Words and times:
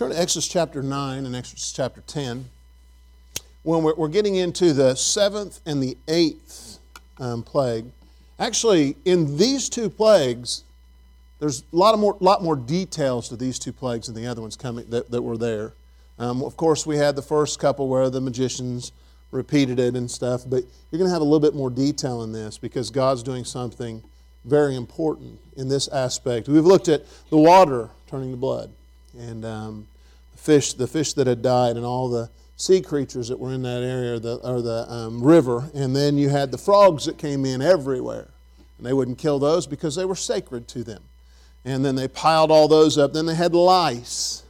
Turn 0.00 0.12
to 0.12 0.18
Exodus 0.18 0.48
chapter 0.48 0.82
9 0.82 1.26
and 1.26 1.36
Exodus 1.36 1.72
chapter 1.72 2.00
10. 2.06 2.48
When 3.64 3.82
we're, 3.82 3.94
we're 3.96 4.08
getting 4.08 4.36
into 4.36 4.72
the 4.72 4.94
seventh 4.94 5.60
and 5.66 5.82
the 5.82 5.94
eighth 6.08 6.78
um, 7.18 7.42
plague, 7.42 7.84
actually, 8.38 8.96
in 9.04 9.36
these 9.36 9.68
two 9.68 9.90
plagues, 9.90 10.64
there's 11.38 11.64
a 11.70 11.76
lot, 11.76 11.92
of 11.92 12.00
more, 12.00 12.16
lot 12.20 12.42
more 12.42 12.56
details 12.56 13.28
to 13.28 13.36
these 13.36 13.58
two 13.58 13.74
plagues 13.74 14.06
than 14.06 14.16
the 14.16 14.26
other 14.26 14.40
ones 14.40 14.56
coming 14.56 14.88
that, 14.88 15.10
that 15.10 15.20
were 15.20 15.36
there. 15.36 15.74
Um, 16.18 16.42
of 16.44 16.56
course, 16.56 16.86
we 16.86 16.96
had 16.96 17.14
the 17.14 17.20
first 17.20 17.58
couple 17.58 17.86
where 17.86 18.08
the 18.08 18.22
magicians 18.22 18.92
repeated 19.32 19.78
it 19.78 19.96
and 19.96 20.10
stuff, 20.10 20.44
but 20.48 20.64
you're 20.90 20.98
going 20.98 21.10
to 21.10 21.12
have 21.12 21.20
a 21.20 21.24
little 21.24 21.40
bit 21.40 21.54
more 21.54 21.68
detail 21.68 22.22
in 22.22 22.32
this 22.32 22.56
because 22.56 22.88
God's 22.88 23.22
doing 23.22 23.44
something 23.44 24.02
very 24.46 24.76
important 24.76 25.38
in 25.58 25.68
this 25.68 25.88
aspect. 25.88 26.48
We've 26.48 26.64
looked 26.64 26.88
at 26.88 27.02
the 27.28 27.36
water 27.36 27.90
turning 28.06 28.30
to 28.30 28.38
blood 28.38 28.72
and 29.18 29.44
um, 29.44 29.86
the 30.32 30.38
fish, 30.38 30.72
the 30.74 30.86
fish 30.86 31.12
that 31.14 31.26
had 31.26 31.42
died, 31.42 31.76
and 31.76 31.84
all 31.84 32.08
the 32.08 32.30
sea 32.56 32.80
creatures 32.80 33.28
that 33.28 33.38
were 33.38 33.52
in 33.52 33.62
that 33.62 33.82
area, 33.82 34.18
the, 34.18 34.36
or 34.36 34.60
the 34.60 34.90
um, 34.90 35.22
river. 35.22 35.70
And 35.74 35.96
then 35.96 36.18
you 36.18 36.28
had 36.28 36.50
the 36.50 36.58
frogs 36.58 37.06
that 37.06 37.18
came 37.18 37.44
in 37.44 37.62
everywhere, 37.62 38.28
and 38.76 38.86
they 38.86 38.92
wouldn't 38.92 39.18
kill 39.18 39.38
those 39.38 39.66
because 39.66 39.96
they 39.96 40.04
were 40.04 40.16
sacred 40.16 40.68
to 40.68 40.84
them. 40.84 41.02
And 41.64 41.84
then 41.84 41.94
they 41.94 42.08
piled 42.08 42.50
all 42.50 42.68
those 42.68 42.98
up. 42.98 43.12
Then 43.12 43.26
they 43.26 43.34
had 43.34 43.54
lice, 43.54 44.42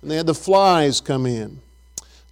and 0.00 0.10
they 0.10 0.16
had 0.16 0.26
the 0.26 0.34
flies 0.34 1.00
come 1.00 1.26
in. 1.26 1.60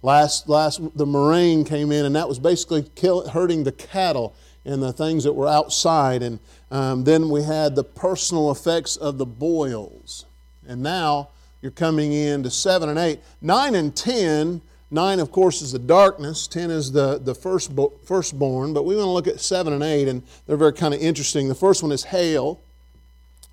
Last, 0.03 0.49
last, 0.49 0.81
the 0.97 1.05
murrain 1.05 1.63
came 1.63 1.91
in, 1.91 2.05
and 2.05 2.15
that 2.15 2.27
was 2.27 2.39
basically 2.39 2.89
kill, 2.95 3.27
hurting 3.29 3.63
the 3.63 3.71
cattle 3.71 4.33
and 4.65 4.81
the 4.81 4.93
things 4.93 5.23
that 5.23 5.33
were 5.33 5.47
outside. 5.47 6.23
And 6.23 6.39
um, 6.71 7.03
then 7.03 7.29
we 7.29 7.43
had 7.43 7.75
the 7.75 7.83
personal 7.83 8.51
effects 8.51 8.95
of 8.95 9.17
the 9.19 9.25
boils. 9.25 10.25
And 10.67 10.81
now 10.81 11.29
you're 11.61 11.71
coming 11.71 12.11
in 12.11 12.43
to 12.43 12.51
7 12.51 12.89
and 12.89 12.97
8. 12.97 13.19
9 13.41 13.75
and 13.75 13.95
10, 13.95 14.61
9, 14.89 15.19
of 15.19 15.31
course, 15.31 15.61
is 15.61 15.71
the 15.71 15.79
darkness, 15.79 16.47
10 16.47 16.71
is 16.71 16.91
the, 16.91 17.19
the 17.19 17.35
first, 17.35 17.71
firstborn, 18.03 18.73
but 18.73 18.83
we 18.83 18.95
want 18.95 19.05
to 19.05 19.11
look 19.11 19.27
at 19.27 19.39
7 19.39 19.71
and 19.71 19.83
8, 19.83 20.07
and 20.07 20.23
they're 20.47 20.57
very 20.57 20.73
kind 20.73 20.93
of 20.93 21.01
interesting. 21.01 21.47
The 21.47 21.55
first 21.55 21.83
one 21.83 21.91
is 21.91 22.05
hail 22.05 22.59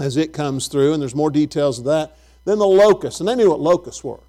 as 0.01 0.17
it 0.17 0.33
comes 0.33 0.69
through, 0.69 0.95
and 0.95 1.03
there's 1.03 1.15
more 1.15 1.31
details 1.31 1.79
of 1.79 1.85
that. 1.87 2.17
Then 2.45 2.59
the 2.59 2.67
locusts, 2.67 3.21
and 3.21 3.29
they 3.29 3.35
knew 3.35 3.51
what 3.51 3.61
locusts 3.61 4.03
were 4.03 4.21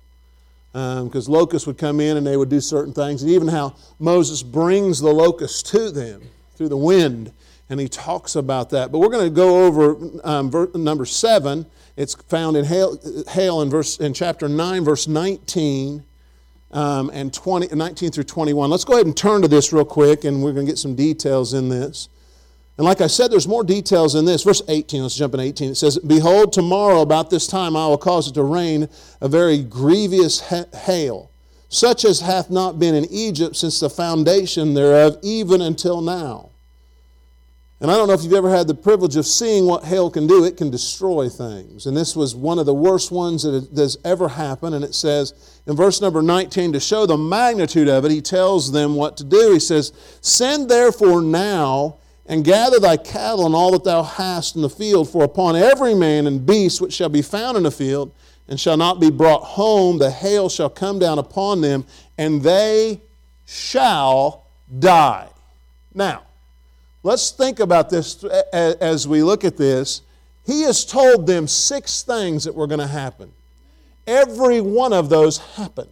because 0.71 1.27
um, 1.27 1.33
locusts 1.33 1.65
would 1.65 1.79
come 1.79 1.99
in 1.99 2.15
and 2.15 2.27
they 2.27 2.37
would 2.37 2.49
do 2.49 2.61
certain 2.61 2.93
things, 2.93 3.23
and 3.23 3.31
even 3.31 3.47
how 3.47 3.75
Moses 3.97 4.43
brings 4.43 4.99
the 4.99 5.11
locusts 5.11 5.63
to 5.71 5.89
them 5.89 6.21
through 6.55 6.69
the 6.69 6.77
wind, 6.77 7.31
and 7.69 7.79
he 7.79 7.87
talks 7.87 8.35
about 8.35 8.71
that. 8.71 8.91
But 8.91 8.99
we're 8.99 9.09
going 9.09 9.25
to 9.25 9.35
go 9.35 9.65
over 9.65 9.95
um, 10.23 10.49
ver- 10.49 10.71
number 10.73 11.05
seven. 11.05 11.65
It's 11.95 12.15
found 12.15 12.57
in 12.57 12.65
hail, 12.65 13.61
in, 13.61 13.69
verse, 13.69 13.97
in 13.99 14.13
chapter 14.13 14.49
9, 14.49 14.83
verse 14.83 15.07
19 15.07 16.03
um, 16.71 17.11
and 17.13 17.33
20, 17.33 17.75
19 17.75 18.11
through 18.11 18.23
21. 18.23 18.69
Let's 18.69 18.83
go 18.83 18.93
ahead 18.93 19.05
and 19.05 19.15
turn 19.15 19.41
to 19.43 19.47
this 19.47 19.71
real 19.71 19.85
quick, 19.85 20.23
and 20.23 20.43
we're 20.43 20.53
going 20.53 20.65
to 20.65 20.71
get 20.71 20.79
some 20.79 20.95
details 20.95 21.53
in 21.53 21.69
this. 21.69 22.09
And 22.77 22.85
like 22.85 23.01
I 23.01 23.07
said, 23.07 23.29
there's 23.29 23.47
more 23.47 23.63
details 23.63 24.15
in 24.15 24.23
this. 24.23 24.43
Verse 24.43 24.61
18, 24.67 25.01
let's 25.03 25.15
jump 25.15 25.33
in 25.33 25.41
18. 25.41 25.71
It 25.71 25.75
says, 25.75 25.99
Behold, 25.99 26.53
tomorrow 26.53 27.01
about 27.01 27.29
this 27.29 27.45
time 27.45 27.75
I 27.75 27.85
will 27.87 27.97
cause 27.97 28.29
it 28.29 28.35
to 28.35 28.43
rain 28.43 28.87
a 29.19 29.27
very 29.27 29.61
grievous 29.61 30.39
hail, 30.39 31.29
such 31.67 32.05
as 32.05 32.21
hath 32.21 32.49
not 32.49 32.79
been 32.79 32.95
in 32.95 33.05
Egypt 33.11 33.57
since 33.57 33.81
the 33.81 33.89
foundation 33.89 34.73
thereof, 34.75 35.17
even 35.21 35.61
until 35.61 35.99
now. 35.99 36.51
And 37.81 37.89
I 37.89 37.95
don't 37.95 38.09
know 38.09 38.13
if 38.13 38.23
you've 38.23 38.33
ever 38.33 38.49
had 38.49 38.67
the 38.67 38.75
privilege 38.75 39.15
of 39.15 39.25
seeing 39.25 39.65
what 39.65 39.85
hail 39.85 40.09
can 40.09 40.27
do. 40.27 40.43
It 40.43 40.57
can 40.57 40.69
destroy 40.69 41.29
things. 41.29 41.85
And 41.85 41.95
this 41.95 42.13
was 42.13 42.35
one 42.35 42.59
of 42.59 42.65
the 42.65 42.73
worst 42.73 43.09
ones 43.09 43.43
that 43.43 43.69
has 43.77 43.97
ever 44.03 44.27
happened. 44.27 44.75
And 44.75 44.83
it 44.83 44.93
says 44.93 45.61
in 45.65 45.77
verse 45.77 46.01
number 46.01 46.21
19, 46.21 46.73
to 46.73 46.79
show 46.81 47.05
the 47.05 47.17
magnitude 47.17 47.87
of 47.87 48.03
it, 48.03 48.11
he 48.11 48.19
tells 48.21 48.73
them 48.73 48.95
what 48.95 49.15
to 49.17 49.23
do. 49.23 49.53
He 49.53 49.59
says, 49.59 49.93
Send 50.19 50.69
therefore 50.69 51.21
now 51.21 51.99
and 52.25 52.43
gather 52.43 52.79
thy 52.79 52.97
cattle 52.97 53.45
and 53.45 53.55
all 53.55 53.71
that 53.71 53.85
thou 53.85 54.03
hast 54.03 54.57
in 54.57 54.61
the 54.61 54.69
field, 54.69 55.09
for 55.09 55.23
upon 55.23 55.55
every 55.55 55.95
man 55.95 56.27
and 56.27 56.45
beast 56.45 56.81
which 56.81 56.93
shall 56.93 57.09
be 57.09 57.21
found 57.21 57.57
in 57.57 57.63
the 57.63 57.71
field, 57.71 58.13
and 58.47 58.59
shall 58.59 58.77
not 58.77 58.99
be 58.99 59.09
brought 59.09 59.41
home, 59.41 59.97
the 59.97 60.11
hail 60.11 60.49
shall 60.49 60.69
come 60.69 60.99
down 60.99 61.17
upon 61.17 61.61
them, 61.61 61.85
and 62.17 62.43
they 62.43 63.01
shall 63.45 64.45
die. 64.77 65.29
Now, 65.93 66.23
let's 67.03 67.31
think 67.31 67.59
about 67.59 67.89
this 67.89 68.23
as 68.53 69.07
we 69.07 69.23
look 69.23 69.43
at 69.43 69.57
this. 69.57 70.01
He 70.45 70.63
has 70.63 70.85
told 70.85 71.27
them 71.27 71.47
six 71.47 72.03
things 72.03 72.43
that 72.45 72.55
were 72.55 72.67
going 72.67 72.79
to 72.79 72.87
happen. 72.87 73.31
Every 74.07 74.61
one 74.61 74.93
of 74.93 75.09
those 75.09 75.37
happened. 75.37 75.89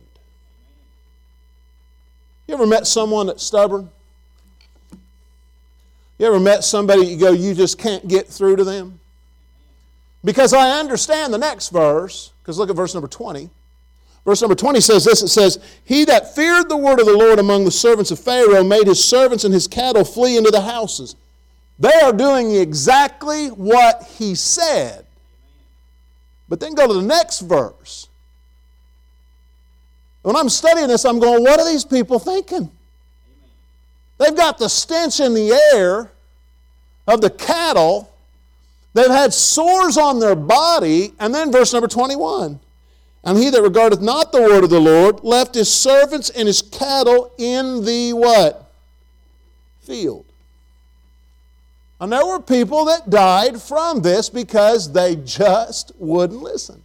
You 2.48 2.56
ever 2.56 2.66
met 2.66 2.88
someone 2.88 3.28
that's 3.28 3.44
stubborn? 3.44 3.90
You 6.18 6.26
ever 6.26 6.40
met 6.40 6.64
somebody 6.64 7.06
you 7.06 7.18
go, 7.18 7.32
you 7.32 7.54
just 7.54 7.78
can't 7.78 8.08
get 8.08 8.28
through 8.28 8.56
to 8.56 8.64
them? 8.64 9.00
Because 10.24 10.54
I 10.54 10.80
understand 10.80 11.34
the 11.34 11.38
next 11.38 11.70
verse, 11.70 12.32
because 12.42 12.58
look 12.58 12.70
at 12.70 12.76
verse 12.76 12.94
number 12.94 13.08
20. 13.08 13.50
Verse 14.28 14.42
number 14.42 14.56
20 14.56 14.82
says 14.82 15.06
this 15.06 15.24
it 15.24 15.30
says, 15.30 15.58
He 15.86 16.04
that 16.04 16.36
feared 16.36 16.68
the 16.68 16.76
word 16.76 17.00
of 17.00 17.06
the 17.06 17.16
Lord 17.16 17.40
among 17.40 17.64
the 17.64 17.72
servants 17.72 18.12
of 18.12 18.20
Pharaoh 18.20 18.62
made 18.62 18.86
his 18.86 19.02
servants 19.02 19.46
and 19.46 19.54
his 19.54 19.70
cattle 19.70 20.04
flee 20.04 20.36
into 20.36 20.52
the 20.52 20.60
houses. 20.60 21.16
They 21.80 21.94
are 22.04 22.12
doing 22.12 22.54
exactly 22.54 23.48
what 23.48 24.04
he 24.18 24.36
said. 24.36 25.06
But 26.50 26.60
then 26.60 26.76
go 26.76 26.88
to 26.88 26.94
the 26.94 27.02
next 27.02 27.40
verse. 27.40 28.10
When 30.24 30.36
I'm 30.36 30.50
studying 30.50 30.90
this, 30.90 31.06
I'm 31.06 31.20
going, 31.20 31.42
what 31.42 31.62
are 31.62 31.66
these 31.66 31.86
people 31.86 32.20
thinking? 32.20 32.70
They've 34.18 34.36
got 34.36 34.58
the 34.58 34.68
stench 34.68 35.22
in 35.22 35.36
the 35.36 35.58
air 35.74 36.12
of 37.08 37.22
the 37.22 37.30
cattle. 37.30 38.12
They've 38.94 39.08
had 39.08 39.34
sores 39.34 39.98
on 39.98 40.20
their 40.20 40.36
body. 40.36 41.14
And 41.18 41.34
then 41.34 41.50
verse 41.50 41.72
number 41.72 41.88
21. 41.88 42.60
And 43.28 43.38
he 43.38 43.50
that 43.50 43.62
regardeth 43.62 44.00
not 44.00 44.32
the 44.32 44.42
word 44.42 44.64
of 44.64 44.70
the 44.70 44.80
Lord 44.80 45.22
left 45.22 45.54
his 45.54 45.70
servants 45.70 46.30
and 46.30 46.48
his 46.48 46.62
cattle 46.62 47.34
in 47.38 47.84
the 47.84 48.14
what? 48.14 48.72
Field. 49.82 50.24
And 52.00 52.10
there 52.10 52.26
were 52.26 52.40
people 52.40 52.86
that 52.86 53.10
died 53.10 53.62
from 53.62 54.02
this 54.02 54.30
because 54.30 54.94
they 54.94 55.18
just 55.18 55.92
wouldn't 55.98 56.42
listen. 56.42 56.82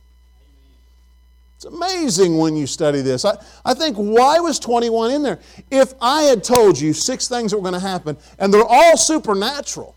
It's 1.55 1.65
amazing 1.65 2.37
when 2.37 2.57
you 2.57 2.67
study 2.67 3.03
this. 3.03 3.25
I, 3.25 3.37
I 3.65 3.73
think, 3.73 3.97
why 3.97 4.41
was 4.41 4.59
21 4.59 5.13
in 5.13 5.23
there? 5.23 5.39
If 5.71 5.95
I 6.01 6.23
had 6.23 6.43
told 6.43 6.81
you 6.81 6.93
six 6.93 7.29
things 7.29 7.53
that 7.53 7.59
were 7.59 7.63
going 7.63 7.81
to 7.81 7.87
happen, 7.87 8.17
and 8.41 8.53
they're 8.53 8.65
all 8.67 8.97
supernatural, 8.97 9.95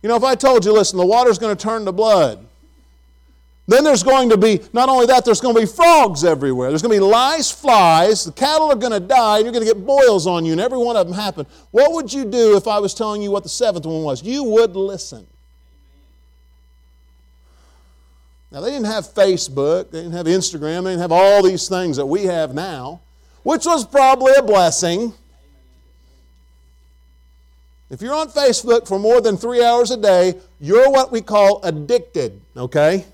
you 0.00 0.08
know, 0.08 0.14
if 0.14 0.22
I 0.22 0.36
told 0.36 0.64
you, 0.64 0.72
listen, 0.72 0.96
the 0.96 1.04
water's 1.04 1.40
going 1.40 1.56
to 1.56 1.60
turn 1.60 1.86
to 1.86 1.92
blood, 1.92 2.46
then 3.72 3.84
there's 3.84 4.02
going 4.02 4.28
to 4.30 4.36
be, 4.36 4.60
not 4.72 4.88
only 4.88 5.06
that, 5.06 5.24
there's 5.24 5.40
going 5.40 5.54
to 5.54 5.60
be 5.60 5.66
frogs 5.66 6.24
everywhere. 6.24 6.68
There's 6.70 6.82
going 6.82 6.94
to 6.94 7.00
be 7.00 7.04
lice, 7.04 7.50
flies, 7.50 8.24
the 8.24 8.32
cattle 8.32 8.70
are 8.70 8.76
going 8.76 8.92
to 8.92 9.00
die, 9.00 9.36
and 9.36 9.44
you're 9.44 9.52
going 9.52 9.66
to 9.66 9.72
get 9.72 9.84
boils 9.84 10.26
on 10.26 10.44
you, 10.44 10.52
and 10.52 10.60
every 10.60 10.78
one 10.78 10.96
of 10.96 11.06
them 11.06 11.14
happen. 11.14 11.46
What 11.70 11.92
would 11.92 12.12
you 12.12 12.24
do 12.24 12.56
if 12.56 12.66
I 12.66 12.78
was 12.78 12.92
telling 12.92 13.22
you 13.22 13.30
what 13.30 13.42
the 13.42 13.48
seventh 13.48 13.86
one 13.86 14.02
was? 14.02 14.22
You 14.22 14.44
would 14.44 14.76
listen. 14.76 15.26
Now, 18.50 18.60
they 18.60 18.70
didn't 18.70 18.86
have 18.86 19.04
Facebook, 19.14 19.90
they 19.90 20.02
didn't 20.02 20.12
have 20.12 20.26
Instagram, 20.26 20.84
they 20.84 20.90
didn't 20.90 21.00
have 21.00 21.12
all 21.12 21.42
these 21.42 21.68
things 21.68 21.96
that 21.96 22.04
we 22.04 22.24
have 22.24 22.54
now, 22.54 23.00
which 23.44 23.64
was 23.64 23.86
probably 23.86 24.34
a 24.36 24.42
blessing. 24.42 25.14
If 27.88 28.02
you're 28.02 28.14
on 28.14 28.28
Facebook 28.28 28.86
for 28.88 28.98
more 28.98 29.20
than 29.20 29.36
three 29.36 29.64
hours 29.64 29.90
a 29.90 29.96
day, 29.96 30.34
you're 30.60 30.90
what 30.90 31.12
we 31.12 31.22
call 31.22 31.60
addicted, 31.62 32.40
okay? 32.56 33.06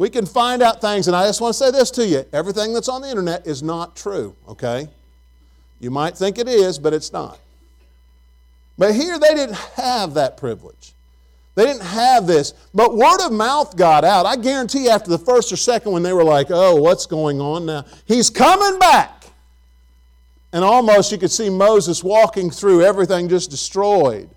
We 0.00 0.08
can 0.08 0.24
find 0.24 0.62
out 0.62 0.80
things, 0.80 1.08
and 1.08 1.14
I 1.14 1.26
just 1.26 1.42
want 1.42 1.52
to 1.52 1.58
say 1.58 1.70
this 1.70 1.90
to 1.90 2.06
you 2.06 2.24
everything 2.32 2.72
that's 2.72 2.88
on 2.88 3.02
the 3.02 3.10
internet 3.10 3.46
is 3.46 3.62
not 3.62 3.94
true, 3.94 4.34
okay? 4.48 4.88
You 5.78 5.90
might 5.90 6.16
think 6.16 6.38
it 6.38 6.48
is, 6.48 6.78
but 6.78 6.94
it's 6.94 7.12
not. 7.12 7.38
But 8.78 8.94
here 8.94 9.18
they 9.18 9.34
didn't 9.34 9.56
have 9.76 10.14
that 10.14 10.38
privilege. 10.38 10.94
They 11.54 11.66
didn't 11.66 11.82
have 11.82 12.26
this. 12.26 12.54
But 12.72 12.96
word 12.96 13.20
of 13.20 13.30
mouth 13.30 13.76
got 13.76 14.04
out. 14.04 14.24
I 14.24 14.36
guarantee 14.36 14.88
after 14.88 15.10
the 15.10 15.18
first 15.18 15.52
or 15.52 15.56
second 15.56 15.92
when 15.92 16.02
they 16.02 16.14
were 16.14 16.24
like, 16.24 16.46
oh, 16.48 16.76
what's 16.76 17.04
going 17.04 17.38
on 17.38 17.66
now? 17.66 17.84
He's 18.06 18.30
coming 18.30 18.78
back. 18.78 19.24
And 20.54 20.64
almost 20.64 21.12
you 21.12 21.18
could 21.18 21.30
see 21.30 21.50
Moses 21.50 22.02
walking 22.02 22.50
through, 22.50 22.84
everything 22.84 23.28
just 23.28 23.50
destroyed. 23.50 24.30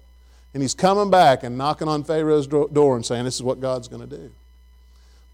And 0.53 0.61
he's 0.61 0.75
coming 0.75 1.09
back 1.09 1.43
and 1.43 1.57
knocking 1.57 1.87
on 1.87 2.03
Pharaoh's 2.03 2.47
door 2.47 2.97
and 2.97 3.05
saying, 3.05 3.23
this 3.23 3.35
is 3.35 3.43
what 3.43 3.61
God's 3.61 3.87
going 3.87 4.01
to 4.09 4.17
do. 4.17 4.29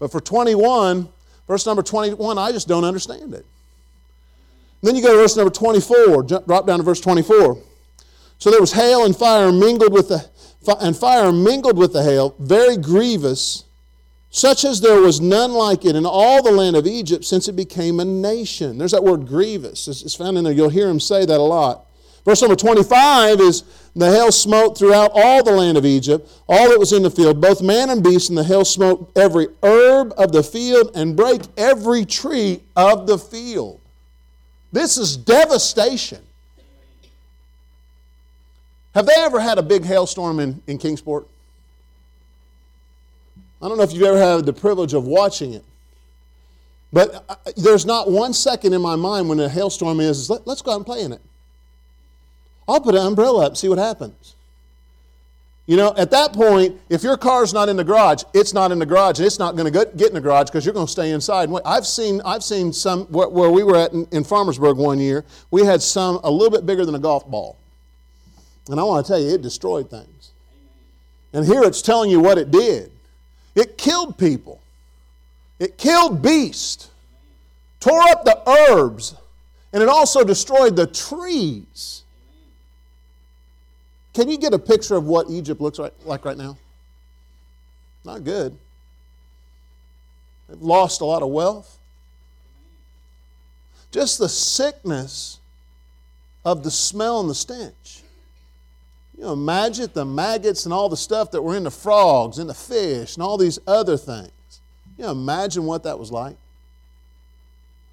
But 0.00 0.10
for 0.10 0.20
21, 0.20 1.08
verse 1.46 1.66
number 1.66 1.82
21, 1.82 2.38
I 2.38 2.50
just 2.50 2.66
don't 2.66 2.84
understand 2.84 3.34
it. 3.34 3.46
Then 4.82 4.96
you 4.96 5.02
go 5.02 5.12
to 5.12 5.18
verse 5.18 5.36
number 5.36 5.52
24, 5.52 6.24
drop 6.24 6.66
down 6.66 6.78
to 6.78 6.82
verse 6.82 7.00
24. 7.00 7.62
So 8.38 8.50
there 8.50 8.60
was 8.60 8.72
hail 8.72 9.04
and 9.04 9.14
fire 9.14 9.52
mingled 9.52 9.92
with 9.92 10.08
the 10.08 10.28
and 10.80 10.96
fire 10.96 11.32
mingled 11.32 11.78
with 11.78 11.92
the 11.92 12.02
hail, 12.02 12.34
very 12.38 12.76
grievous, 12.76 13.64
such 14.30 14.64
as 14.64 14.80
there 14.80 15.00
was 15.00 15.20
none 15.20 15.52
like 15.52 15.84
it 15.84 15.96
in 15.96 16.04
all 16.04 16.42
the 16.42 16.50
land 16.50 16.76
of 16.76 16.86
Egypt 16.86 17.24
since 17.24 17.48
it 17.48 17.56
became 17.56 17.98
a 17.98 18.04
nation. 18.04 18.76
There's 18.76 18.90
that 18.92 19.02
word 19.02 19.26
grievous. 19.26 19.88
It's 19.88 20.14
found 20.14 20.36
in 20.38 20.44
there. 20.44 20.52
You'll 20.52 20.68
hear 20.68 20.88
him 20.88 21.00
say 21.00 21.24
that 21.24 21.38
a 21.38 21.42
lot. 21.42 21.86
Verse 22.24 22.42
number 22.42 22.56
25 22.56 23.40
is 23.40 23.64
the 23.94 24.10
hail 24.10 24.30
smote 24.30 24.78
throughout 24.78 25.10
all 25.14 25.42
the 25.42 25.52
land 25.52 25.76
of 25.76 25.84
Egypt, 25.84 26.28
all 26.48 26.68
that 26.70 26.78
was 26.78 26.92
in 26.92 27.02
the 27.02 27.10
field, 27.10 27.40
both 27.40 27.60
man 27.60 27.90
and 27.90 28.02
beast, 28.02 28.28
and 28.28 28.38
the 28.38 28.44
hail 28.44 28.64
smote 28.64 29.10
every 29.16 29.48
herb 29.62 30.12
of 30.16 30.32
the 30.32 30.42
field 30.42 30.92
and 30.94 31.16
break 31.16 31.42
every 31.56 32.04
tree 32.04 32.62
of 32.76 33.06
the 33.06 33.18
field. 33.18 33.80
This 34.72 34.96
is 34.96 35.16
devastation. 35.16 36.22
Have 38.94 39.06
they 39.06 39.14
ever 39.16 39.40
had 39.40 39.58
a 39.58 39.62
big 39.62 39.84
hailstorm 39.84 40.40
in, 40.40 40.62
in 40.66 40.78
Kingsport? 40.78 41.26
I 43.62 43.68
don't 43.68 43.76
know 43.76 43.82
if 43.82 43.92
you've 43.92 44.02
ever 44.02 44.18
had 44.18 44.46
the 44.46 44.52
privilege 44.52 44.94
of 44.94 45.04
watching 45.04 45.54
it. 45.54 45.64
But 46.92 47.24
uh, 47.28 47.36
there's 47.56 47.86
not 47.86 48.10
one 48.10 48.32
second 48.32 48.72
in 48.72 48.80
my 48.80 48.96
mind 48.96 49.28
when 49.28 49.38
a 49.38 49.48
hailstorm 49.48 50.00
is, 50.00 50.18
is 50.18 50.30
let, 50.30 50.46
us 50.46 50.62
go 50.62 50.72
out 50.72 50.76
and 50.76 50.86
play 50.86 51.02
in 51.02 51.12
it. 51.12 51.20
I'll 52.70 52.80
put 52.80 52.94
an 52.94 53.06
umbrella 53.06 53.46
up 53.46 53.48
and 53.48 53.58
see 53.58 53.68
what 53.68 53.78
happens. 53.78 54.34
You 55.66 55.76
know, 55.76 55.94
at 55.96 56.10
that 56.10 56.32
point, 56.32 56.80
if 56.88 57.02
your 57.02 57.16
car's 57.16 57.52
not 57.54 57.68
in 57.68 57.76
the 57.76 57.84
garage, 57.84 58.24
it's 58.34 58.52
not 58.52 58.72
in 58.72 58.78
the 58.78 58.86
garage, 58.86 59.18
and 59.18 59.26
it's 59.26 59.38
not 59.38 59.56
going 59.56 59.72
to 59.72 59.86
get 59.96 60.08
in 60.08 60.14
the 60.14 60.20
garage 60.20 60.46
because 60.46 60.64
you're 60.64 60.74
going 60.74 60.86
to 60.86 60.90
stay 60.90 61.12
inside. 61.12 61.48
I've 61.64 61.86
seen, 61.86 62.20
I've 62.24 62.42
seen 62.42 62.72
some 62.72 63.04
where 63.06 63.50
we 63.50 63.62
were 63.62 63.76
at 63.76 63.92
in, 63.92 64.04
in 64.10 64.24
Farmersburg 64.24 64.76
one 64.76 64.98
year. 64.98 65.24
We 65.52 65.64
had 65.64 65.80
some 65.80 66.18
a 66.24 66.30
little 66.30 66.50
bit 66.50 66.66
bigger 66.66 66.84
than 66.84 66.96
a 66.96 66.98
golf 66.98 67.28
ball, 67.30 67.56
and 68.68 68.80
I 68.80 68.82
want 68.82 69.06
to 69.06 69.12
tell 69.12 69.20
you, 69.20 69.28
it 69.34 69.42
destroyed 69.42 69.88
things. 69.90 70.32
And 71.32 71.46
here 71.46 71.62
it's 71.62 71.82
telling 71.82 72.10
you 72.10 72.18
what 72.18 72.36
it 72.36 72.50
did. 72.50 72.90
It 73.54 73.78
killed 73.78 74.18
people. 74.18 74.60
It 75.60 75.76
killed 75.78 76.20
beasts, 76.22 76.88
tore 77.78 78.02
up 78.08 78.24
the 78.24 78.42
herbs, 78.48 79.14
and 79.72 79.82
it 79.82 79.88
also 79.88 80.24
destroyed 80.24 80.74
the 80.74 80.86
trees. 80.86 81.99
Can 84.12 84.28
you 84.28 84.38
get 84.38 84.52
a 84.52 84.58
picture 84.58 84.96
of 84.96 85.04
what 85.04 85.30
Egypt 85.30 85.60
looks 85.60 85.78
like 85.78 86.24
right 86.24 86.36
now? 86.36 86.56
Not 88.04 88.24
good. 88.24 88.56
They've 90.48 90.60
lost 90.60 91.00
a 91.00 91.04
lot 91.04 91.22
of 91.22 91.28
wealth. 91.28 91.78
Just 93.92 94.18
the 94.18 94.28
sickness 94.28 95.38
of 96.44 96.62
the 96.64 96.70
smell 96.70 97.20
and 97.20 97.28
the 97.28 97.34
stench. 97.34 98.02
You 99.16 99.24
know, 99.24 99.32
imagine 99.32 99.90
the 99.92 100.04
maggots 100.04 100.64
and 100.64 100.72
all 100.72 100.88
the 100.88 100.96
stuff 100.96 101.30
that 101.32 101.42
were 101.42 101.56
in 101.56 101.64
the 101.64 101.70
frogs 101.70 102.38
and 102.38 102.48
the 102.48 102.54
fish 102.54 103.16
and 103.16 103.22
all 103.22 103.36
these 103.36 103.58
other 103.66 103.96
things. 103.96 104.30
You 104.96 105.04
know, 105.04 105.10
imagine 105.12 105.66
what 105.66 105.82
that 105.84 105.98
was 105.98 106.10
like. 106.10 106.36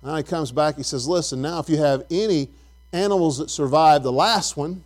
Now 0.01 0.15
he 0.15 0.23
comes 0.23 0.51
back, 0.51 0.77
he 0.77 0.83
says, 0.83 1.07
Listen, 1.07 1.41
now 1.41 1.59
if 1.59 1.69
you 1.69 1.77
have 1.77 2.05
any 2.09 2.49
animals 2.93 3.39
that 3.39 3.49
survive 3.49 4.03
the 4.03 4.11
last 4.11 4.55
one, 4.55 4.83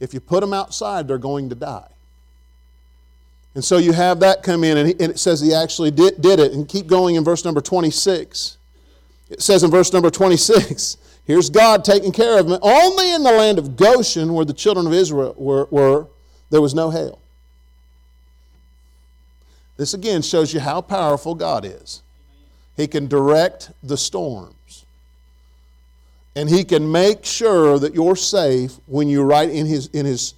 if 0.00 0.12
you 0.14 0.20
put 0.20 0.40
them 0.40 0.52
outside, 0.52 1.08
they're 1.08 1.18
going 1.18 1.48
to 1.48 1.54
die. 1.54 1.88
And 3.54 3.64
so 3.64 3.78
you 3.78 3.92
have 3.92 4.20
that 4.20 4.42
come 4.42 4.64
in, 4.64 4.76
and, 4.76 5.00
it 5.00 5.18
says 5.18 5.40
he 5.40 5.54
actually 5.54 5.90
did, 5.90 6.20
did 6.20 6.38
it. 6.38 6.52
And 6.52 6.68
keep 6.68 6.86
going 6.86 7.14
in 7.14 7.24
verse 7.24 7.44
number 7.44 7.62
26. 7.62 8.58
It 9.30 9.40
says 9.40 9.64
in 9.64 9.70
verse 9.70 9.92
number 9.92 10.10
26 10.10 10.98
Here's 11.26 11.50
God 11.50 11.84
taking 11.84 12.12
care 12.12 12.38
of 12.38 12.46
them. 12.46 12.58
Only 12.62 13.12
in 13.12 13.24
the 13.24 13.32
land 13.32 13.58
of 13.58 13.76
Goshen, 13.76 14.32
where 14.32 14.44
the 14.44 14.52
children 14.52 14.86
of 14.86 14.92
Israel 14.92 15.34
were, 15.36 15.66
were 15.70 16.06
there 16.50 16.60
was 16.60 16.74
no 16.74 16.90
hail. 16.90 17.18
This 19.76 19.92
again 19.92 20.22
shows 20.22 20.54
you 20.54 20.60
how 20.60 20.80
powerful 20.80 21.34
God 21.34 21.64
is. 21.64 22.02
He 22.76 22.86
can 22.86 23.08
direct 23.08 23.72
the 23.82 23.96
storms. 23.96 24.55
And 26.36 26.50
he 26.50 26.64
can 26.64 26.92
make 26.92 27.24
sure 27.24 27.78
that 27.78 27.94
you're 27.94 28.14
safe 28.14 28.74
when 28.86 29.08
you're 29.08 29.24
right 29.24 29.48
in 29.48 29.64
his, 29.64 29.86
in 29.88 30.04
his, 30.04 30.34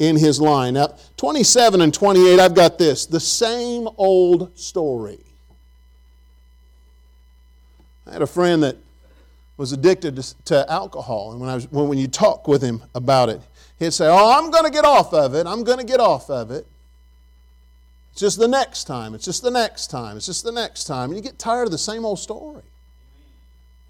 in 0.00 0.16
his 0.16 0.40
line. 0.40 0.74
Now, 0.74 0.96
27 1.16 1.80
and 1.80 1.94
28, 1.94 2.40
I've 2.40 2.54
got 2.54 2.78
this 2.78 3.06
the 3.06 3.20
same 3.20 3.88
old 3.96 4.58
story. 4.58 5.20
I 8.08 8.12
had 8.12 8.22
a 8.22 8.26
friend 8.26 8.64
that 8.64 8.76
was 9.56 9.72
addicted 9.72 10.16
to, 10.16 10.34
to 10.46 10.70
alcohol. 10.70 11.30
And 11.30 11.40
when, 11.40 11.48
I 11.48 11.54
was, 11.54 11.70
when, 11.70 11.88
when 11.88 11.98
you 11.98 12.08
talk 12.08 12.48
with 12.48 12.60
him 12.60 12.82
about 12.92 13.28
it, 13.28 13.40
he'd 13.78 13.92
say, 13.94 14.08
Oh, 14.08 14.38
I'm 14.38 14.50
going 14.50 14.64
to 14.64 14.70
get 14.70 14.84
off 14.84 15.14
of 15.14 15.34
it. 15.34 15.46
I'm 15.46 15.62
going 15.62 15.78
to 15.78 15.84
get 15.84 16.00
off 16.00 16.28
of 16.28 16.50
it. 16.50 16.66
It's 18.10 18.20
just 18.20 18.38
the 18.38 18.48
next 18.48 18.84
time. 18.84 19.14
It's 19.14 19.24
just 19.24 19.42
the 19.42 19.50
next 19.50 19.88
time. 19.92 20.16
It's 20.16 20.26
just 20.26 20.42
the 20.42 20.50
next 20.50 20.84
time. 20.84 21.10
And 21.10 21.16
you 21.16 21.22
get 21.22 21.38
tired 21.38 21.64
of 21.64 21.70
the 21.70 21.78
same 21.78 22.04
old 22.04 22.18
story. 22.18 22.62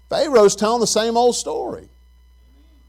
Pharaoh's 0.09 0.55
telling 0.55 0.79
the 0.79 0.87
same 0.87 1.17
old 1.17 1.35
story. 1.35 1.89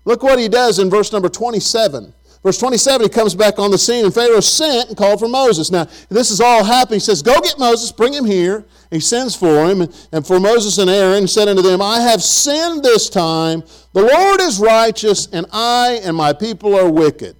Look 0.04 0.22
what 0.22 0.38
he 0.38 0.48
does 0.48 0.78
in 0.78 0.88
verse 0.88 1.12
number 1.12 1.28
27. 1.28 2.14
Verse 2.42 2.58
27, 2.58 3.02
he 3.02 3.08
comes 3.08 3.34
back 3.34 3.58
on 3.58 3.70
the 3.72 3.78
scene, 3.78 4.04
and 4.04 4.14
Pharaoh 4.14 4.40
sent 4.40 4.88
and 4.88 4.96
called 4.96 5.18
for 5.18 5.28
Moses. 5.28 5.72
Now, 5.72 5.88
this 6.08 6.30
is 6.30 6.40
all 6.40 6.62
happening. 6.62 6.96
He 6.96 7.00
says, 7.00 7.20
Go 7.20 7.40
get 7.40 7.58
Moses, 7.58 7.90
bring 7.90 8.12
him 8.12 8.24
here. 8.24 8.64
He 8.90 9.00
sends 9.00 9.34
for 9.34 9.66
him, 9.66 9.88
and 10.12 10.26
for 10.26 10.38
Moses 10.38 10.78
and 10.78 10.88
Aaron, 10.88 11.26
said 11.26 11.48
unto 11.48 11.62
them, 11.62 11.82
I 11.82 12.00
have 12.00 12.22
sinned 12.22 12.82
this 12.84 13.10
time. 13.10 13.64
The 13.92 14.02
Lord 14.02 14.40
is 14.40 14.60
righteous, 14.60 15.26
and 15.32 15.46
I 15.52 16.00
and 16.04 16.16
my 16.16 16.32
people 16.32 16.76
are 16.76 16.90
wicked. 16.90 17.36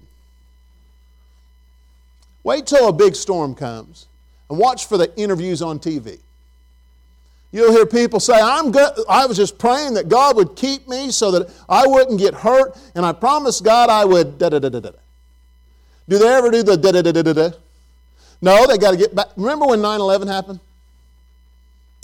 Wait 2.43 2.67
till 2.67 2.89
a 2.89 2.93
big 2.93 3.15
storm 3.15 3.55
comes 3.55 4.07
and 4.49 4.59
watch 4.59 4.85
for 4.85 4.97
the 4.97 5.15
interviews 5.17 5.61
on 5.61 5.79
TV. 5.79 6.19
You'll 7.51 7.71
hear 7.71 7.85
people 7.85 8.19
say, 8.19 8.39
I'm 8.39 8.71
good. 8.71 8.91
I 9.09 9.25
was 9.25 9.35
just 9.35 9.57
praying 9.57 9.95
that 9.95 10.07
God 10.07 10.35
would 10.35 10.55
keep 10.55 10.87
me 10.87 11.09
so 11.09 11.31
that 11.31 11.51
I 11.67 11.87
wouldn't 11.87 12.19
get 12.19 12.33
hurt, 12.33 12.77
and 12.93 13.05
I 13.05 13.11
promised 13.11 13.63
God 13.63 13.89
I 13.89 14.05
would 14.05 14.37
da 14.37 14.49
da 14.49 14.59
da 14.59 14.69
da 14.69 14.79
da. 14.79 14.91
Do 16.07 16.17
they 16.19 16.27
ever 16.27 16.51
do 16.51 16.63
the 16.63 16.77
da 16.77 16.91
da 16.91 17.01
da 17.01 17.11
da 17.11 17.21
da 17.21 17.33
da? 17.33 17.51
No, 18.41 18.67
they 18.67 18.77
got 18.77 18.91
to 18.91 18.97
get 18.97 19.15
back. 19.15 19.27
Remember 19.35 19.65
when 19.65 19.81
9 19.81 19.99
11 19.99 20.27
happened? 20.27 20.59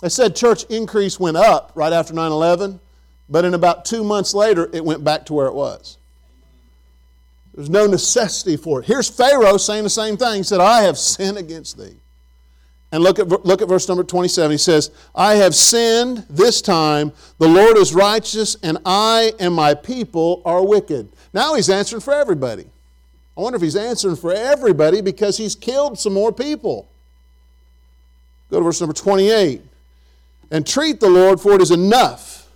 They 0.01 0.09
said 0.09 0.35
church 0.35 0.63
increase 0.65 1.19
went 1.19 1.37
up 1.37 1.71
right 1.75 1.93
after 1.93 2.13
9 2.13 2.31
11, 2.31 2.79
but 3.29 3.45
in 3.45 3.53
about 3.53 3.85
two 3.85 4.03
months 4.03 4.33
later, 4.33 4.69
it 4.73 4.83
went 4.83 5.03
back 5.03 5.25
to 5.27 5.33
where 5.33 5.47
it 5.47 5.53
was. 5.53 5.97
There's 7.53 7.69
no 7.69 7.87
necessity 7.87 8.57
for 8.57 8.81
it. 8.81 8.85
Here's 8.85 9.09
Pharaoh 9.09 9.57
saying 9.57 9.83
the 9.83 9.89
same 9.89 10.17
thing. 10.17 10.37
He 10.37 10.43
said, 10.43 10.59
I 10.59 10.81
have 10.81 10.97
sinned 10.97 11.37
against 11.37 11.77
thee. 11.77 11.95
And 12.95 13.03
look 13.03 13.19
at, 13.19 13.27
look 13.27 13.61
at 13.61 13.67
verse 13.67 13.89
number 13.89 14.05
27. 14.05 14.51
He 14.51 14.57
says, 14.57 14.89
I 15.13 15.35
have 15.35 15.53
sinned 15.53 16.25
this 16.29 16.61
time. 16.61 17.11
The 17.39 17.47
Lord 17.47 17.75
is 17.75 17.93
righteous, 17.93 18.55
and 18.63 18.77
I 18.85 19.33
and 19.37 19.53
my 19.53 19.73
people 19.73 20.41
are 20.45 20.65
wicked. 20.65 21.09
Now 21.33 21.55
he's 21.55 21.69
answering 21.69 21.99
for 21.99 22.13
everybody. 22.13 22.63
I 23.35 23.41
wonder 23.41 23.57
if 23.57 23.61
he's 23.61 23.75
answering 23.75 24.15
for 24.15 24.31
everybody 24.31 25.01
because 25.01 25.35
he's 25.35 25.57
killed 25.57 25.99
some 25.99 26.13
more 26.13 26.31
people. 26.31 26.87
Go 28.49 28.59
to 28.59 28.63
verse 28.63 28.79
number 28.79 28.93
28. 28.93 29.61
And 30.51 30.65
treat 30.65 31.01
the 31.01 31.09
Lord, 31.09 31.41
for 31.41 31.51
it 31.55 31.61
is 31.61 31.71
enough 31.71 32.47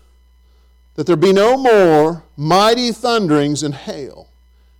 that 0.95 1.05
there 1.05 1.17
be 1.17 1.33
no 1.33 1.57
more 1.57 2.23
mighty 2.37 2.93
thunderings 2.93 3.61
and 3.61 3.75
hail. 3.75 4.29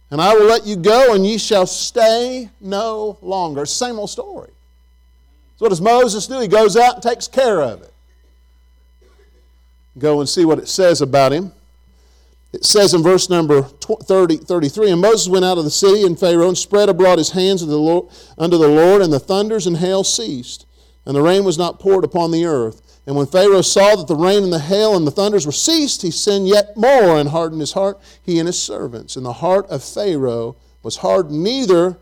And 0.10 0.22
I 0.22 0.33
will 0.36 0.45
let 0.45 0.65
you 0.65 0.77
go, 0.77 1.13
and 1.13 1.27
ye 1.27 1.38
shall 1.38 1.67
stay 1.67 2.50
no 2.62 3.17
longer. 3.22 3.65
Same 3.65 4.00
old 4.00 4.10
story. 4.10 4.51
So 5.59 5.65
what 5.65 5.69
does 5.71 5.81
Moses 5.81 6.25
do? 6.25 6.39
He 6.39 6.47
goes 6.47 6.77
out 6.77 6.93
and 6.93 7.03
takes 7.03 7.27
care 7.27 7.61
of 7.61 7.81
it. 7.81 7.93
Go 9.97 10.21
and 10.21 10.29
see 10.29 10.45
what 10.45 10.57
it 10.57 10.69
says 10.69 11.01
about 11.01 11.33
him. 11.33 11.51
It 12.53 12.63
says 12.63 12.93
in 12.93 13.03
verse 13.03 13.29
number 13.29 13.63
30, 13.63 14.37
33, 14.37 14.91
And 14.91 15.01
Moses 15.01 15.27
went 15.27 15.43
out 15.43 15.57
of 15.57 15.65
the 15.65 15.69
city, 15.69 16.05
and 16.05 16.17
Pharaoh 16.17 16.47
and 16.47 16.57
spread 16.57 16.87
abroad 16.87 17.17
his 17.17 17.31
hands 17.31 17.61
unto 17.61 17.71
the, 17.73 17.77
Lord, 17.77 18.07
unto 18.37 18.57
the 18.57 18.69
Lord, 18.69 19.01
and 19.01 19.11
the 19.11 19.19
thunders 19.19 19.67
and 19.67 19.75
hail 19.75 20.05
ceased, 20.05 20.65
and 21.05 21.13
the 21.13 21.21
rain 21.21 21.43
was 21.43 21.57
not 21.57 21.77
poured 21.77 22.05
upon 22.05 22.31
the 22.31 22.45
earth. 22.45 23.01
And 23.05 23.17
when 23.17 23.27
Pharaoh 23.27 23.61
saw 23.61 23.97
that 23.97 24.07
the 24.07 24.15
rain 24.15 24.43
and 24.43 24.53
the 24.53 24.59
hail 24.59 24.95
and 24.95 25.05
the 25.05 25.11
thunders 25.11 25.45
were 25.45 25.51
ceased, 25.51 26.03
he 26.03 26.11
sinned 26.11 26.47
yet 26.47 26.77
more 26.77 27.17
and 27.17 27.27
hardened 27.27 27.59
his 27.59 27.73
heart, 27.73 27.99
he 28.23 28.39
and 28.39 28.47
his 28.47 28.61
servants. 28.61 29.17
And 29.17 29.25
the 29.25 29.33
heart 29.33 29.65
of 29.67 29.83
Pharaoh 29.83 30.55
was 30.83 30.97
hardened, 30.97 31.43
neither 31.43 31.97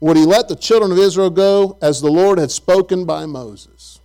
would 0.00 0.16
he 0.16 0.24
let 0.24 0.48
the 0.48 0.56
children 0.56 0.92
of 0.92 0.98
Israel 0.98 1.30
go 1.30 1.76
as 1.82 2.00
the 2.00 2.10
Lord 2.10 2.38
had 2.38 2.50
spoken 2.50 3.04
by 3.04 3.26
Moses? 3.26 4.00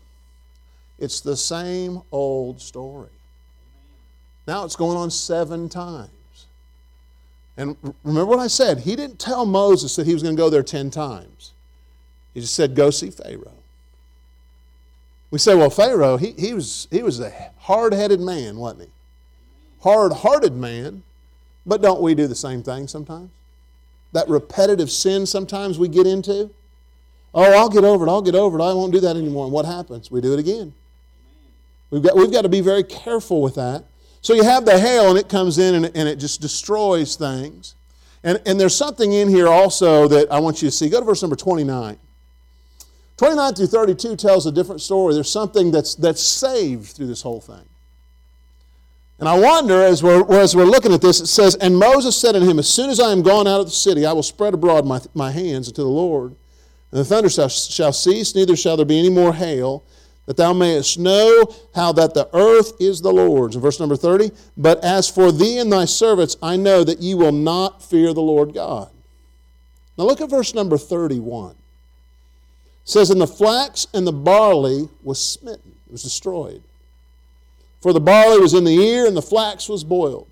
It's 0.98 1.22
the 1.22 1.38
same 1.38 2.02
old 2.12 2.62
story. 2.62 3.10
Now 4.48 4.66
it's 4.66 4.76
going 4.76 4.98
on 4.98 5.12
seven 5.12 5.70
times. 5.70 6.10
And 7.56 7.78
remember 8.04 8.26
what 8.26 8.40
I 8.40 8.48
said? 8.48 8.80
He 8.80 8.96
didn't 8.96 9.20
tell 9.20 9.46
Moses 9.46 9.96
that 9.96 10.08
he 10.08 10.14
was 10.14 10.24
going 10.24 10.36
to 10.36 10.42
go 10.42 10.50
there 10.50 10.64
ten 10.64 10.90
times. 10.90 11.52
He 12.34 12.42
just 12.42 12.56
said, 12.56 12.76
Go 12.76 12.90
see 12.90 13.12
Pharaoh. 13.12 13.52
We 15.30 15.40
say, 15.40 15.56
Well, 15.56 15.70
Pharaoh, 15.70 16.18
he, 16.18 16.32
he, 16.32 16.54
was, 16.54 16.88
he 16.90 17.04
was 17.04 17.20
a 17.20 17.32
hard 17.60 17.94
headed 17.94 18.20
man, 18.20 18.58
wasn't 18.58 18.84
he? 18.84 18.88
Hard 19.82 20.14
hearted 20.14 20.54
man. 20.54 21.04
But 21.66 21.82
don't 21.82 22.02
we 22.02 22.16
do 22.16 22.28
the 22.28 22.36
same 22.36 22.64
thing 22.64 22.88
sometimes? 22.88 23.30
That 24.14 24.30
repetitive 24.30 24.90
sin 24.90 25.26
sometimes 25.26 25.78
we 25.78 25.88
get 25.88 26.08
into. 26.08 26.50
Oh, 27.34 27.44
I'll 27.44 27.70
get 27.70 27.84
over 27.84 28.06
it. 28.06 28.10
I'll 28.10 28.22
get 28.22 28.36
over 28.36 28.60
it. 28.60 28.64
I 28.64 28.74
won't 28.74 28.94
do 28.94 29.00
that 29.02 29.18
anymore. 29.18 29.46
And 29.46 29.54
what 29.54 29.66
happens? 29.66 30.12
We 30.12 30.22
do 30.22 30.34
it 30.34 30.40
again. 30.40 30.74
We've 31.90 32.02
got, 32.02 32.16
we've 32.16 32.32
got 32.32 32.44
to 32.44 32.50
be 32.50 32.62
very 32.62 32.84
careful 32.84 33.42
with 33.42 33.56
that. 33.56 33.84
So 34.22 34.34
you 34.34 34.44
have 34.44 34.66
the 34.66 34.80
hail, 34.80 35.10
and 35.10 35.20
it 35.20 35.28
comes 35.28 35.58
in 35.58 35.76
and, 35.76 35.86
and 35.98 36.08
it 36.08 36.16
just 36.16 36.42
destroys 36.42 37.16
things. 37.16 37.76
And, 38.24 38.42
and 38.46 38.60
there's 38.60 38.76
something 38.76 39.12
in 39.12 39.28
here 39.28 39.48
also 39.48 40.08
that 40.08 40.32
I 40.32 40.40
want 40.40 40.62
you 40.62 40.70
to 40.70 40.72
see. 40.72 40.90
Go 40.90 41.00
to 41.00 41.06
verse 41.06 41.22
number 41.22 41.36
29. 41.36 41.98
29 43.18 43.54
through 43.54 43.68
32 43.68 44.16
tells 44.16 44.46
a 44.46 44.52
different 44.52 44.82
story. 44.82 45.14
There's 45.14 45.30
something 45.30 45.72
that's, 45.72 45.96
that's 45.96 46.22
saved 46.22 46.96
through 46.96 47.08
this 47.08 47.22
whole 47.22 47.42
thing. 47.42 47.66
And 49.24 49.30
I 49.30 49.40
wonder, 49.40 49.82
as 49.82 50.04
we're, 50.04 50.30
as 50.38 50.54
we're 50.54 50.66
looking 50.66 50.92
at 50.92 51.00
this, 51.00 51.22
it 51.22 51.28
says, 51.28 51.56
And 51.56 51.78
Moses 51.78 52.20
said 52.20 52.36
unto 52.36 52.46
him, 52.46 52.60
As 52.60 52.68
soon 52.68 52.90
as 52.90 53.00
I 53.00 53.14
am 53.14 53.22
gone 53.22 53.48
out 53.48 53.62
of 53.62 53.68
the 53.68 53.72
city, 53.72 54.06
I 54.06 54.12
will 54.12 54.22
spread 54.22 54.54
abroad 54.54 54.86
my, 54.86 55.00
my 55.14 55.32
hands 55.32 55.70
unto 55.70 55.82
the 55.82 55.88
Lord. 55.88 56.36
And 56.92 57.00
the 57.00 57.06
thunder 57.06 57.30
shall, 57.30 57.48
shall 57.48 57.94
cease, 57.94 58.36
neither 58.36 58.58
shall 58.58 58.76
there 58.76 58.86
be 58.86 59.00
any 59.00 59.10
more 59.10 59.34
hail, 59.34 59.86
that 60.26 60.36
thou 60.36 60.52
mayest 60.52 61.00
know 61.00 61.48
how 61.74 61.94
that 61.94 62.14
the 62.14 62.28
earth 62.34 62.74
is 62.82 63.00
the 63.00 63.14
Lord's. 63.14 63.56
Verse 63.56 63.80
number 63.80 63.96
30, 63.96 64.30
But 64.58 64.84
as 64.84 65.10
for 65.10 65.32
thee 65.32 65.58
and 65.58 65.72
thy 65.72 65.86
servants, 65.86 66.36
I 66.44 66.58
know 66.58 66.84
that 66.84 67.00
ye 67.00 67.16
will 67.16 67.32
not 67.32 67.82
fear 67.82 68.14
the 68.14 68.22
Lord 68.22 68.54
God. 68.54 68.90
Now 69.98 70.04
look 70.04 70.20
at 70.20 70.30
verse 70.30 70.54
number 70.54 70.78
31. 70.78 71.52
It 71.52 71.56
says, 72.84 73.10
And 73.10 73.22
the 73.22 73.28
flax 73.28 73.88
and 73.94 74.06
the 74.06 74.12
barley 74.12 74.90
was 75.02 75.24
smitten, 75.24 75.78
it 75.86 75.94
was 75.94 76.04
destroyed. 76.04 76.62
For 77.84 77.92
the 77.92 78.00
barley 78.00 78.40
was 78.40 78.54
in 78.54 78.64
the 78.64 78.80
ear, 78.80 79.06
and 79.06 79.16
the 79.16 79.22
flax 79.22 79.68
was 79.68 79.84
boiled. 79.84 80.30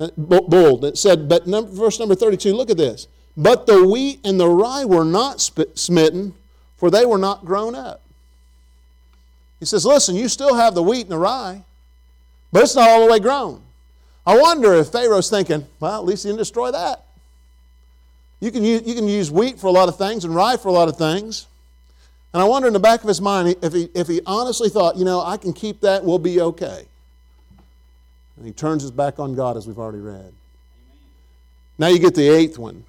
Uh, 0.00 0.08
boiled. 0.16 0.86
It 0.86 0.96
said, 0.96 1.28
but 1.28 1.46
number, 1.46 1.70
verse 1.70 2.00
number 2.00 2.14
32, 2.14 2.54
look 2.54 2.70
at 2.70 2.78
this. 2.78 3.08
But 3.36 3.66
the 3.66 3.86
wheat 3.86 4.18
and 4.24 4.40
the 4.40 4.48
rye 4.48 4.86
were 4.86 5.04
not 5.04 5.38
smitten, 5.74 6.32
for 6.78 6.90
they 6.90 7.04
were 7.04 7.18
not 7.18 7.44
grown 7.44 7.74
up. 7.74 8.00
He 9.60 9.66
says, 9.66 9.84
Listen, 9.84 10.16
you 10.16 10.28
still 10.28 10.54
have 10.54 10.74
the 10.74 10.82
wheat 10.82 11.02
and 11.02 11.10
the 11.10 11.18
rye, 11.18 11.62
but 12.52 12.62
it's 12.62 12.74
not 12.74 12.88
all 12.88 13.04
the 13.04 13.12
way 13.12 13.20
grown. 13.20 13.60
I 14.26 14.40
wonder 14.40 14.72
if 14.72 14.88
Pharaoh's 14.88 15.28
thinking, 15.28 15.66
Well, 15.78 16.00
at 16.00 16.06
least 16.06 16.22
he 16.22 16.30
didn't 16.30 16.38
destroy 16.38 16.70
that. 16.70 17.04
You 18.40 18.50
can 18.50 18.64
use, 18.64 18.82
you 18.86 18.94
can 18.94 19.08
use 19.08 19.30
wheat 19.30 19.60
for 19.60 19.66
a 19.66 19.72
lot 19.72 19.90
of 19.90 19.98
things 19.98 20.24
and 20.24 20.34
rye 20.34 20.56
for 20.56 20.68
a 20.68 20.72
lot 20.72 20.88
of 20.88 20.96
things. 20.96 21.48
And 22.32 22.42
I 22.42 22.46
wonder 22.46 22.66
in 22.66 22.72
the 22.72 22.80
back 22.80 23.02
of 23.02 23.08
his 23.08 23.20
mind 23.20 23.56
if 23.62 23.72
he, 23.72 23.88
if 23.94 24.08
he 24.08 24.20
honestly 24.26 24.68
thought, 24.68 24.96
you 24.96 25.04
know, 25.04 25.20
I 25.20 25.36
can 25.36 25.52
keep 25.52 25.80
that, 25.80 26.04
we'll 26.04 26.18
be 26.18 26.40
okay. 26.40 26.86
And 28.36 28.46
he 28.46 28.52
turns 28.52 28.82
his 28.82 28.90
back 28.90 29.18
on 29.18 29.34
God, 29.34 29.56
as 29.56 29.66
we've 29.66 29.78
already 29.78 30.00
read. 30.00 30.32
Now 31.78 31.88
you 31.88 31.98
get 31.98 32.14
the 32.14 32.28
eighth 32.28 32.58
one. 32.58 32.84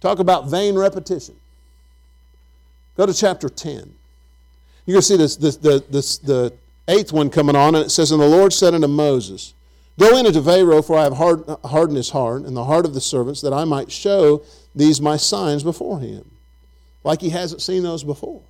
Talk 0.00 0.18
about 0.18 0.48
vain 0.48 0.74
repetition. 0.74 1.36
Go 2.96 3.06
to 3.06 3.14
chapter 3.14 3.48
10. 3.48 3.94
You're 4.84 4.94
going 4.94 5.00
to 5.00 5.02
see 5.02 5.16
this, 5.16 5.36
this, 5.36 5.56
the, 5.56 5.84
this, 5.90 6.18
the 6.18 6.52
eighth 6.88 7.12
one 7.12 7.30
coming 7.30 7.54
on, 7.54 7.74
and 7.74 7.84
it 7.84 7.90
says, 7.90 8.10
And 8.10 8.20
the 8.20 8.26
Lord 8.26 8.52
said 8.52 8.74
unto 8.74 8.88
Moses, 8.88 9.54
Go 9.98 10.16
in 10.16 10.26
unto 10.26 10.42
Pharaoh, 10.42 10.82
for 10.82 10.98
I 10.98 11.04
have 11.04 11.14
hard, 11.14 11.44
hardened 11.64 11.96
his 11.96 12.10
heart 12.10 12.42
and 12.42 12.56
the 12.56 12.64
heart 12.64 12.84
of 12.84 12.94
the 12.94 13.00
servants, 13.00 13.40
that 13.42 13.52
I 13.52 13.64
might 13.64 13.92
show 13.92 14.42
these 14.74 15.00
my 15.00 15.16
signs 15.16 15.62
before 15.62 16.00
him, 16.00 16.28
like 17.04 17.20
he 17.20 17.30
hasn't 17.30 17.62
seen 17.62 17.82
those 17.82 18.04
before. 18.04 18.42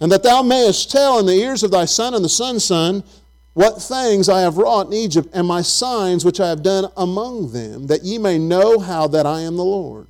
And 0.00 0.10
that 0.10 0.22
thou 0.22 0.42
mayest 0.42 0.90
tell 0.90 1.18
in 1.18 1.26
the 1.26 1.34
ears 1.34 1.62
of 1.62 1.70
thy 1.70 1.84
son 1.84 2.14
and 2.14 2.24
the 2.24 2.28
son's 2.28 2.64
son 2.64 3.04
what 3.54 3.82
things 3.82 4.28
I 4.28 4.40
have 4.40 4.56
wrought 4.56 4.86
in 4.86 4.94
Egypt, 4.94 5.28
and 5.34 5.46
my 5.46 5.60
signs 5.60 6.24
which 6.24 6.40
I 6.40 6.48
have 6.48 6.62
done 6.62 6.90
among 6.96 7.52
them, 7.52 7.86
that 7.88 8.02
ye 8.02 8.16
may 8.16 8.38
know 8.38 8.78
how 8.78 9.06
that 9.08 9.26
I 9.26 9.40
am 9.40 9.56
the 9.56 9.64
Lord. 9.64 10.06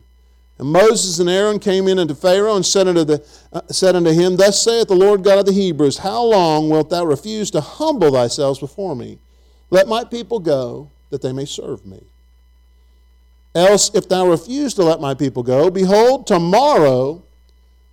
And 0.58 0.70
Moses 0.70 1.18
and 1.18 1.28
Aaron 1.28 1.58
came 1.58 1.88
in 1.88 1.98
unto 1.98 2.14
Pharaoh 2.14 2.54
and 2.54 2.64
said 2.64 2.86
unto, 2.86 3.02
the, 3.02 3.26
uh, 3.52 3.62
said 3.68 3.96
unto 3.96 4.12
him, 4.12 4.36
Thus 4.36 4.62
saith 4.62 4.86
the 4.86 4.94
Lord 4.94 5.24
God 5.24 5.40
of 5.40 5.46
the 5.46 5.52
Hebrews, 5.52 5.98
How 5.98 6.22
long 6.22 6.68
wilt 6.68 6.90
thou 6.90 7.04
refuse 7.04 7.50
to 7.50 7.60
humble 7.60 8.12
thyself 8.12 8.60
before 8.60 8.94
me? 8.94 9.18
Let 9.70 9.88
my 9.88 10.04
people 10.04 10.38
go, 10.38 10.90
that 11.10 11.20
they 11.20 11.32
may 11.32 11.46
serve 11.46 11.84
me. 11.84 12.04
Else, 13.54 13.94
if 13.94 14.08
thou 14.08 14.28
refuse 14.28 14.74
to 14.74 14.82
let 14.82 15.00
my 15.00 15.14
people 15.14 15.42
go, 15.42 15.70
behold, 15.70 16.26
tomorrow 16.26 17.22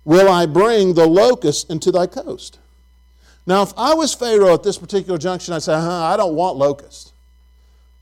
will 0.04 0.28
I 0.28 0.46
bring 0.46 0.94
the 0.94 1.06
locust 1.06 1.70
into 1.70 1.90
thy 1.92 2.06
coast. 2.06 2.58
Now, 3.46 3.62
if 3.62 3.72
I 3.76 3.94
was 3.94 4.14
Pharaoh 4.14 4.54
at 4.54 4.62
this 4.62 4.78
particular 4.78 5.18
junction, 5.18 5.52
I'd 5.52 5.62
say, 5.62 5.74
huh, 5.74 6.04
I 6.04 6.16
don't 6.16 6.34
want 6.34 6.56
locusts. 6.56 7.12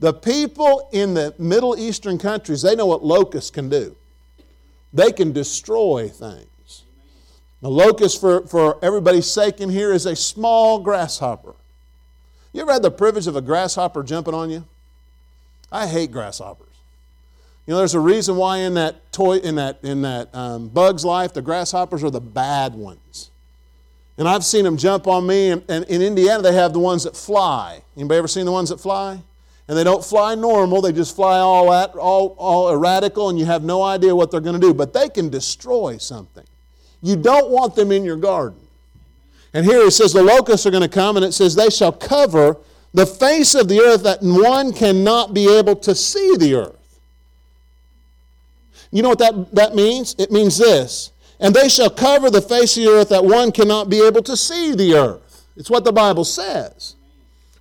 The 0.00 0.12
people 0.12 0.88
in 0.92 1.14
the 1.14 1.34
Middle 1.38 1.76
Eastern 1.78 2.18
countries, 2.18 2.62
they 2.62 2.76
know 2.76 2.86
what 2.86 3.04
locusts 3.04 3.50
can 3.50 3.68
do. 3.68 3.96
They 4.92 5.10
can 5.10 5.32
destroy 5.32 6.08
things. 6.08 6.84
The 7.60 7.70
locust, 7.70 8.20
for, 8.20 8.46
for 8.46 8.78
everybody's 8.84 9.30
sake 9.30 9.60
in 9.60 9.68
here, 9.68 9.92
is 9.92 10.06
a 10.06 10.14
small 10.14 10.78
grasshopper. 10.78 11.54
You 12.52 12.62
ever 12.62 12.72
had 12.72 12.82
the 12.82 12.90
privilege 12.90 13.26
of 13.26 13.34
a 13.34 13.40
grasshopper 13.40 14.04
jumping 14.04 14.34
on 14.34 14.50
you? 14.50 14.64
I 15.70 15.86
hate 15.86 16.12
grasshoppers. 16.12 16.67
You 17.68 17.74
know, 17.74 17.78
there's 17.78 17.94
a 17.94 18.00
reason 18.00 18.34
why 18.36 18.58
in 18.58 18.74
that 18.74 19.12
toy, 19.12 19.36
in 19.36 19.54
that 19.56 19.78
in 19.82 20.02
that 20.02 20.34
um, 20.34 20.68
bug's 20.68 21.04
life, 21.04 21.34
the 21.34 21.42
grasshoppers 21.42 22.02
are 22.02 22.10
the 22.10 22.20
bad 22.20 22.74
ones. 22.74 23.30
And 24.16 24.26
I've 24.26 24.44
seen 24.44 24.64
them 24.64 24.76
jump 24.76 25.06
on 25.06 25.26
me. 25.26 25.50
And, 25.50 25.62
and 25.68 25.84
in 25.84 26.02
Indiana, 26.02 26.42
they 26.42 26.54
have 26.54 26.72
the 26.72 26.80
ones 26.80 27.04
that 27.04 27.16
fly. 27.16 27.84
Anybody 27.96 28.18
ever 28.18 28.26
seen 28.26 28.46
the 28.46 28.52
ones 28.52 28.70
that 28.70 28.80
fly? 28.80 29.22
and 29.68 29.76
they 29.76 29.84
don't 29.84 30.02
fly 30.02 30.34
normal, 30.34 30.80
they 30.80 30.92
just 30.92 31.14
fly 31.14 31.38
all, 31.38 31.72
at, 31.72 31.94
all, 31.94 32.34
all 32.38 32.72
erratical, 32.72 33.28
and 33.28 33.38
you 33.38 33.44
have 33.44 33.62
no 33.62 33.82
idea 33.82 34.16
what 34.16 34.30
they're 34.30 34.40
going 34.40 34.58
to 34.58 34.66
do. 34.66 34.72
But 34.72 34.94
they 34.94 35.10
can 35.10 35.28
destroy 35.28 35.98
something. 35.98 36.44
You 37.02 37.16
don't 37.16 37.50
want 37.50 37.76
them 37.76 37.92
in 37.92 38.02
your 38.02 38.16
garden. 38.16 38.58
And 39.52 39.66
here 39.66 39.80
it 39.80 39.90
says 39.90 40.14
the 40.14 40.22
locusts 40.22 40.66
are 40.66 40.70
going 40.70 40.82
to 40.82 40.88
come, 40.88 41.16
and 41.16 41.24
it 41.24 41.32
says 41.32 41.54
they 41.54 41.68
shall 41.68 41.92
cover 41.92 42.56
the 42.94 43.04
face 43.04 43.54
of 43.54 43.68
the 43.68 43.80
earth 43.80 44.02
that 44.04 44.20
one 44.22 44.72
cannot 44.72 45.34
be 45.34 45.54
able 45.54 45.76
to 45.76 45.94
see 45.94 46.36
the 46.36 46.54
earth. 46.54 46.77
You 48.90 49.02
know 49.02 49.10
what 49.10 49.18
that, 49.18 49.54
that 49.54 49.74
means? 49.74 50.14
It 50.18 50.30
means 50.30 50.56
this. 50.56 51.12
And 51.40 51.54
they 51.54 51.68
shall 51.68 51.90
cover 51.90 52.30
the 52.30 52.42
face 52.42 52.76
of 52.76 52.84
the 52.84 52.90
earth 52.90 53.08
that 53.10 53.24
one 53.24 53.52
cannot 53.52 53.88
be 53.88 54.00
able 54.04 54.22
to 54.22 54.36
see 54.36 54.74
the 54.74 54.94
earth. 54.94 55.46
It's 55.56 55.70
what 55.70 55.84
the 55.84 55.92
Bible 55.92 56.24
says. 56.24 56.96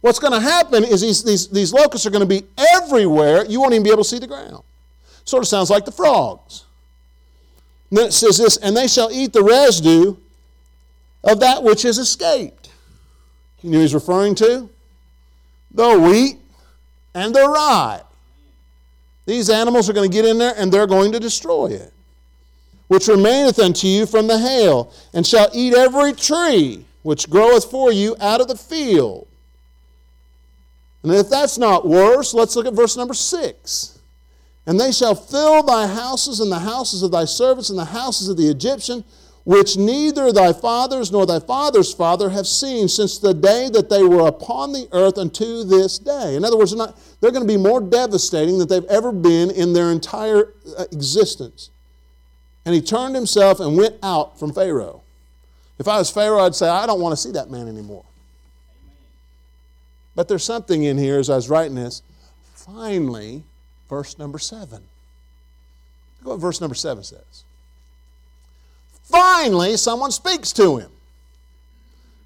What's 0.02 0.20
going 0.20 0.34
to 0.34 0.40
happen 0.40 0.84
is 0.84 1.02
these, 1.02 1.24
these, 1.24 1.48
these 1.50 1.74
locusts 1.74 2.06
are 2.06 2.12
going 2.12 2.28
to 2.28 2.42
be 2.42 2.46
everywhere. 2.76 3.46
You 3.46 3.60
won't 3.60 3.74
even 3.74 3.84
be 3.84 3.90
able 3.90 4.04
to 4.04 4.10
see 4.10 4.20
the 4.20 4.28
ground. 4.28 4.64
Sort 5.26 5.44
of 5.44 5.48
sounds 5.48 5.70
like 5.70 5.86
the 5.86 5.92
frogs. 5.92 6.66
And 7.90 7.98
then 7.98 8.08
it 8.08 8.14
says 8.14 8.38
this, 8.38 8.58
and 8.58 8.76
they 8.76 8.88
shall 8.88 9.12
eat 9.12 9.34
the 9.34 9.44
residue 9.44 10.16
of 11.24 11.40
that 11.40 11.64
which 11.64 11.82
has 11.84 11.98
escaped. 11.98 12.70
You 13.62 13.72
know 13.72 13.80
he's 13.80 13.94
referring 13.94 14.36
to? 14.36 14.70
The 15.72 16.00
wheat 16.00 16.38
and 17.14 17.36
the 17.36 17.48
rye. 17.48 18.02
These 19.28 19.50
animals 19.50 19.90
are 19.90 19.94
going 19.94 20.10
to 20.10 20.14
get 20.14 20.26
in 20.26 20.38
there 20.38 20.54
and 20.58 20.72
they're 20.72 20.88
going 20.88 21.12
to 21.12 21.20
destroy 21.20 21.68
it. 21.68 21.94
Which 22.88 23.10
remaineth 23.10 23.60
unto 23.60 23.86
you 23.86 24.06
from 24.06 24.28
the 24.28 24.40
hail, 24.40 24.94
and 25.14 25.28
shall 25.28 25.50
eat 25.54 25.74
every 25.74 26.14
tree 26.14 26.86
which 27.04 27.30
groweth 27.30 27.70
for 27.70 27.92
you 27.92 28.16
out 28.22 28.40
of 28.40 28.48
the 28.48 28.56
field. 28.56 29.28
And 31.04 31.12
if 31.12 31.30
that's 31.30 31.58
not 31.58 31.86
worse, 31.86 32.34
let's 32.34 32.56
look 32.56 32.66
at 32.66 32.74
verse 32.74 32.96
number 32.96 33.14
six. 33.14 34.00
And 34.66 34.80
they 34.80 34.94
shall 34.94 35.16
fill 35.16 35.64
thy 35.64 35.86
houses 35.88 36.40
and 36.40 36.50
the 36.50 36.60
houses 36.60 37.04
of 37.04 37.12
thy 37.12 37.26
servants 37.26 37.70
and 37.70 37.78
the 37.78 37.86
houses 37.86 38.30
of 38.30 38.38
the 38.38 38.48
Egyptian, 38.48 39.04
which 39.48 39.78
neither 39.78 40.34
thy 40.34 40.52
fathers 40.52 41.10
nor 41.10 41.26
thy 41.26 41.40
father's 41.40 41.94
father 41.94 42.32
have 42.32 42.46
seen 42.46 42.86
since 42.90 43.18
the 43.18 43.34
day 43.34 43.70
that 43.72 43.90
they 43.90 44.04
were 44.04 44.28
upon 44.28 44.74
the 44.74 44.90
earth 44.92 45.18
unto 45.18 45.64
this 45.64 45.98
day. 45.98 46.36
In 46.36 46.44
other 46.44 46.58
words, 46.58 46.72
they're, 46.72 46.86
not, 46.86 47.00
they're 47.22 47.32
going 47.32 47.48
to 47.48 47.54
be 47.54 47.56
more 47.56 47.80
devastating 47.80 48.58
than 48.58 48.68
they've 48.68 48.84
ever 48.90 49.14
been 49.14 49.50
in 49.52 49.72
their 49.72 49.90
entire 49.90 50.54
uh, 50.78 50.84
existence. 50.92 51.70
And 52.66 52.76
he 52.76 52.82
turned 52.82 53.16
himself 53.16 53.62
and 53.62 53.78
went 53.78 53.96
out 54.04 54.38
from 54.38 54.52
Pharaoh. 54.52 55.02
If 55.80 55.88
I 55.88 55.98
was 55.98 56.12
Pharaoh, 56.12 56.42
I'd 56.42 56.54
say, 56.54 56.68
I 56.68 56.86
don't 56.86 57.00
want 57.00 57.14
to 57.14 57.18
see 57.18 57.32
that 57.32 57.50
man 57.50 57.70
anymore. 57.70 58.04
But 60.14 60.28
there's 60.28 60.44
something 60.44 60.84
in 60.84 60.98
here 60.98 61.20
as 61.20 61.30
I 61.30 61.38
was 61.38 61.50
writing 61.50 61.76
this. 61.76 62.02
Finally, 62.54 63.44
verse 63.88 64.20
number 64.20 64.40
seven. 64.40 64.84
Look 66.22 66.34
what 66.34 66.42
verse 66.42 66.60
number 66.60 66.76
seven 66.76 67.06
says. 67.06 67.46
Finally, 69.10 69.78
someone 69.78 70.12
speaks 70.12 70.52
to 70.54 70.78
him. 70.78 70.92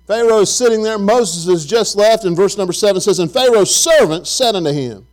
Pharaoh 0.07 0.39
is 0.39 0.53
sitting 0.53 0.83
there. 0.83 0.97
Moses 0.97 1.45
has 1.45 1.65
just 1.65 1.95
left, 1.95 2.25
and 2.25 2.35
verse 2.35 2.57
number 2.57 2.73
seven 2.73 2.99
says, 2.99 3.19
And 3.19 3.31
Pharaoh's 3.31 3.73
servant 3.73 4.27
said 4.27 4.55
unto 4.55 4.71
him, 4.71 5.07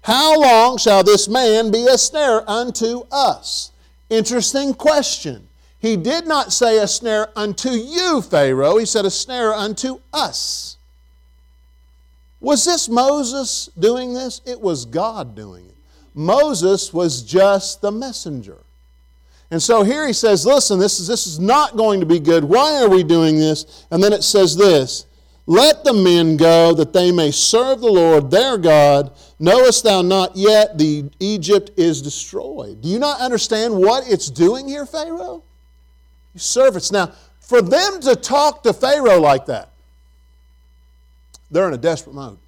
How 0.00 0.40
long 0.40 0.78
shall 0.78 1.04
this 1.04 1.28
man 1.28 1.70
be 1.70 1.86
a 1.86 1.98
snare 1.98 2.48
unto 2.50 3.04
us? 3.12 3.70
Interesting 4.08 4.74
question. 4.74 5.48
He 5.78 5.96
did 5.96 6.26
not 6.26 6.52
say 6.52 6.78
a 6.78 6.88
snare 6.88 7.28
unto 7.36 7.70
you, 7.70 8.22
Pharaoh. 8.22 8.78
He 8.78 8.86
said 8.86 9.04
a 9.04 9.10
snare 9.10 9.52
unto 9.52 10.00
us. 10.12 10.76
Was 12.40 12.64
this 12.64 12.88
Moses 12.88 13.68
doing 13.78 14.14
this? 14.14 14.40
It 14.46 14.60
was 14.60 14.84
God 14.84 15.34
doing 15.36 15.66
it. 15.66 15.76
Moses 16.14 16.92
was 16.92 17.22
just 17.22 17.80
the 17.80 17.92
messenger. 17.92 18.58
And 19.52 19.62
so 19.62 19.82
here 19.82 20.06
he 20.06 20.14
says, 20.14 20.46
listen, 20.46 20.78
this 20.78 20.98
is, 20.98 21.06
this 21.06 21.26
is 21.26 21.38
not 21.38 21.76
going 21.76 22.00
to 22.00 22.06
be 22.06 22.18
good. 22.18 22.42
Why 22.42 22.82
are 22.82 22.88
we 22.88 23.02
doing 23.02 23.36
this? 23.36 23.84
And 23.90 24.02
then 24.02 24.14
it 24.14 24.24
says 24.24 24.56
this 24.56 25.04
Let 25.46 25.84
the 25.84 25.92
men 25.92 26.38
go 26.38 26.72
that 26.72 26.94
they 26.94 27.12
may 27.12 27.30
serve 27.30 27.82
the 27.82 27.92
Lord 27.92 28.30
their 28.30 28.56
God. 28.56 29.12
Knowest 29.38 29.84
thou 29.84 30.00
not 30.00 30.34
yet 30.36 30.78
the 30.78 31.10
Egypt 31.20 31.70
is 31.76 32.00
destroyed? 32.00 32.80
Do 32.80 32.88
you 32.88 32.98
not 32.98 33.20
understand 33.20 33.76
what 33.76 34.10
it's 34.10 34.30
doing 34.30 34.66
here, 34.66 34.86
Pharaoh? 34.86 35.42
You 36.32 36.40
servants. 36.40 36.90
Now, 36.90 37.12
for 37.40 37.60
them 37.60 38.00
to 38.00 38.16
talk 38.16 38.62
to 38.62 38.72
Pharaoh 38.72 39.20
like 39.20 39.44
that, 39.46 39.68
they're 41.50 41.68
in 41.68 41.74
a 41.74 41.78
desperate 41.78 42.14
mode. 42.14 42.38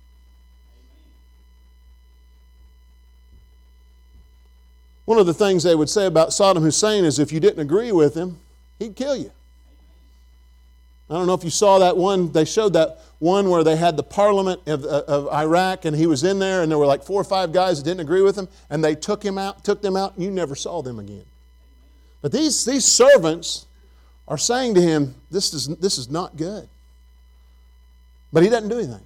One 5.04 5.18
of 5.18 5.26
the 5.26 5.34
things 5.34 5.62
they 5.62 5.74
would 5.74 5.90
say 5.90 6.06
about 6.06 6.30
Saddam 6.30 6.62
Hussein 6.62 7.04
is 7.04 7.18
if 7.18 7.32
you 7.32 7.40
didn't 7.40 7.60
agree 7.60 7.92
with 7.92 8.14
him, 8.14 8.38
he'd 8.78 8.96
kill 8.96 9.16
you. 9.16 9.30
I 11.10 11.14
don't 11.14 11.26
know 11.26 11.34
if 11.34 11.44
you 11.44 11.50
saw 11.50 11.78
that 11.80 11.96
one. 11.96 12.32
They 12.32 12.46
showed 12.46 12.72
that 12.72 13.00
one 13.18 13.50
where 13.50 13.62
they 13.62 13.76
had 13.76 13.96
the 13.96 14.02
parliament 14.02 14.60
of, 14.66 14.84
of, 14.84 15.28
Iraq 15.28 15.84
and 15.84 15.94
he 15.94 16.06
was 16.06 16.24
in 16.24 16.38
there 16.38 16.62
and 16.62 16.70
there 16.70 16.78
were 16.78 16.86
like 16.86 17.02
four 17.02 17.20
or 17.20 17.24
five 17.24 17.52
guys 17.52 17.78
that 17.78 17.84
didn't 17.84 18.00
agree 18.00 18.22
with 18.22 18.36
him 18.36 18.48
and 18.70 18.82
they 18.82 18.94
took 18.94 19.22
him 19.22 19.36
out, 19.36 19.62
took 19.64 19.82
them 19.82 19.96
out, 19.96 20.14
and 20.14 20.24
you 20.24 20.30
never 20.30 20.54
saw 20.54 20.80
them 20.80 20.98
again. 20.98 21.24
But 22.22 22.32
these, 22.32 22.64
these 22.64 22.86
servants 22.86 23.66
are 24.26 24.38
saying 24.38 24.74
to 24.76 24.80
him, 24.80 25.14
this 25.30 25.52
is, 25.52 25.68
this 25.76 25.98
is 25.98 26.10
not 26.10 26.36
good. 26.36 26.68
But 28.32 28.42
he 28.42 28.48
doesn't 28.48 28.70
do 28.70 28.78
anything. 28.78 29.04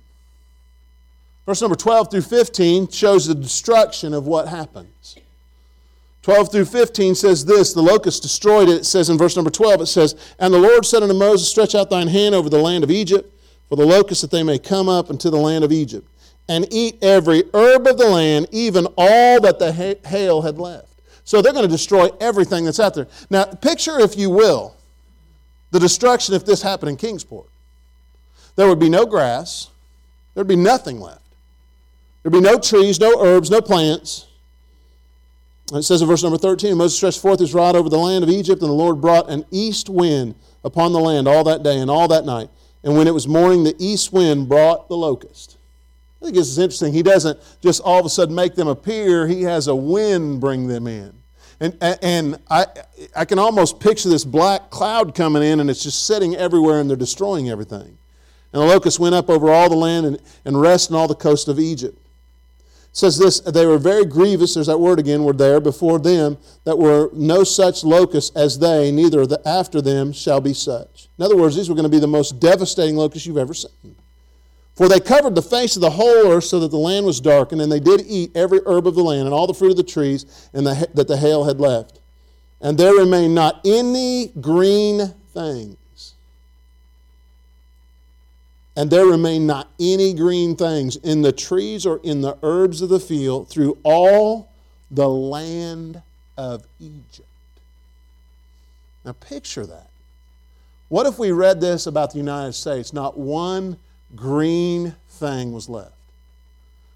Verse 1.44 1.60
number 1.60 1.76
12 1.76 2.10
through 2.10 2.22
15 2.22 2.88
shows 2.88 3.26
the 3.26 3.34
destruction 3.34 4.14
of 4.14 4.26
what 4.26 4.48
happens. 4.48 5.16
12 6.28 6.52
through 6.52 6.64
15 6.66 7.14
says 7.14 7.42
this 7.46 7.72
the 7.72 7.80
locust 7.80 8.20
destroyed 8.20 8.68
it. 8.68 8.80
It 8.80 8.84
says 8.84 9.08
in 9.08 9.16
verse 9.16 9.34
number 9.34 9.50
12, 9.50 9.80
it 9.80 9.86
says, 9.86 10.14
And 10.38 10.52
the 10.52 10.58
Lord 10.58 10.84
said 10.84 11.02
unto 11.02 11.14
Moses, 11.14 11.48
Stretch 11.48 11.74
out 11.74 11.88
thine 11.88 12.06
hand 12.06 12.34
over 12.34 12.50
the 12.50 12.58
land 12.58 12.84
of 12.84 12.90
Egypt, 12.90 13.34
for 13.70 13.76
the 13.76 13.86
locusts 13.86 14.20
that 14.20 14.30
they 14.30 14.42
may 14.42 14.58
come 14.58 14.90
up 14.90 15.08
into 15.08 15.30
the 15.30 15.38
land 15.38 15.64
of 15.64 15.72
Egypt, 15.72 16.06
and 16.46 16.70
eat 16.70 17.02
every 17.02 17.44
herb 17.54 17.86
of 17.86 17.96
the 17.96 18.10
land, 18.10 18.46
even 18.52 18.86
all 18.98 19.40
that 19.40 19.58
the 19.58 19.72
hail 20.04 20.42
had 20.42 20.58
left. 20.58 21.00
So 21.24 21.40
they're 21.40 21.54
going 21.54 21.64
to 21.64 21.70
destroy 21.70 22.10
everything 22.20 22.66
that's 22.66 22.78
out 22.78 22.92
there. 22.92 23.08
Now, 23.30 23.46
picture, 23.46 23.98
if 23.98 24.14
you 24.14 24.28
will, 24.28 24.76
the 25.70 25.80
destruction 25.80 26.34
if 26.34 26.44
this 26.44 26.60
happened 26.60 26.90
in 26.90 26.96
Kingsport. 26.98 27.48
There 28.54 28.68
would 28.68 28.78
be 28.78 28.90
no 28.90 29.06
grass, 29.06 29.70
there'd 30.34 30.46
be 30.46 30.56
nothing 30.56 31.00
left. 31.00 31.22
There'd 32.22 32.34
be 32.34 32.40
no 32.40 32.58
trees, 32.58 33.00
no 33.00 33.24
herbs, 33.24 33.50
no 33.50 33.62
plants. 33.62 34.26
It 35.72 35.82
says 35.82 36.00
in 36.00 36.08
verse 36.08 36.22
number 36.22 36.38
13 36.38 36.76
Moses 36.76 36.96
stretched 36.96 37.20
forth 37.20 37.40
his 37.40 37.52
rod 37.52 37.76
over 37.76 37.88
the 37.88 37.98
land 37.98 38.24
of 38.24 38.30
Egypt, 38.30 38.62
and 38.62 38.70
the 38.70 38.74
Lord 38.74 39.00
brought 39.00 39.28
an 39.28 39.44
east 39.50 39.88
wind 39.88 40.34
upon 40.64 40.92
the 40.92 41.00
land 41.00 41.28
all 41.28 41.44
that 41.44 41.62
day 41.62 41.78
and 41.78 41.90
all 41.90 42.08
that 42.08 42.24
night. 42.24 42.48
And 42.82 42.96
when 42.96 43.06
it 43.06 43.14
was 43.14 43.28
morning, 43.28 43.64
the 43.64 43.74
east 43.78 44.12
wind 44.12 44.48
brought 44.48 44.88
the 44.88 44.96
locust. 44.96 45.58
I 46.20 46.26
think 46.26 46.36
this 46.36 46.48
is 46.48 46.58
interesting. 46.58 46.92
He 46.92 47.02
doesn't 47.02 47.38
just 47.60 47.82
all 47.82 48.00
of 48.00 48.06
a 48.06 48.08
sudden 48.08 48.34
make 48.34 48.54
them 48.54 48.68
appear, 48.68 49.26
he 49.26 49.42
has 49.42 49.68
a 49.68 49.76
wind 49.76 50.40
bring 50.40 50.66
them 50.68 50.86
in. 50.86 51.12
And, 51.60 51.76
and 51.80 52.38
I, 52.48 52.66
I 53.16 53.24
can 53.24 53.38
almost 53.38 53.80
picture 53.80 54.08
this 54.08 54.24
black 54.24 54.70
cloud 54.70 55.14
coming 55.14 55.42
in, 55.42 55.60
and 55.60 55.68
it's 55.68 55.82
just 55.82 56.06
sitting 56.06 56.36
everywhere, 56.36 56.80
and 56.80 56.88
they're 56.88 56.96
destroying 56.96 57.50
everything. 57.50 57.98
And 58.52 58.62
the 58.62 58.66
locust 58.66 58.98
went 59.00 59.14
up 59.14 59.28
over 59.28 59.50
all 59.50 59.68
the 59.68 59.76
land 59.76 60.06
and, 60.06 60.22
and 60.44 60.60
rested 60.60 60.94
on 60.94 61.00
all 61.00 61.08
the 61.08 61.14
coast 61.14 61.48
of 61.48 61.58
Egypt 61.58 61.98
says 62.92 63.18
this 63.18 63.40
they 63.40 63.66
were 63.66 63.78
very 63.78 64.04
grievous 64.04 64.54
there's 64.54 64.66
that 64.66 64.78
word 64.78 64.98
again 64.98 65.24
were 65.24 65.32
there 65.32 65.60
before 65.60 65.98
them 65.98 66.36
that 66.64 66.78
were 66.78 67.10
no 67.12 67.44
such 67.44 67.84
locusts 67.84 68.34
as 68.36 68.58
they 68.58 68.90
neither 68.90 69.26
the 69.26 69.40
after 69.46 69.80
them 69.80 70.12
shall 70.12 70.40
be 70.40 70.54
such. 70.54 71.08
In 71.18 71.24
other 71.24 71.36
words 71.36 71.56
these 71.56 71.68
were 71.68 71.74
going 71.74 71.84
to 71.84 71.90
be 71.90 72.00
the 72.00 72.06
most 72.06 72.40
devastating 72.40 72.96
locusts 72.96 73.26
you've 73.26 73.38
ever 73.38 73.54
seen. 73.54 73.96
For 74.74 74.88
they 74.88 75.00
covered 75.00 75.34
the 75.34 75.42
face 75.42 75.74
of 75.74 75.82
the 75.82 75.90
whole 75.90 76.30
earth 76.30 76.44
so 76.44 76.60
that 76.60 76.70
the 76.70 76.76
land 76.76 77.04
was 77.04 77.20
darkened 77.20 77.60
and 77.60 77.70
they 77.70 77.80
did 77.80 78.02
eat 78.06 78.30
every 78.36 78.60
herb 78.64 78.86
of 78.86 78.94
the 78.94 79.02
land 79.02 79.22
and 79.22 79.34
all 79.34 79.48
the 79.48 79.54
fruit 79.54 79.72
of 79.72 79.76
the 79.76 79.82
trees 79.82 80.48
and 80.52 80.64
the, 80.64 80.88
that 80.94 81.08
the 81.08 81.16
hail 81.16 81.44
had 81.44 81.58
left. 81.58 81.98
And 82.60 82.78
there 82.78 82.94
remained 82.94 83.34
not 83.34 83.60
any 83.64 84.28
green 84.40 85.14
thing 85.34 85.76
and 88.78 88.88
there 88.92 89.06
remained 89.06 89.44
not 89.44 89.68
any 89.80 90.14
green 90.14 90.54
things 90.54 90.94
in 90.94 91.20
the 91.20 91.32
trees 91.32 91.84
or 91.84 91.98
in 92.04 92.20
the 92.20 92.38
herbs 92.44 92.80
of 92.80 92.88
the 92.88 93.00
field 93.00 93.48
through 93.48 93.76
all 93.82 94.52
the 94.92 95.08
land 95.08 96.00
of 96.36 96.62
Egypt. 96.78 97.28
Now, 99.04 99.14
picture 99.14 99.66
that. 99.66 99.90
What 100.90 101.06
if 101.06 101.18
we 101.18 101.32
read 101.32 101.60
this 101.60 101.88
about 101.88 102.12
the 102.12 102.18
United 102.18 102.52
States? 102.52 102.92
Not 102.92 103.18
one 103.18 103.78
green 104.14 104.94
thing 105.08 105.50
was 105.50 105.68
left. 105.68 105.96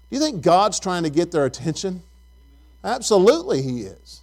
Do 0.09 0.15
you 0.15 0.21
think 0.21 0.41
God's 0.41 0.79
trying 0.79 1.03
to 1.03 1.09
get 1.09 1.33
their 1.33 1.43
attention? 1.43 2.01
Absolutely, 2.85 3.61
He 3.61 3.81
is. 3.81 4.21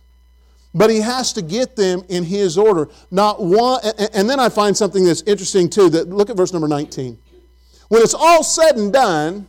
But 0.74 0.88
He 0.88 1.02
has 1.02 1.34
to 1.34 1.42
get 1.42 1.76
them 1.76 2.04
in 2.08 2.24
His 2.24 2.56
order. 2.56 2.88
Not 3.10 3.42
one, 3.42 3.82
and 4.14 4.30
then 4.30 4.40
I 4.40 4.48
find 4.48 4.74
something 4.74 5.04
that's 5.04 5.20
interesting 5.22 5.68
too. 5.68 5.90
That 5.90 6.08
look 6.08 6.30
at 6.30 6.38
verse 6.38 6.54
number 6.54 6.66
19. 6.66 7.18
When 7.90 8.02
it's 8.02 8.14
all 8.14 8.44
said 8.44 8.76
and 8.76 8.92
done, 8.92 9.48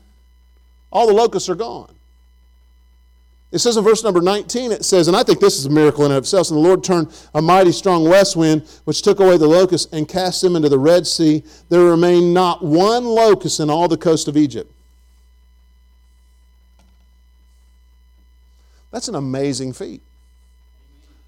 all 0.91 1.05
the 1.05 1.13
locusts 1.13 1.47
are 1.47 1.55
gone. 1.55 1.93
It 3.51 3.59
says 3.59 3.77
in 3.77 3.83
verse 3.83 4.03
number 4.03 4.19
19, 4.19 4.71
it 4.71 4.83
says, 4.83 5.07
and 5.07 5.15
I 5.15 5.21
think 5.21 5.39
this 5.39 5.59
is 5.59 5.67
a 5.67 5.69
miracle 5.69 6.05
in 6.05 6.11
of 6.11 6.23
itself. 6.23 6.49
And 6.49 6.57
the 6.57 6.61
Lord 6.61 6.83
turned 6.83 7.13
a 7.35 7.41
mighty 7.41 7.71
strong 7.71 8.09
west 8.09 8.35
wind, 8.35 8.63
which 8.85 9.03
took 9.03 9.19
away 9.19 9.37
the 9.37 9.47
locusts 9.47 9.93
and 9.93 10.07
cast 10.07 10.41
them 10.41 10.55
into 10.55 10.69
the 10.69 10.79
Red 10.79 11.05
Sea. 11.05 11.43
There 11.69 11.83
remained 11.83 12.33
not 12.33 12.63
one 12.63 13.05
locust 13.05 13.59
in 13.59 13.69
all 13.69 13.87
the 13.87 13.95
coast 13.95 14.27
of 14.27 14.35
Egypt. 14.35 14.71
That's 18.89 19.07
an 19.07 19.15
amazing 19.15 19.73
feat. 19.73 20.01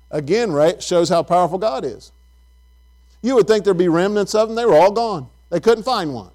Again, 0.10 0.52
right, 0.52 0.82
shows 0.82 1.10
how 1.10 1.22
powerful 1.22 1.60
God 1.60 1.86
is. 1.86 2.12
You 3.22 3.36
would 3.36 3.48
think 3.48 3.66
there'd 3.66 3.78
be 3.78 3.88
remnants 3.88 4.34
of 4.34 4.48
them, 4.48 4.56
they 4.56 4.66
were 4.66 4.76
all 4.76 4.92
gone. 4.92 5.28
They 5.52 5.60
couldn't 5.60 5.84
find 5.84 6.12
one. 6.12 6.33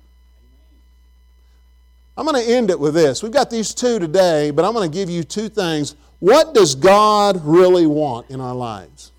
I'm 2.19 2.27
going 2.27 2.45
to 2.45 2.53
end 2.53 2.71
it 2.71 2.81
with 2.81 2.95
this. 2.95 3.23
We've 3.23 3.31
got 3.31 3.49
these 3.49 3.73
two 3.73 4.01
today, 4.01 4.51
but 4.51 4.65
I'm 4.65 4.75
going 4.75 4.91
to 4.91 4.93
give 4.93 5.09
you 5.09 5.23
two 5.23 5.49
things. 5.49 5.95
What 6.19 6.53
does 6.53 6.75
God 6.75 7.41
really 7.45 7.87
want 7.87 8.29
in 8.29 8.41
our 8.41 8.57
lives? 8.57 9.13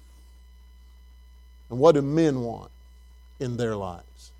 And 1.69 1.79
what 1.79 1.95
do 1.95 2.01
men 2.01 2.41
want 2.41 2.69
in 3.39 3.55
their 3.55 3.77
lives? 3.77 4.31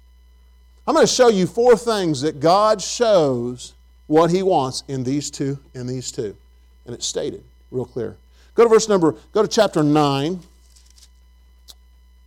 I'm 0.86 0.94
going 0.94 1.08
to 1.08 1.12
show 1.12 1.30
you 1.30 1.48
four 1.48 1.78
things 1.78 2.20
that 2.22 2.42
God 2.42 2.82
shows 2.82 3.76
what 4.08 4.30
he 4.30 4.44
wants 4.44 4.84
in 4.90 5.06
these 5.06 5.32
two 5.32 5.58
in 5.74 5.88
these 5.88 6.12
two. 6.12 6.36
And 6.86 6.94
it's 6.94 7.06
stated 7.06 7.44
real 7.72 7.86
clear. 7.86 8.18
Go 8.56 8.64
to 8.64 8.70
verse 8.70 8.90
number 8.90 9.16
go 9.32 9.42
to 9.42 9.48
chapter 9.48 9.84
9. 9.84 10.40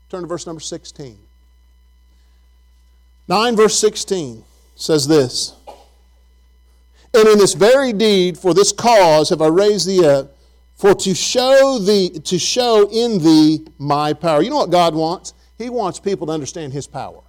Turn 0.09 0.23
to 0.23 0.27
verse 0.27 0.47
number 0.47 0.61
16. 0.61 1.19
9 3.29 3.57
verse 3.57 3.79
16 3.79 4.45
says 4.77 5.07
this. 5.07 5.57
And 7.15 7.29
in 7.29 7.39
this 7.39 7.55
very 7.55 7.93
deed, 7.93 8.39
for 8.39 8.55
this 8.55 8.73
cause 8.73 9.29
have 9.31 9.43
I 9.43 9.49
raised 9.49 9.87
thee 9.87 10.05
up, 10.05 10.37
for 10.75 10.95
to 10.95 11.15
show 11.15 11.79
thee, 11.79 12.09
to 12.09 12.39
show 12.39 12.89
in 12.91 13.23
thee 13.23 13.67
my 13.79 14.13
power. 14.13 14.43
You 14.43 14.51
know 14.51 14.57
what 14.57 14.71
God 14.71 14.95
wants? 14.95 15.35
He 15.59 15.69
wants 15.69 16.01
people 16.01 16.27
to 16.29 16.33
understand 16.33 16.73
His 16.73 16.87
power. 16.87 17.21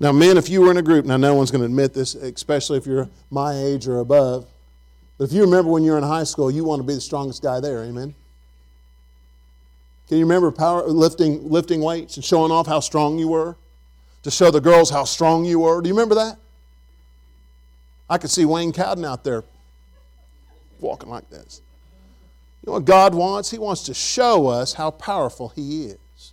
Now, 0.00 0.10
men, 0.10 0.36
if 0.36 0.48
you 0.48 0.60
were 0.62 0.72
in 0.72 0.78
a 0.78 0.82
group, 0.82 1.06
now 1.06 1.16
no 1.16 1.32
one's 1.32 1.52
going 1.52 1.60
to 1.60 1.66
admit 1.66 1.94
this, 1.94 2.16
especially 2.16 2.76
if 2.76 2.86
you're 2.86 3.08
my 3.30 3.54
age 3.54 3.86
or 3.86 4.00
above, 4.00 4.46
but 5.16 5.24
if 5.24 5.32
you 5.32 5.42
remember 5.42 5.70
when 5.70 5.84
you 5.84 5.92
were 5.92 5.98
in 5.98 6.02
high 6.02 6.24
school, 6.24 6.50
you 6.50 6.64
want 6.64 6.80
to 6.80 6.86
be 6.86 6.94
the 6.94 7.00
strongest 7.00 7.40
guy 7.40 7.60
there, 7.60 7.84
amen? 7.84 8.12
Can 10.12 10.18
you 10.18 10.26
remember 10.26 10.52
power, 10.52 10.86
lifting, 10.86 11.48
lifting 11.48 11.80
weights 11.80 12.16
and 12.16 12.24
showing 12.24 12.52
off 12.52 12.66
how 12.66 12.80
strong 12.80 13.18
you 13.18 13.28
were? 13.28 13.56
To 14.24 14.30
show 14.30 14.50
the 14.50 14.60
girls 14.60 14.90
how 14.90 15.04
strong 15.04 15.46
you 15.46 15.60
were? 15.60 15.80
Do 15.80 15.88
you 15.88 15.94
remember 15.94 16.16
that? 16.16 16.36
I 18.10 18.18
could 18.18 18.28
see 18.28 18.44
Wayne 18.44 18.72
Cowden 18.72 19.06
out 19.06 19.24
there 19.24 19.42
walking 20.80 21.08
like 21.08 21.30
this. 21.30 21.62
You 22.60 22.66
know 22.66 22.72
what 22.74 22.84
God 22.84 23.14
wants? 23.14 23.50
He 23.50 23.58
wants 23.58 23.84
to 23.84 23.94
show 23.94 24.48
us 24.48 24.74
how 24.74 24.90
powerful 24.90 25.48
He 25.56 25.86
is. 25.86 26.32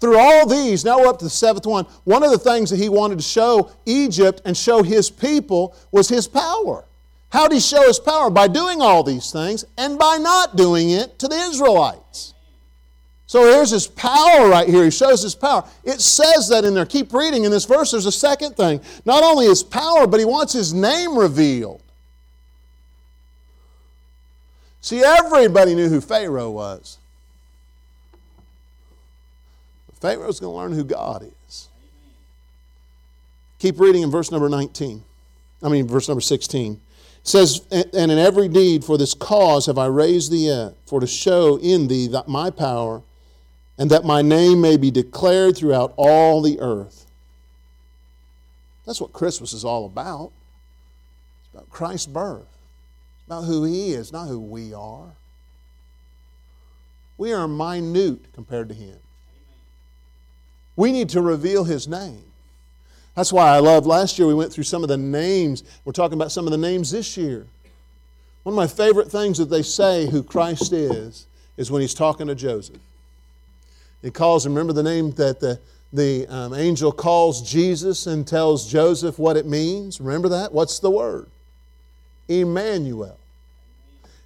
Through 0.00 0.16
all 0.16 0.46
these, 0.46 0.84
now 0.84 1.00
we're 1.00 1.08
up 1.08 1.18
to 1.18 1.24
the 1.24 1.28
seventh 1.28 1.66
one. 1.66 1.86
One 2.04 2.22
of 2.22 2.30
the 2.30 2.38
things 2.38 2.70
that 2.70 2.76
He 2.76 2.88
wanted 2.88 3.18
to 3.18 3.24
show 3.24 3.72
Egypt 3.84 4.42
and 4.44 4.56
show 4.56 4.84
His 4.84 5.10
people 5.10 5.74
was 5.90 6.08
His 6.08 6.28
power. 6.28 6.84
How 7.30 7.48
did 7.48 7.56
He 7.56 7.60
show 7.60 7.82
His 7.82 7.98
power? 7.98 8.30
By 8.30 8.46
doing 8.46 8.80
all 8.80 9.02
these 9.02 9.32
things 9.32 9.64
and 9.76 9.98
by 9.98 10.18
not 10.18 10.54
doing 10.54 10.90
it 10.90 11.18
to 11.18 11.26
the 11.26 11.34
Israelites. 11.34 12.34
So 13.28 13.44
here's 13.44 13.70
his 13.70 13.86
power 13.86 14.48
right 14.48 14.66
here. 14.66 14.84
He 14.84 14.90
shows 14.90 15.22
his 15.22 15.34
power. 15.34 15.62
It 15.84 16.00
says 16.00 16.48
that 16.48 16.64
in 16.64 16.72
there. 16.72 16.86
Keep 16.86 17.12
reading 17.12 17.44
in 17.44 17.50
this 17.50 17.66
verse. 17.66 17.90
There's 17.90 18.06
a 18.06 18.10
second 18.10 18.56
thing. 18.56 18.80
Not 19.04 19.22
only 19.22 19.44
his 19.44 19.62
power, 19.62 20.06
but 20.06 20.18
he 20.18 20.24
wants 20.24 20.54
his 20.54 20.72
name 20.72 21.16
revealed. 21.16 21.82
See, 24.80 25.04
everybody 25.04 25.74
knew 25.74 25.90
who 25.90 26.00
Pharaoh 26.00 26.50
was. 26.50 26.96
Pharaoh's 30.00 30.40
going 30.40 30.54
to 30.54 30.56
learn 30.56 30.72
who 30.72 30.84
God 30.84 31.30
is. 31.46 31.68
Keep 33.58 33.78
reading 33.78 34.04
in 34.04 34.10
verse 34.10 34.30
number 34.30 34.48
19. 34.48 35.04
I 35.62 35.68
mean, 35.68 35.86
verse 35.86 36.08
number 36.08 36.22
16. 36.22 36.72
It 36.72 36.80
says, 37.22 37.60
And 37.70 38.10
in 38.10 38.16
every 38.16 38.48
deed 38.48 38.86
for 38.86 38.96
this 38.96 39.12
cause 39.12 39.66
have 39.66 39.76
I 39.76 39.86
raised 39.86 40.32
thee 40.32 40.50
up, 40.50 40.76
for 40.86 40.98
to 40.98 41.06
show 41.06 41.58
in 41.58 41.88
thee 41.88 42.08
my 42.26 42.48
power, 42.48 43.02
and 43.78 43.90
that 43.90 44.04
my 44.04 44.20
name 44.20 44.60
may 44.60 44.76
be 44.76 44.90
declared 44.90 45.56
throughout 45.56 45.94
all 45.96 46.42
the 46.42 46.58
earth. 46.60 47.06
That's 48.84 49.00
what 49.00 49.12
Christmas 49.12 49.52
is 49.52 49.64
all 49.64 49.86
about. 49.86 50.32
It's 51.44 51.54
about 51.54 51.70
Christ's 51.70 52.06
birth. 52.06 52.40
It's 53.18 53.26
about 53.26 53.44
who 53.44 53.64
He 53.64 53.92
is, 53.92 54.12
not 54.12 54.26
who 54.26 54.40
we 54.40 54.74
are. 54.74 55.12
We 57.16 57.32
are 57.32 57.46
minute 57.46 58.32
compared 58.34 58.68
to 58.68 58.74
Him. 58.74 58.96
We 60.74 60.90
need 60.92 61.08
to 61.10 61.22
reveal 61.22 61.64
His 61.64 61.86
name. 61.86 62.24
That's 63.14 63.32
why 63.32 63.48
I 63.48 63.58
love 63.58 63.84
last 63.84 64.18
year 64.18 64.28
we 64.28 64.34
went 64.34 64.52
through 64.52 64.64
some 64.64 64.82
of 64.82 64.88
the 64.88 64.96
names. 64.96 65.64
We're 65.84 65.92
talking 65.92 66.16
about 66.16 66.32
some 66.32 66.46
of 66.46 66.52
the 66.52 66.58
names 66.58 66.90
this 66.90 67.16
year. 67.16 67.46
One 68.44 68.52
of 68.52 68.56
my 68.56 68.68
favorite 68.68 69.10
things 69.10 69.38
that 69.38 69.50
they 69.50 69.62
say 69.62 70.06
who 70.06 70.22
Christ 70.22 70.72
is 70.72 71.26
is 71.56 71.70
when 71.70 71.82
he's 71.82 71.94
talking 71.94 72.28
to 72.28 72.34
Joseph. 72.34 72.78
He 74.02 74.10
calls 74.10 74.46
him, 74.46 74.54
remember 74.54 74.72
the 74.72 74.82
name 74.82 75.10
that 75.12 75.40
the, 75.40 75.58
the 75.92 76.26
um, 76.28 76.54
angel 76.54 76.92
calls 76.92 77.48
Jesus 77.50 78.06
and 78.06 78.26
tells 78.26 78.70
Joseph 78.70 79.18
what 79.18 79.36
it 79.36 79.46
means? 79.46 80.00
Remember 80.00 80.28
that? 80.28 80.52
What's 80.52 80.78
the 80.78 80.90
word? 80.90 81.28
Emmanuel. 82.28 83.18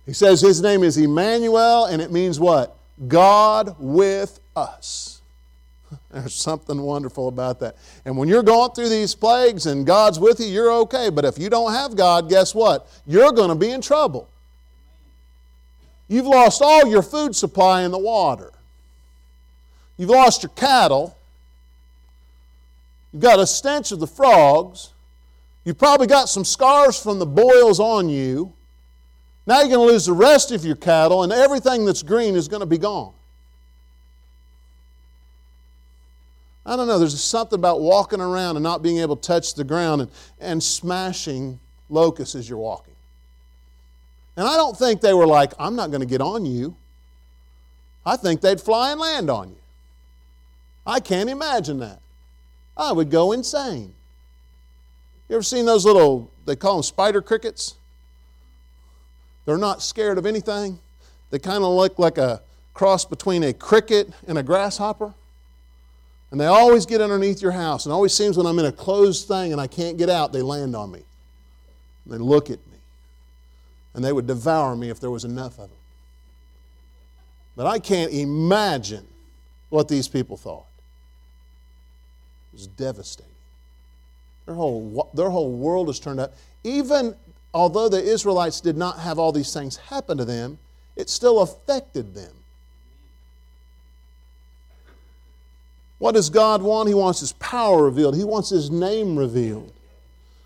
He 0.04 0.12
says 0.12 0.40
his 0.40 0.60
name 0.60 0.82
is 0.82 0.96
Emmanuel, 0.98 1.86
and 1.86 2.02
it 2.02 2.10
means 2.10 2.40
what? 2.40 2.76
God 3.08 3.76
with 3.78 4.40
us. 4.56 5.20
There's 6.10 6.34
something 6.34 6.80
wonderful 6.80 7.28
about 7.28 7.60
that. 7.60 7.76
And 8.04 8.16
when 8.16 8.28
you're 8.28 8.42
going 8.42 8.72
through 8.72 8.88
these 8.88 9.14
plagues 9.14 9.66
and 9.66 9.86
God's 9.86 10.18
with 10.18 10.40
you, 10.40 10.46
you're 10.46 10.72
okay. 10.82 11.08
But 11.10 11.24
if 11.24 11.38
you 11.38 11.48
don't 11.48 11.72
have 11.72 11.96
God, 11.96 12.28
guess 12.28 12.54
what? 12.54 12.88
You're 13.06 13.32
going 13.32 13.48
to 13.48 13.54
be 13.54 13.70
in 13.70 13.80
trouble. 13.80 14.28
You've 16.08 16.26
lost 16.26 16.60
all 16.62 16.86
your 16.86 17.02
food 17.02 17.34
supply 17.34 17.82
in 17.82 17.90
the 17.90 17.98
water. 17.98 18.52
You've 19.96 20.10
lost 20.10 20.42
your 20.42 20.50
cattle. 20.50 21.16
You've 23.12 23.22
got 23.22 23.38
a 23.38 23.46
stench 23.46 23.92
of 23.92 24.00
the 24.00 24.06
frogs. 24.06 24.90
You've 25.64 25.78
probably 25.78 26.06
got 26.06 26.28
some 26.28 26.44
scars 26.44 27.00
from 27.00 27.18
the 27.18 27.26
boils 27.26 27.78
on 27.78 28.08
you. 28.08 28.52
Now 29.46 29.60
you're 29.60 29.68
going 29.68 29.86
to 29.86 29.92
lose 29.92 30.06
the 30.06 30.12
rest 30.12 30.52
of 30.52 30.64
your 30.64 30.76
cattle, 30.76 31.22
and 31.22 31.32
everything 31.32 31.84
that's 31.84 32.02
green 32.02 32.36
is 32.36 32.48
going 32.48 32.60
to 32.60 32.66
be 32.66 32.78
gone. 32.78 33.12
I 36.64 36.76
don't 36.76 36.86
know, 36.86 36.98
there's 36.98 37.20
something 37.20 37.58
about 37.58 37.80
walking 37.80 38.20
around 38.20 38.56
and 38.56 38.62
not 38.62 38.82
being 38.82 38.98
able 38.98 39.16
to 39.16 39.22
touch 39.22 39.54
the 39.54 39.64
ground 39.64 40.02
and, 40.02 40.10
and 40.40 40.62
smashing 40.62 41.58
locusts 41.90 42.36
as 42.36 42.48
you're 42.48 42.58
walking. 42.58 42.94
And 44.36 44.46
I 44.46 44.54
don't 44.56 44.76
think 44.76 45.00
they 45.00 45.12
were 45.12 45.26
like, 45.26 45.52
I'm 45.58 45.74
not 45.74 45.90
going 45.90 46.00
to 46.00 46.06
get 46.06 46.20
on 46.20 46.46
you. 46.46 46.76
I 48.06 48.16
think 48.16 48.40
they'd 48.40 48.60
fly 48.60 48.92
and 48.92 49.00
land 49.00 49.28
on 49.28 49.50
you. 49.50 49.56
I 50.86 51.00
can't 51.00 51.30
imagine 51.30 51.78
that. 51.78 52.00
I 52.76 52.92
would 52.92 53.10
go 53.10 53.32
insane. 53.32 53.94
You 55.28 55.36
ever 55.36 55.42
seen 55.42 55.64
those 55.64 55.84
little, 55.84 56.30
they 56.44 56.56
call 56.56 56.74
them 56.74 56.82
spider 56.82 57.22
crickets? 57.22 57.74
They're 59.44 59.58
not 59.58 59.82
scared 59.82 60.18
of 60.18 60.26
anything. 60.26 60.78
They 61.30 61.38
kind 61.38 61.64
of 61.64 61.70
look 61.70 61.98
like 61.98 62.18
a 62.18 62.42
cross 62.74 63.04
between 63.04 63.42
a 63.42 63.52
cricket 63.52 64.10
and 64.26 64.38
a 64.38 64.42
grasshopper. 64.42 65.14
And 66.30 66.40
they 66.40 66.46
always 66.46 66.86
get 66.86 67.00
underneath 67.00 67.42
your 67.42 67.52
house. 67.52 67.84
And 67.84 67.92
always 67.92 68.14
seems 68.14 68.36
when 68.36 68.46
I'm 68.46 68.58
in 68.58 68.64
a 68.64 68.72
closed 68.72 69.28
thing 69.28 69.52
and 69.52 69.60
I 69.60 69.66
can't 69.66 69.98
get 69.98 70.08
out, 70.08 70.32
they 70.32 70.42
land 70.42 70.74
on 70.74 70.90
me. 70.90 71.02
They 72.06 72.18
look 72.18 72.50
at 72.50 72.58
me. 72.58 72.78
And 73.94 74.04
they 74.04 74.12
would 74.12 74.26
devour 74.26 74.74
me 74.74 74.88
if 74.88 74.98
there 74.98 75.10
was 75.10 75.24
enough 75.24 75.52
of 75.52 75.68
them. 75.68 75.78
But 77.54 77.66
I 77.66 77.78
can't 77.78 78.12
imagine 78.12 79.06
what 79.68 79.88
these 79.88 80.08
people 80.08 80.36
thought. 80.36 80.64
Was 82.52 82.66
devastating. 82.66 83.32
Their 84.46 84.54
whole, 84.54 85.10
their 85.14 85.30
whole 85.30 85.52
world 85.52 85.88
has 85.88 85.98
turned 86.00 86.20
up. 86.20 86.34
Even 86.64 87.14
although 87.54 87.88
the 87.88 88.02
Israelites 88.02 88.60
did 88.60 88.76
not 88.76 88.98
have 88.98 89.18
all 89.18 89.32
these 89.32 89.52
things 89.52 89.76
happen 89.76 90.18
to 90.18 90.24
them, 90.24 90.58
it 90.96 91.08
still 91.08 91.40
affected 91.40 92.14
them. 92.14 92.32
What 95.98 96.12
does 96.12 96.30
God 96.30 96.62
want? 96.62 96.88
He 96.88 96.94
wants 96.94 97.20
His 97.20 97.32
power 97.34 97.84
revealed, 97.84 98.16
He 98.16 98.24
wants 98.24 98.50
His 98.50 98.70
name 98.70 99.16
revealed. 99.16 99.72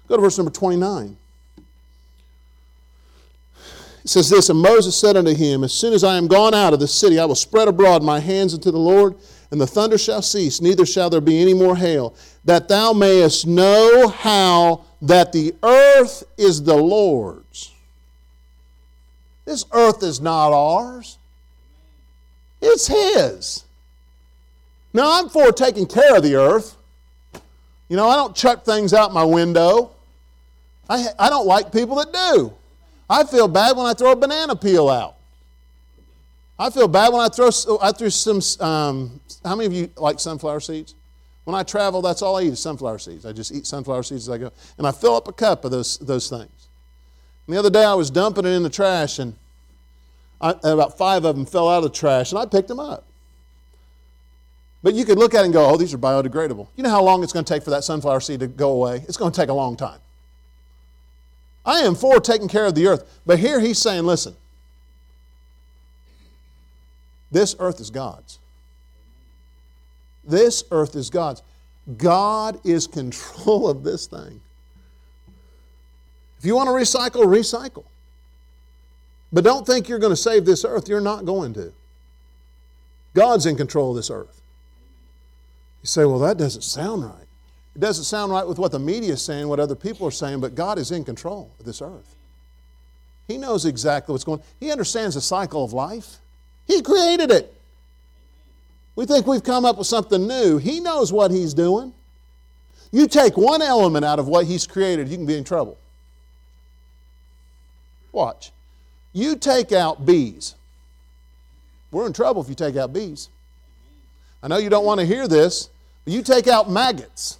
Go 0.06 0.16
to 0.16 0.22
verse 0.22 0.38
number 0.38 0.52
29. 0.52 1.16
It 4.06 4.08
says 4.08 4.30
this 4.30 4.50
And 4.50 4.60
Moses 4.60 4.96
said 4.96 5.16
unto 5.16 5.34
him, 5.34 5.64
As 5.64 5.72
soon 5.72 5.92
as 5.92 6.04
I 6.04 6.16
am 6.16 6.28
gone 6.28 6.54
out 6.54 6.72
of 6.72 6.78
the 6.78 6.86
city, 6.86 7.18
I 7.18 7.24
will 7.24 7.34
spread 7.34 7.66
abroad 7.66 8.04
my 8.04 8.20
hands 8.20 8.54
unto 8.54 8.70
the 8.70 8.78
Lord, 8.78 9.16
and 9.50 9.60
the 9.60 9.66
thunder 9.66 9.98
shall 9.98 10.22
cease, 10.22 10.60
neither 10.60 10.84
shall 10.84 11.10
there 11.10 11.20
be 11.20 11.40
any 11.40 11.54
more 11.54 11.76
hail, 11.76 12.14
that 12.44 12.68
thou 12.68 12.92
mayest 12.92 13.46
know 13.46 14.08
how 14.08 14.84
that 15.02 15.32
the 15.32 15.54
earth 15.62 16.24
is 16.36 16.62
the 16.62 16.76
Lord's. 16.76 17.72
This 19.44 19.64
earth 19.72 20.02
is 20.02 20.20
not 20.20 20.52
ours, 20.52 21.18
it's 22.60 22.86
His. 22.86 23.64
Now, 24.92 25.20
I'm 25.20 25.28
for 25.28 25.52
taking 25.52 25.86
care 25.86 26.16
of 26.16 26.22
the 26.22 26.36
earth. 26.36 26.74
You 27.88 27.96
know, 27.96 28.08
I 28.08 28.16
don't 28.16 28.34
chuck 28.34 28.64
things 28.64 28.94
out 28.94 29.12
my 29.12 29.24
window. 29.24 29.90
I, 30.88 31.08
I 31.18 31.28
don't 31.28 31.46
like 31.46 31.70
people 31.70 31.96
that 31.96 32.12
do. 32.12 32.52
I 33.08 33.24
feel 33.24 33.46
bad 33.46 33.76
when 33.76 33.86
I 33.86 33.92
throw 33.92 34.12
a 34.12 34.16
banana 34.16 34.56
peel 34.56 34.88
out. 34.88 35.15
I 36.58 36.70
feel 36.70 36.88
bad 36.88 37.12
when 37.12 37.20
I 37.20 37.28
throw, 37.28 37.50
I 37.80 37.92
threw 37.92 38.10
some, 38.10 38.40
um, 38.66 39.20
how 39.44 39.54
many 39.56 39.66
of 39.66 39.72
you 39.72 39.90
like 39.96 40.18
sunflower 40.18 40.60
seeds? 40.60 40.94
When 41.44 41.54
I 41.54 41.62
travel, 41.62 42.02
that's 42.02 42.22
all 42.22 42.38
I 42.38 42.42
eat 42.42 42.52
is 42.52 42.60
sunflower 42.60 42.98
seeds. 42.98 43.26
I 43.26 43.32
just 43.32 43.52
eat 43.52 43.66
sunflower 43.66 44.02
seeds 44.02 44.28
as 44.28 44.34
I 44.34 44.38
go. 44.38 44.50
And 44.78 44.86
I 44.86 44.90
fill 44.90 45.14
up 45.14 45.28
a 45.28 45.32
cup 45.32 45.64
of 45.64 45.70
those, 45.70 45.98
those 45.98 46.28
things. 46.28 46.68
And 47.46 47.54
the 47.54 47.58
other 47.58 47.70
day 47.70 47.84
I 47.84 47.94
was 47.94 48.10
dumping 48.10 48.44
it 48.44 48.50
in 48.50 48.62
the 48.62 48.70
trash, 48.70 49.18
and, 49.18 49.34
I, 50.40 50.50
and 50.50 50.72
about 50.72 50.98
five 50.98 51.24
of 51.24 51.36
them 51.36 51.46
fell 51.46 51.68
out 51.68 51.78
of 51.78 51.84
the 51.84 51.90
trash, 51.90 52.32
and 52.32 52.38
I 52.38 52.46
picked 52.46 52.68
them 52.68 52.80
up. 52.80 53.04
But 54.82 54.94
you 54.94 55.04
could 55.04 55.18
look 55.18 55.34
at 55.34 55.42
it 55.42 55.44
and 55.44 55.52
go, 55.52 55.68
oh, 55.68 55.76
these 55.76 55.94
are 55.94 55.98
biodegradable. 55.98 56.68
You 56.74 56.82
know 56.82 56.90
how 56.90 57.02
long 57.02 57.22
it's 57.22 57.32
going 57.32 57.44
to 57.44 57.52
take 57.52 57.62
for 57.62 57.70
that 57.70 57.84
sunflower 57.84 58.20
seed 58.20 58.40
to 58.40 58.46
go 58.46 58.72
away? 58.72 59.04
It's 59.06 59.16
going 59.16 59.30
to 59.30 59.40
take 59.40 59.48
a 59.48 59.54
long 59.54 59.76
time. 59.76 60.00
I 61.64 61.80
am 61.80 61.94
for 61.94 62.20
taking 62.20 62.48
care 62.48 62.66
of 62.66 62.74
the 62.74 62.86
earth. 62.86 63.20
But 63.26 63.40
here 63.40 63.60
he's 63.60 63.78
saying, 63.78 64.04
listen, 64.04 64.36
this 67.36 67.54
earth 67.58 67.80
is 67.80 67.90
God's. 67.90 68.38
This 70.24 70.64
earth 70.70 70.96
is 70.96 71.10
God's. 71.10 71.42
God 71.98 72.58
is 72.64 72.86
control 72.86 73.68
of 73.68 73.84
this 73.84 74.06
thing. 74.06 74.40
If 76.38 76.46
you 76.46 76.56
want 76.56 76.68
to 76.68 76.72
recycle, 76.72 77.26
recycle. 77.26 77.84
But 79.32 79.44
don't 79.44 79.66
think 79.66 79.86
you're 79.86 79.98
going 79.98 80.12
to 80.12 80.16
save 80.16 80.46
this 80.46 80.64
earth. 80.64 80.88
You're 80.88 81.00
not 81.00 81.26
going 81.26 81.52
to. 81.54 81.72
God's 83.12 83.44
in 83.44 83.56
control 83.56 83.90
of 83.90 83.96
this 83.96 84.10
earth. 84.10 84.40
You 85.82 85.88
say, 85.88 86.04
well, 86.06 86.18
that 86.20 86.38
doesn't 86.38 86.62
sound 86.62 87.04
right. 87.04 87.26
It 87.74 87.80
doesn't 87.80 88.04
sound 88.04 88.32
right 88.32 88.46
with 88.46 88.58
what 88.58 88.72
the 88.72 88.78
media 88.78 89.12
is 89.12 89.22
saying, 89.22 89.46
what 89.46 89.60
other 89.60 89.74
people 89.74 90.06
are 90.06 90.10
saying, 90.10 90.40
but 90.40 90.54
God 90.54 90.78
is 90.78 90.90
in 90.90 91.04
control 91.04 91.50
of 91.58 91.66
this 91.66 91.82
earth. 91.82 92.14
He 93.28 93.36
knows 93.36 93.66
exactly 93.66 94.12
what's 94.12 94.24
going 94.24 94.40
on. 94.40 94.46
He 94.58 94.70
understands 94.70 95.14
the 95.14 95.20
cycle 95.20 95.62
of 95.62 95.74
life. 95.74 96.16
He 96.66 96.82
created 96.82 97.30
it. 97.30 97.52
We 98.96 99.06
think 99.06 99.26
we've 99.26 99.44
come 99.44 99.64
up 99.64 99.78
with 99.78 99.86
something 99.86 100.26
new. 100.26 100.58
He 100.58 100.80
knows 100.80 101.12
what 101.12 101.30
He's 101.30 101.54
doing. 101.54 101.92
You 102.92 103.06
take 103.06 103.36
one 103.36 103.62
element 103.62 104.04
out 104.04 104.18
of 104.18 104.26
what 104.26 104.46
He's 104.46 104.66
created, 104.66 105.08
you 105.08 105.16
can 105.16 105.26
be 105.26 105.36
in 105.36 105.44
trouble. 105.44 105.76
Watch. 108.12 108.52
You 109.12 109.36
take 109.36 109.72
out 109.72 110.06
bees. 110.06 110.54
We're 111.90 112.06
in 112.06 112.12
trouble 112.12 112.42
if 112.42 112.48
you 112.48 112.54
take 112.54 112.76
out 112.76 112.92
bees. 112.92 113.28
I 114.42 114.48
know 114.48 114.56
you 114.56 114.70
don't 114.70 114.84
want 114.84 115.00
to 115.00 115.06
hear 115.06 115.28
this, 115.28 115.68
but 116.04 116.12
you 116.14 116.22
take 116.22 116.46
out 116.46 116.70
maggots. 116.70 117.38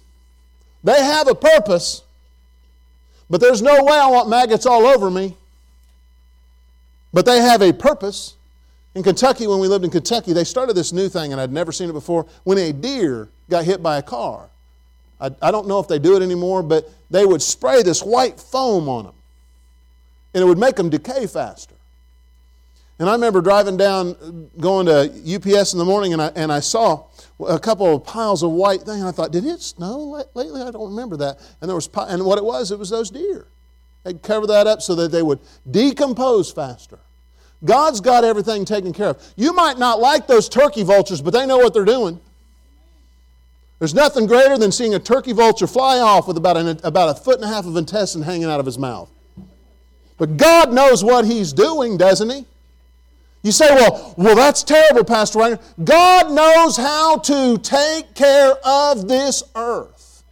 They 0.83 1.03
have 1.03 1.27
a 1.27 1.35
purpose, 1.35 2.03
but 3.29 3.41
there's 3.41 3.61
no 3.61 3.83
way 3.83 3.97
I 3.97 4.07
want 4.07 4.29
maggots 4.29 4.65
all 4.65 4.85
over 4.85 5.09
me. 5.09 5.35
But 7.13 7.25
they 7.25 7.39
have 7.39 7.61
a 7.61 7.73
purpose. 7.73 8.36
In 8.97 9.03
Kentucky, 9.03 9.45
when 9.45 9.59
we 9.59 9.67
lived 9.67 9.85
in 9.85 9.91
Kentucky, 9.91 10.33
they 10.33 10.43
started 10.43 10.73
this 10.75 10.91
new 10.91 11.07
thing, 11.07 11.31
and 11.31 11.39
I'd 11.39 11.51
never 11.51 11.71
seen 11.71 11.87
it 11.87 11.93
before. 11.93 12.25
When 12.45 12.57
a 12.57 12.73
deer 12.73 13.29
got 13.47 13.63
hit 13.63 13.83
by 13.83 13.99
a 13.99 14.01
car, 14.01 14.49
I, 15.21 15.29
I 15.39 15.51
don't 15.51 15.67
know 15.67 15.77
if 15.77 15.87
they 15.87 15.99
do 15.99 16.15
it 16.15 16.23
anymore, 16.23 16.63
but 16.63 16.89
they 17.11 17.23
would 17.23 17.43
spray 17.43 17.83
this 17.83 18.01
white 18.01 18.39
foam 18.39 18.89
on 18.89 19.03
them, 19.05 19.13
and 20.33 20.43
it 20.43 20.47
would 20.47 20.57
make 20.57 20.77
them 20.77 20.89
decay 20.89 21.27
faster. 21.27 21.75
And 22.97 23.07
I 23.07 23.11
remember 23.11 23.39
driving 23.39 23.77
down, 23.77 24.49
going 24.59 24.87
to 24.87 25.11
UPS 25.35 25.73
in 25.73 25.77
the 25.77 25.85
morning, 25.85 26.13
and 26.13 26.19
I, 26.19 26.31
and 26.35 26.51
I 26.51 26.59
saw 26.59 27.03
a 27.47 27.59
couple 27.59 27.93
of 27.93 28.03
piles 28.03 28.41
of 28.41 28.49
white 28.49 28.81
things. 28.81 29.03
I 29.03 29.11
thought, 29.11 29.31
did 29.31 29.45
it 29.45 29.61
snow 29.61 30.25
lately? 30.33 30.63
I 30.63 30.71
don't 30.71 30.89
remember 30.89 31.17
that. 31.17 31.37
And 31.61 31.69
there 31.69 31.75
was, 31.75 31.87
and 31.95 32.25
what 32.25 32.39
it 32.39 32.43
was, 32.43 32.71
it 32.71 32.79
was 32.79 32.89
those 32.89 33.11
deer. 33.11 33.45
They'd 34.03 34.23
cover 34.23 34.47
that 34.47 34.65
up 34.65 34.81
so 34.81 34.95
that 34.95 35.11
they 35.11 35.21
would 35.21 35.37
decompose 35.69 36.51
faster. 36.51 36.97
God's 37.65 38.01
got 38.01 38.23
everything 38.23 38.65
taken 38.65 38.93
care 38.93 39.09
of. 39.09 39.33
You 39.35 39.53
might 39.53 39.77
not 39.77 39.99
like 39.99 40.27
those 40.27 40.47
turkey 40.47 40.83
vultures, 40.83 41.21
but 41.21 41.33
they 41.33 41.45
know 41.45 41.57
what 41.57 41.73
they're 41.73 41.85
doing. 41.85 42.19
There's 43.79 43.93
nothing 43.93 44.25
greater 44.25 44.57
than 44.57 44.71
seeing 44.71 44.95
a 44.95 44.99
turkey 44.99 45.33
vulture 45.33 45.67
fly 45.67 45.99
off 45.99 46.27
with 46.27 46.37
about, 46.37 46.57
an, 46.57 46.79
about 46.83 47.15
a 47.15 47.19
foot 47.19 47.35
and 47.35 47.43
a 47.43 47.47
half 47.47 47.65
of 47.65 47.75
intestine 47.75 48.23
hanging 48.23 48.45
out 48.45 48.59
of 48.59 48.65
his 48.65 48.77
mouth. 48.77 49.09
But 50.17 50.37
God 50.37 50.73
knows 50.73 51.03
what 51.03 51.25
he's 51.25 51.53
doing, 51.53 51.97
doesn't 51.97 52.29
he? 52.29 52.45
You 53.43 53.51
say, 53.51 53.69
well, 53.69 54.15
well, 54.17 54.35
that's 54.35 54.63
terrible, 54.63 55.03
Pastor 55.03 55.39
Wagner. 55.39 55.59
God 55.83 56.31
knows 56.31 56.75
how 56.75 57.17
to 57.19 57.57
take 57.59 58.15
care 58.15 58.53
of 58.65 59.07
this 59.07 59.43
earth. 59.55 60.23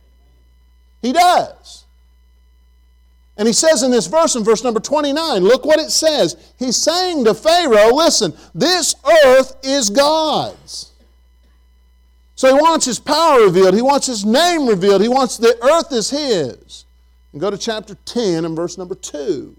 He 1.01 1.13
does. 1.13 1.84
And 3.37 3.47
he 3.47 3.53
says 3.53 3.83
in 3.83 3.91
this 3.91 4.07
verse, 4.07 4.35
in 4.35 4.43
verse 4.43 4.63
number 4.63 4.79
29, 4.79 5.43
look 5.43 5.65
what 5.65 5.79
it 5.79 5.91
says. 5.91 6.53
He's 6.57 6.77
saying 6.77 7.25
to 7.25 7.33
Pharaoh, 7.33 7.93
listen, 7.93 8.33
this 8.53 8.95
earth 9.25 9.57
is 9.61 9.89
God's. 9.89 10.91
So 12.35 12.53
he 12.53 12.61
wants 12.61 12.85
his 12.85 12.99
power 12.99 13.41
revealed. 13.41 13.73
He 13.73 13.81
wants 13.81 14.07
his 14.07 14.25
name 14.25 14.67
revealed. 14.67 15.01
He 15.01 15.09
wants 15.09 15.37
the 15.37 15.57
earth 15.63 15.91
is 15.91 16.09
his. 16.09 16.85
And 17.31 17.41
go 17.41 17.49
to 17.49 17.57
chapter 17.57 17.95
10 18.05 18.45
and 18.45 18.55
verse 18.55 18.77
number 18.77 18.95
2. 18.95 19.55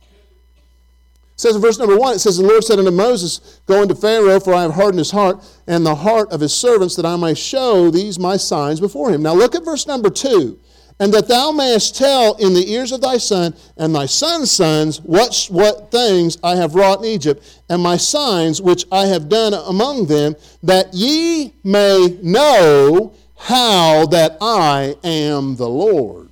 It 0.00 1.40
says 1.40 1.56
in 1.56 1.62
verse 1.62 1.78
number 1.78 1.96
1, 1.96 2.16
it 2.16 2.18
says, 2.20 2.36
The 2.36 2.44
Lord 2.44 2.62
said 2.62 2.78
unto 2.78 2.90
Moses, 2.92 3.60
Go 3.66 3.82
unto 3.82 3.94
Pharaoh, 3.94 4.38
for 4.38 4.54
I 4.54 4.62
have 4.62 4.74
hardened 4.74 4.98
his 4.98 5.10
heart 5.10 5.42
and 5.66 5.84
the 5.84 5.94
heart 5.94 6.30
of 6.30 6.40
his 6.40 6.54
servants, 6.54 6.94
that 6.94 7.06
I 7.06 7.16
may 7.16 7.34
show 7.34 7.90
these 7.90 8.18
my 8.18 8.36
signs 8.36 8.78
before 8.78 9.10
him. 9.10 9.22
Now 9.22 9.34
look 9.34 9.56
at 9.56 9.64
verse 9.64 9.86
number 9.86 10.10
2 10.10 10.58
and 10.98 11.12
that 11.12 11.28
thou 11.28 11.50
mayest 11.50 11.96
tell 11.96 12.34
in 12.34 12.54
the 12.54 12.72
ears 12.72 12.92
of 12.92 13.00
thy 13.00 13.16
son 13.18 13.54
and 13.76 13.94
thy 13.94 14.06
son's 14.06 14.50
sons 14.50 15.00
what, 15.00 15.46
what 15.50 15.90
things 15.90 16.38
I 16.42 16.56
have 16.56 16.74
wrought 16.74 17.00
in 17.00 17.06
Egypt, 17.06 17.60
and 17.68 17.82
my 17.82 17.96
signs 17.96 18.60
which 18.60 18.84
I 18.92 19.06
have 19.06 19.28
done 19.28 19.54
among 19.54 20.06
them, 20.06 20.36
that 20.62 20.92
ye 20.92 21.54
may 21.64 22.18
know 22.22 23.14
how 23.36 24.06
that 24.06 24.36
I 24.40 24.94
am 25.02 25.56
the 25.56 25.68
Lord. 25.68 26.28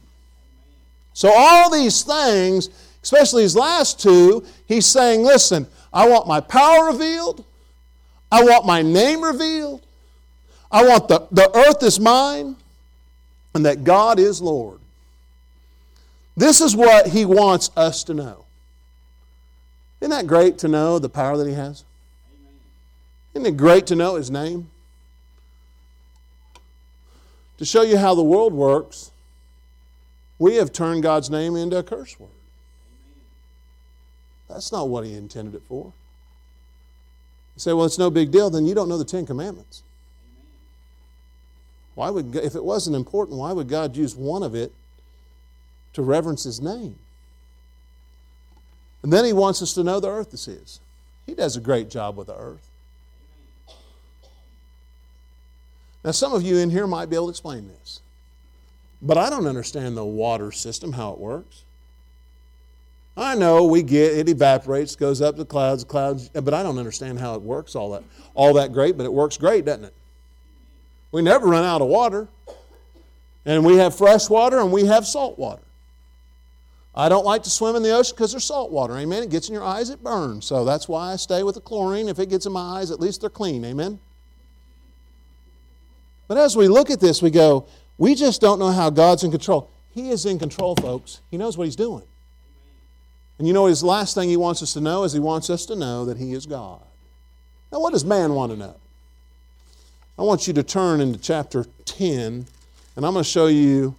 So, 1.12 1.32
all 1.34 1.70
these 1.70 2.02
things, 2.02 2.68
especially 3.02 3.42
these 3.42 3.56
last 3.56 4.00
two, 4.00 4.44
he's 4.66 4.86
saying, 4.86 5.22
listen, 5.22 5.66
I 5.92 6.08
want 6.08 6.28
my 6.28 6.40
power 6.40 6.86
revealed, 6.86 7.44
I 8.30 8.44
want 8.44 8.64
my 8.64 8.82
name 8.82 9.24
revealed, 9.24 9.84
I 10.70 10.84
want 10.86 11.08
the, 11.08 11.26
the 11.32 11.50
earth 11.56 11.82
is 11.82 11.98
mine 11.98 12.56
and 13.54 13.64
that 13.66 13.84
God 13.84 14.18
is 14.18 14.40
Lord. 14.40 14.78
This 16.36 16.60
is 16.60 16.76
what 16.76 17.08
He 17.08 17.24
wants 17.24 17.70
us 17.76 18.04
to 18.04 18.14
know. 18.14 18.44
Isn't 20.00 20.10
that 20.10 20.26
great 20.26 20.58
to 20.58 20.68
know 20.68 20.98
the 20.98 21.08
power 21.08 21.36
that 21.36 21.46
He 21.46 21.54
has? 21.54 21.84
Isn't 23.34 23.46
it 23.46 23.56
great 23.56 23.86
to 23.88 23.96
know 23.96 24.14
His 24.14 24.30
name? 24.30 24.70
To 27.58 27.64
show 27.66 27.82
you 27.82 27.98
how 27.98 28.14
the 28.14 28.22
world 28.22 28.54
works, 28.54 29.10
we 30.38 30.54
have 30.54 30.72
turned 30.72 31.02
God's 31.02 31.28
name 31.28 31.56
into 31.56 31.76
a 31.76 31.82
curse 31.82 32.18
word. 32.18 32.30
That's 34.48 34.72
not 34.72 34.88
what 34.88 35.04
He 35.04 35.14
intended 35.14 35.54
it 35.54 35.62
for. 35.68 35.92
You 37.56 37.60
say, 37.60 37.72
well, 37.74 37.84
it's 37.84 37.98
no 37.98 38.10
big 38.10 38.30
deal, 38.30 38.48
then 38.48 38.64
you 38.64 38.74
don't 38.74 38.88
know 38.88 38.96
the 38.96 39.04
Ten 39.04 39.26
Commandments. 39.26 39.82
Why 41.94 42.10
would, 42.10 42.34
if 42.36 42.54
it 42.54 42.64
wasn't 42.64 42.96
important, 42.96 43.38
why 43.38 43.52
would 43.52 43.68
God 43.68 43.96
use 43.96 44.14
one 44.14 44.42
of 44.42 44.54
it 44.54 44.72
to 45.92 46.02
reverence 46.02 46.44
His 46.44 46.60
name? 46.60 46.96
And 49.02 49.12
then 49.12 49.24
He 49.24 49.32
wants 49.32 49.62
us 49.62 49.74
to 49.74 49.82
know 49.82 50.00
the 50.00 50.08
earth 50.08 50.32
is 50.32 50.44
His. 50.44 50.80
He 51.26 51.34
does 51.34 51.56
a 51.56 51.60
great 51.60 51.90
job 51.90 52.16
with 52.16 52.28
the 52.28 52.36
earth. 52.36 52.68
Now, 56.04 56.12
some 56.12 56.32
of 56.32 56.42
you 56.42 56.56
in 56.56 56.70
here 56.70 56.86
might 56.86 57.10
be 57.10 57.16
able 57.16 57.26
to 57.26 57.30
explain 57.30 57.68
this, 57.68 58.00
but 59.02 59.18
I 59.18 59.28
don't 59.28 59.46
understand 59.46 59.96
the 59.96 60.04
water 60.04 60.50
system, 60.50 60.92
how 60.92 61.12
it 61.12 61.18
works. 61.18 61.64
I 63.16 63.34
know 63.34 63.64
we 63.64 63.82
get 63.82 64.16
it 64.16 64.28
evaporates, 64.28 64.96
goes 64.96 65.20
up 65.20 65.36
to 65.36 65.44
clouds, 65.44 65.84
clouds, 65.84 66.30
but 66.30 66.54
I 66.54 66.62
don't 66.62 66.78
understand 66.78 67.18
how 67.18 67.34
it 67.34 67.42
works 67.42 67.74
all 67.74 67.90
that 67.90 68.02
all 68.34 68.54
that 68.54 68.72
great, 68.72 68.96
but 68.96 69.04
it 69.04 69.12
works 69.12 69.36
great, 69.36 69.66
doesn't 69.66 69.84
it? 69.84 69.94
We 71.12 71.22
never 71.22 71.46
run 71.46 71.64
out 71.64 71.80
of 71.80 71.88
water. 71.88 72.28
And 73.44 73.64
we 73.64 73.76
have 73.76 73.96
fresh 73.96 74.28
water 74.28 74.60
and 74.60 74.70
we 74.70 74.86
have 74.86 75.06
salt 75.06 75.38
water. 75.38 75.62
I 76.94 77.08
don't 77.08 77.24
like 77.24 77.44
to 77.44 77.50
swim 77.50 77.76
in 77.76 77.82
the 77.82 77.92
ocean 77.92 78.14
because 78.16 78.32
there's 78.32 78.44
salt 78.44 78.70
water. 78.70 78.96
Amen. 78.98 79.22
It 79.22 79.30
gets 79.30 79.48
in 79.48 79.54
your 79.54 79.64
eyes, 79.64 79.90
it 79.90 80.02
burns. 80.02 80.44
So 80.44 80.64
that's 80.64 80.88
why 80.88 81.12
I 81.12 81.16
stay 81.16 81.42
with 81.42 81.54
the 81.54 81.60
chlorine. 81.60 82.08
If 82.08 82.18
it 82.18 82.28
gets 82.28 82.46
in 82.46 82.52
my 82.52 82.78
eyes, 82.78 82.90
at 82.90 83.00
least 83.00 83.20
they're 83.20 83.30
clean. 83.30 83.64
Amen. 83.64 83.98
But 86.28 86.38
as 86.38 86.56
we 86.56 86.68
look 86.68 86.90
at 86.90 87.00
this, 87.00 87.22
we 87.22 87.30
go, 87.30 87.66
we 87.96 88.14
just 88.14 88.40
don't 88.40 88.58
know 88.58 88.70
how 88.70 88.90
God's 88.90 89.24
in 89.24 89.30
control. 89.30 89.70
He 89.92 90.10
is 90.10 90.26
in 90.26 90.38
control, 90.38 90.76
folks. 90.76 91.20
He 91.30 91.36
knows 91.36 91.58
what 91.58 91.64
He's 91.64 91.76
doing. 91.76 92.04
And 93.38 93.48
you 93.48 93.54
know 93.54 93.66
his 93.66 93.82
last 93.82 94.14
thing 94.14 94.28
He 94.28 94.36
wants 94.36 94.62
us 94.62 94.74
to 94.74 94.80
know 94.80 95.04
is 95.04 95.12
He 95.12 95.18
wants 95.18 95.50
us 95.50 95.66
to 95.66 95.76
know 95.76 96.04
that 96.04 96.18
He 96.18 96.32
is 96.32 96.46
God. 96.46 96.80
Now, 97.72 97.80
what 97.80 97.92
does 97.92 98.04
man 98.04 98.34
want 98.34 98.52
to 98.52 98.58
know? 98.58 98.76
I 100.20 100.22
want 100.22 100.46
you 100.46 100.52
to 100.52 100.62
turn 100.62 101.00
into 101.00 101.18
chapter 101.18 101.64
10, 101.86 102.14
and 102.14 102.46
I'm 103.06 103.14
going 103.14 103.24
to 103.24 103.24
show 103.24 103.46
you 103.46 103.94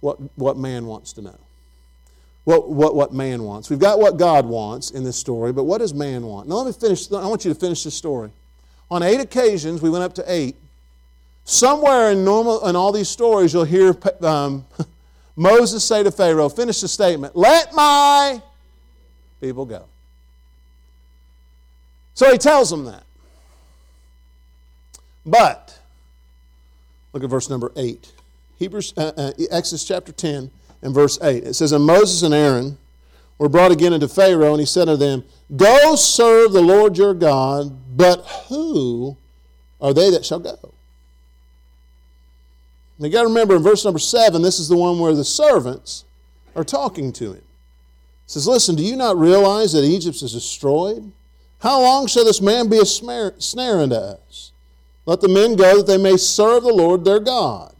what, 0.00 0.18
what 0.36 0.58
man 0.58 0.84
wants 0.84 1.14
to 1.14 1.22
know. 1.22 1.38
What, 2.44 2.68
what, 2.68 2.94
what 2.94 3.14
man 3.14 3.42
wants. 3.42 3.70
We've 3.70 3.78
got 3.78 3.98
what 3.98 4.18
God 4.18 4.44
wants 4.44 4.90
in 4.90 5.02
this 5.02 5.16
story, 5.16 5.50
but 5.50 5.64
what 5.64 5.78
does 5.78 5.94
man 5.94 6.26
want? 6.26 6.46
Now, 6.46 6.56
let 6.56 6.66
me 6.66 6.72
finish. 6.78 7.10
I 7.10 7.26
want 7.26 7.42
you 7.46 7.54
to 7.54 7.58
finish 7.58 7.84
this 7.84 7.94
story. 7.94 8.32
On 8.90 9.02
eight 9.02 9.18
occasions, 9.18 9.80
we 9.80 9.88
went 9.88 10.04
up 10.04 10.14
to 10.16 10.24
eight. 10.30 10.56
Somewhere 11.46 12.10
in, 12.10 12.22
normal, 12.22 12.68
in 12.68 12.76
all 12.76 12.92
these 12.92 13.08
stories, 13.08 13.54
you'll 13.54 13.64
hear 13.64 13.96
um, 14.20 14.66
Moses 15.36 15.82
say 15.82 16.02
to 16.02 16.10
Pharaoh, 16.10 16.50
finish 16.50 16.82
the 16.82 16.88
statement, 16.88 17.34
let 17.34 17.72
my 17.72 18.42
people 19.40 19.64
go. 19.64 19.86
So 22.12 22.30
he 22.30 22.36
tells 22.36 22.68
them 22.68 22.84
that. 22.84 23.04
But, 25.24 25.78
look 27.12 27.22
at 27.22 27.30
verse 27.30 27.48
number 27.48 27.72
8. 27.76 28.12
Hebrews, 28.58 28.94
uh, 28.96 29.12
uh, 29.16 29.32
Exodus 29.50 29.84
chapter 29.84 30.12
10 30.12 30.50
and 30.82 30.94
verse 30.94 31.18
8. 31.22 31.44
It 31.44 31.54
says, 31.54 31.72
And 31.72 31.84
Moses 31.84 32.22
and 32.22 32.34
Aaron 32.34 32.78
were 33.38 33.48
brought 33.48 33.72
again 33.72 33.92
into 33.92 34.08
Pharaoh, 34.08 34.52
and 34.52 34.60
he 34.60 34.66
said 34.66 34.88
unto 34.88 34.98
them, 34.98 35.24
Go 35.56 35.96
serve 35.96 36.52
the 36.52 36.60
Lord 36.60 36.96
your 36.96 37.14
God, 37.14 37.72
but 37.96 38.20
who 38.48 39.16
are 39.80 39.92
they 39.92 40.10
that 40.10 40.24
shall 40.24 40.38
go? 40.38 40.58
Now 42.98 43.06
you 43.06 43.12
got 43.12 43.22
to 43.22 43.28
remember 43.28 43.56
in 43.56 43.62
verse 43.62 43.84
number 43.84 43.98
7, 43.98 44.42
this 44.42 44.58
is 44.60 44.68
the 44.68 44.76
one 44.76 44.98
where 44.98 45.14
the 45.14 45.24
servants 45.24 46.04
are 46.54 46.64
talking 46.64 47.12
to 47.14 47.32
him. 47.32 47.42
It 47.42 47.42
says, 48.26 48.46
Listen, 48.46 48.76
do 48.76 48.84
you 48.84 48.96
not 48.96 49.16
realize 49.18 49.72
that 49.72 49.82
Egypt 49.82 50.22
is 50.22 50.32
destroyed? 50.32 51.10
How 51.60 51.80
long 51.80 52.06
shall 52.06 52.24
this 52.24 52.40
man 52.40 52.68
be 52.68 52.78
a 52.78 52.84
snare 52.84 53.32
unto 53.80 53.94
us? 53.94 54.51
Let 55.04 55.20
the 55.20 55.28
men 55.28 55.56
go 55.56 55.78
that 55.78 55.86
they 55.86 55.98
may 55.98 56.16
serve 56.16 56.62
the 56.62 56.72
Lord 56.72 57.04
their 57.04 57.20
God. 57.20 57.74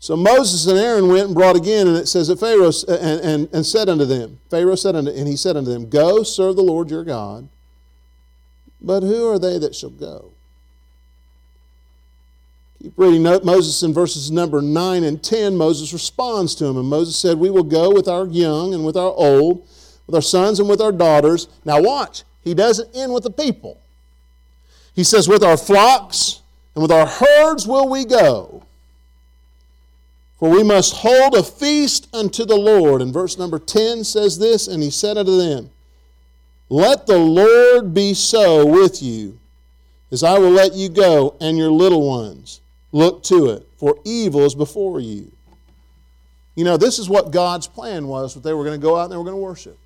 So 0.00 0.16
Moses 0.16 0.66
and 0.66 0.78
Aaron 0.78 1.08
went 1.08 1.26
and 1.26 1.34
brought 1.34 1.56
again, 1.56 1.88
and 1.88 1.96
it 1.96 2.06
says 2.06 2.28
that 2.28 2.38
Pharaoh 2.38 2.70
and, 2.88 3.20
and, 3.20 3.48
and 3.52 3.66
said 3.66 3.88
unto 3.88 4.04
them, 4.04 4.38
Pharaoh 4.48 4.76
said 4.76 4.94
unto, 4.94 5.10
and 5.10 5.26
he 5.26 5.36
said 5.36 5.56
unto 5.56 5.70
them, 5.70 5.88
Go 5.88 6.22
serve 6.22 6.56
the 6.56 6.62
Lord 6.62 6.90
your 6.90 7.04
God. 7.04 7.48
But 8.80 9.02
who 9.02 9.28
are 9.28 9.40
they 9.40 9.58
that 9.58 9.74
shall 9.74 9.90
go? 9.90 10.32
Keep 12.80 12.92
reading 12.96 13.24
Moses 13.24 13.82
in 13.82 13.92
verses 13.92 14.30
number 14.30 14.62
9 14.62 15.02
and 15.02 15.20
10. 15.20 15.56
Moses 15.56 15.92
responds 15.92 16.54
to 16.56 16.66
him, 16.66 16.76
and 16.76 16.86
Moses 16.86 17.16
said, 17.16 17.36
We 17.36 17.50
will 17.50 17.64
go 17.64 17.92
with 17.92 18.06
our 18.06 18.26
young 18.26 18.72
and 18.72 18.84
with 18.84 18.96
our 18.96 19.12
old, 19.16 19.66
with 20.06 20.14
our 20.14 20.22
sons 20.22 20.60
and 20.60 20.68
with 20.68 20.80
our 20.80 20.92
daughters. 20.92 21.48
Now 21.64 21.82
watch, 21.82 22.22
he 22.44 22.54
doesn't 22.54 22.94
end 22.94 23.12
with 23.12 23.24
the 23.24 23.32
people. 23.32 23.80
He 24.98 25.04
says, 25.04 25.28
With 25.28 25.44
our 25.44 25.56
flocks 25.56 26.42
and 26.74 26.82
with 26.82 26.90
our 26.90 27.06
herds 27.06 27.68
will 27.68 27.88
we 27.88 28.04
go. 28.04 28.64
For 30.40 30.50
we 30.50 30.64
must 30.64 30.92
hold 30.92 31.36
a 31.36 31.44
feast 31.44 32.08
unto 32.12 32.44
the 32.44 32.56
Lord. 32.56 33.00
And 33.00 33.12
verse 33.12 33.38
number 33.38 33.60
10 33.60 34.02
says 34.02 34.40
this 34.40 34.66
And 34.66 34.82
he 34.82 34.90
said 34.90 35.16
unto 35.16 35.38
them, 35.38 35.70
Let 36.68 37.06
the 37.06 37.16
Lord 37.16 37.94
be 37.94 38.12
so 38.12 38.66
with 38.66 39.00
you, 39.00 39.38
as 40.10 40.24
I 40.24 40.36
will 40.36 40.50
let 40.50 40.74
you 40.74 40.88
go 40.88 41.36
and 41.40 41.56
your 41.56 41.70
little 41.70 42.04
ones. 42.04 42.60
Look 42.90 43.22
to 43.24 43.50
it, 43.50 43.68
for 43.76 44.00
evil 44.04 44.46
is 44.46 44.56
before 44.56 44.98
you. 44.98 45.30
You 46.56 46.64
know, 46.64 46.76
this 46.76 46.98
is 46.98 47.08
what 47.08 47.30
God's 47.30 47.68
plan 47.68 48.08
was 48.08 48.34
that 48.34 48.42
they 48.42 48.52
were 48.52 48.64
going 48.64 48.80
to 48.80 48.84
go 48.84 48.96
out 48.96 49.04
and 49.04 49.12
they 49.12 49.16
were 49.16 49.22
going 49.22 49.36
to 49.36 49.42
worship. 49.42 49.78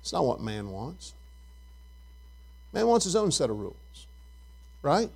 It's 0.00 0.12
not 0.12 0.24
what 0.24 0.40
man 0.40 0.70
wants. 0.70 1.12
Man 2.72 2.86
wants 2.86 3.04
his 3.04 3.16
own 3.16 3.30
set 3.30 3.50
of 3.50 3.58
rules, 3.58 4.06
right? 4.82 5.10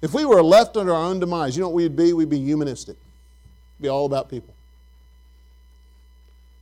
If 0.00 0.12
we 0.12 0.24
were 0.24 0.42
left 0.42 0.76
under 0.76 0.92
our 0.92 1.04
own 1.04 1.18
demise, 1.18 1.56
you 1.56 1.62
know 1.62 1.68
what 1.68 1.76
we'd 1.76 1.96
be? 1.96 2.12
We'd 2.12 2.28
be 2.28 2.38
humanistic. 2.38 2.96
It'd 2.96 3.82
be 3.82 3.88
all 3.88 4.06
about 4.06 4.28
people. 4.28 4.54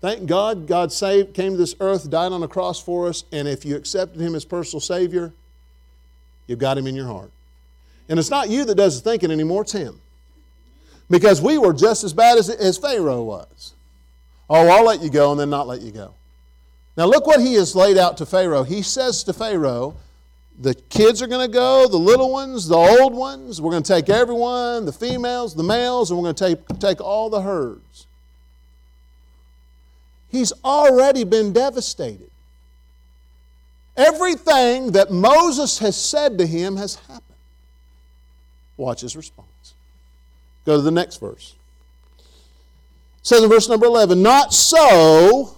Thank 0.01 0.27
God, 0.27 0.66
God 0.66 0.92
saved, 0.92 1.35
came 1.35 1.53
to 1.53 1.57
this 1.57 1.77
earth, 1.79 2.11
died 2.11 2.33
on 2.33 2.42
a 2.42 2.49
cross 2.49 2.83
for 2.83 3.09
us, 3.09 3.25
and 3.31 3.47
if 3.47 3.64
you 3.64 3.77
accepted 3.77 4.21
Him 4.21 4.35
as 4.35 4.45
personal 4.45 4.81
Savior, 4.81 5.33
you've 6.47 6.59
got 6.59 6.77
Him 6.77 6.87
in 6.87 6.97
your 6.97 7.07
heart. 7.07 7.31
And 8.09 8.18
it's 8.18 8.31
not 8.31 8.49
you 8.49 8.64
that 8.64 8.75
does 8.75 9.01
the 9.01 9.11
thinking 9.11 9.31
anymore, 9.31 9.62
it's 9.62 9.73
Him. 9.73 10.01
Because 11.09 11.40
we 11.40 11.57
were 11.57 11.73
just 11.73 12.03
as 12.05 12.12
bad 12.12 12.38
as, 12.38 12.49
as 12.49 12.79
Pharaoh 12.79 13.23
was. 13.23 13.75
Oh, 14.51 14.68
I'll 14.68 14.85
let 14.85 15.03
you 15.03 15.11
go 15.11 15.31
and 15.31 15.38
then 15.38 15.51
not 15.51 15.66
let 15.68 15.83
you 15.83 15.92
go. 15.92 16.14
Now, 16.96 17.07
look 17.07 17.26
what 17.26 17.40
he 17.40 17.55
has 17.55 17.74
laid 17.74 17.96
out 17.96 18.18
to 18.18 18.26
Pharaoh. 18.26 18.64
He 18.64 18.83
says 18.83 19.24
to 19.24 19.33
Pharaoh, 19.33 19.96
the 20.59 20.74
kids 20.74 21.22
are 21.22 21.26
going 21.26 21.46
to 21.46 21.52
go, 21.52 21.88
the 21.88 21.96
little 21.96 22.31
ones, 22.31 22.68
the 22.68 22.76
old 22.76 23.14
ones. 23.14 23.61
We're 23.61 23.70
going 23.70 23.83
to 23.83 23.92
take 23.92 24.11
everyone, 24.11 24.85
the 24.85 24.92
females, 24.92 25.55
the 25.55 25.62
males, 25.62 26.11
and 26.11 26.18
we're 26.18 26.33
going 26.33 26.35
to 26.35 26.57
take, 26.57 26.78
take 26.78 27.00
all 27.00 27.31
the 27.31 27.40
herds. 27.40 28.07
He's 30.31 30.52
already 30.64 31.24
been 31.24 31.52
devastated. 31.52 32.31
Everything 33.96 34.92
that 34.92 35.11
Moses 35.11 35.78
has 35.78 35.96
said 35.96 36.38
to 36.38 36.46
him 36.46 36.76
has 36.76 36.94
happened. 36.94 37.22
Watch 38.76 39.02
his 39.02 39.16
response. 39.16 39.74
Go 40.64 40.76
to 40.76 40.83
the 40.83 40.90
next 40.90 41.18
verse. 41.18 41.55
It 42.18 42.24
says 43.26 43.42
in 43.42 43.50
verse 43.50 43.68
number 43.68 43.87
11, 43.87 44.22
Not 44.22 44.55
so. 44.55 45.57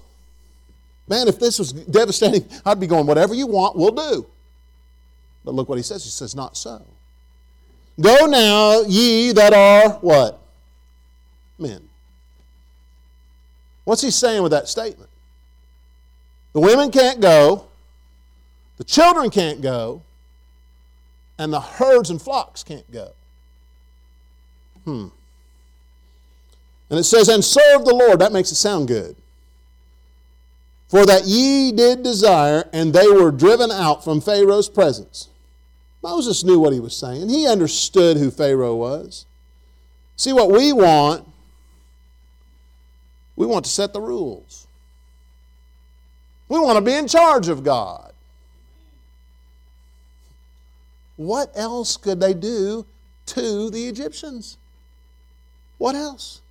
Man, 1.07 1.29
if 1.29 1.39
this 1.39 1.59
was 1.59 1.73
devastating, 1.73 2.49
I'd 2.67 2.81
be 2.81 2.87
going, 2.87 3.07
whatever 3.07 3.35
you 3.35 3.47
want, 3.47 3.77
we'll 3.77 3.91
do. 3.91 4.27
But 5.45 5.55
look 5.55 5.69
what 5.69 5.77
he 5.77 5.83
says. 5.83 6.05
He 6.05 6.11
says, 6.11 6.35
Not 6.35 6.57
so. 6.57 6.83
Go 8.01 8.27
now, 8.27 8.81
ye 8.83 9.33
that 9.33 9.53
are 9.53 9.99
what? 10.01 10.41
Men. 11.59 11.89
What's 13.85 14.03
he 14.03 14.11
saying 14.11 14.43
with 14.43 14.53
that 14.53 14.69
statement? 14.69 15.11
The 16.55 16.61
women 16.61 16.91
can't 16.91 17.21
go, 17.21 17.67
the 18.79 18.85
children 18.85 19.31
can't 19.31 19.61
go, 19.61 20.03
and 21.39 21.53
the 21.53 21.61
herds 21.61 22.11
and 22.11 22.21
flocks 22.21 22.63
can't 22.63 22.91
go. 22.91 23.13
Hmm. 24.85 25.09
And 26.91 26.99
it 26.99 27.05
says, 27.05 27.29
and 27.29 27.45
serve 27.45 27.85
the 27.85 27.95
Lord. 27.95 28.21
That 28.21 28.33
makes 28.33 28.53
it 28.53 28.57
sound 28.57 28.89
good. 28.89 29.17
For 30.89 31.07
that 31.07 31.25
ye 31.25 31.73
did 31.73 32.03
desire, 32.03 32.69
and 32.73 32.93
they 32.93 33.09
were 33.09 33.31
driven 33.31 33.71
out 33.71 34.05
from 34.05 34.21
Pharaoh's 34.21 34.69
presence. 34.69 35.29
Moses 36.03 36.45
knew 36.45 36.61
what 36.61 36.73
he 36.73 36.81
was 36.81 36.97
saying. 36.97 37.29
He 37.29 37.47
understood 37.49 38.19
who 38.19 38.31
Pharaoh 38.31 38.77
was. 38.77 39.25
See, 40.17 40.33
what 40.33 40.51
we 40.51 40.73
want, 40.73 41.27
we 43.37 43.47
want 43.47 43.65
to 43.65 43.71
set 43.71 43.93
the 43.93 44.01
rules. 44.01 44.67
We 46.49 46.59
want 46.59 46.77
to 46.77 46.85
be 46.85 46.95
in 46.95 47.09
charge 47.09 47.49
of 47.49 47.65
God. 47.65 48.13
What 51.17 51.51
else 51.55 51.97
could 51.97 52.21
they 52.21 52.35
do 52.35 52.87
to 53.27 53.71
the 53.71 53.89
Egyptians? 53.89 54.59
What 55.79 55.95
else? 55.95 56.43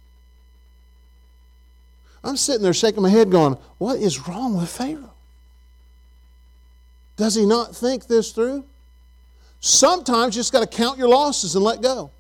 I'm 2.24 2.38
sitting 2.38 2.64
there 2.64 2.74
shaking 2.74 3.04
my 3.04 3.10
head 3.10 3.30
going, 3.30 3.58
What 3.78 4.00
is 4.00 4.28
wrong 4.28 4.56
with 4.56 4.70
Pharaoh? 4.70 5.14
Does 7.18 7.36
he 7.36 7.46
not 7.46 7.76
think 7.76 8.08
this 8.08 8.32
through? 8.32 8.66
Sometimes 9.60 10.36
you 10.36 10.40
just 10.40 10.52
got 10.52 10.60
to 10.60 10.68
count 10.78 10.98
your 10.98 11.08
losses 11.08 11.56
and 11.56 11.64
let 11.64 11.82
go. 11.82 12.12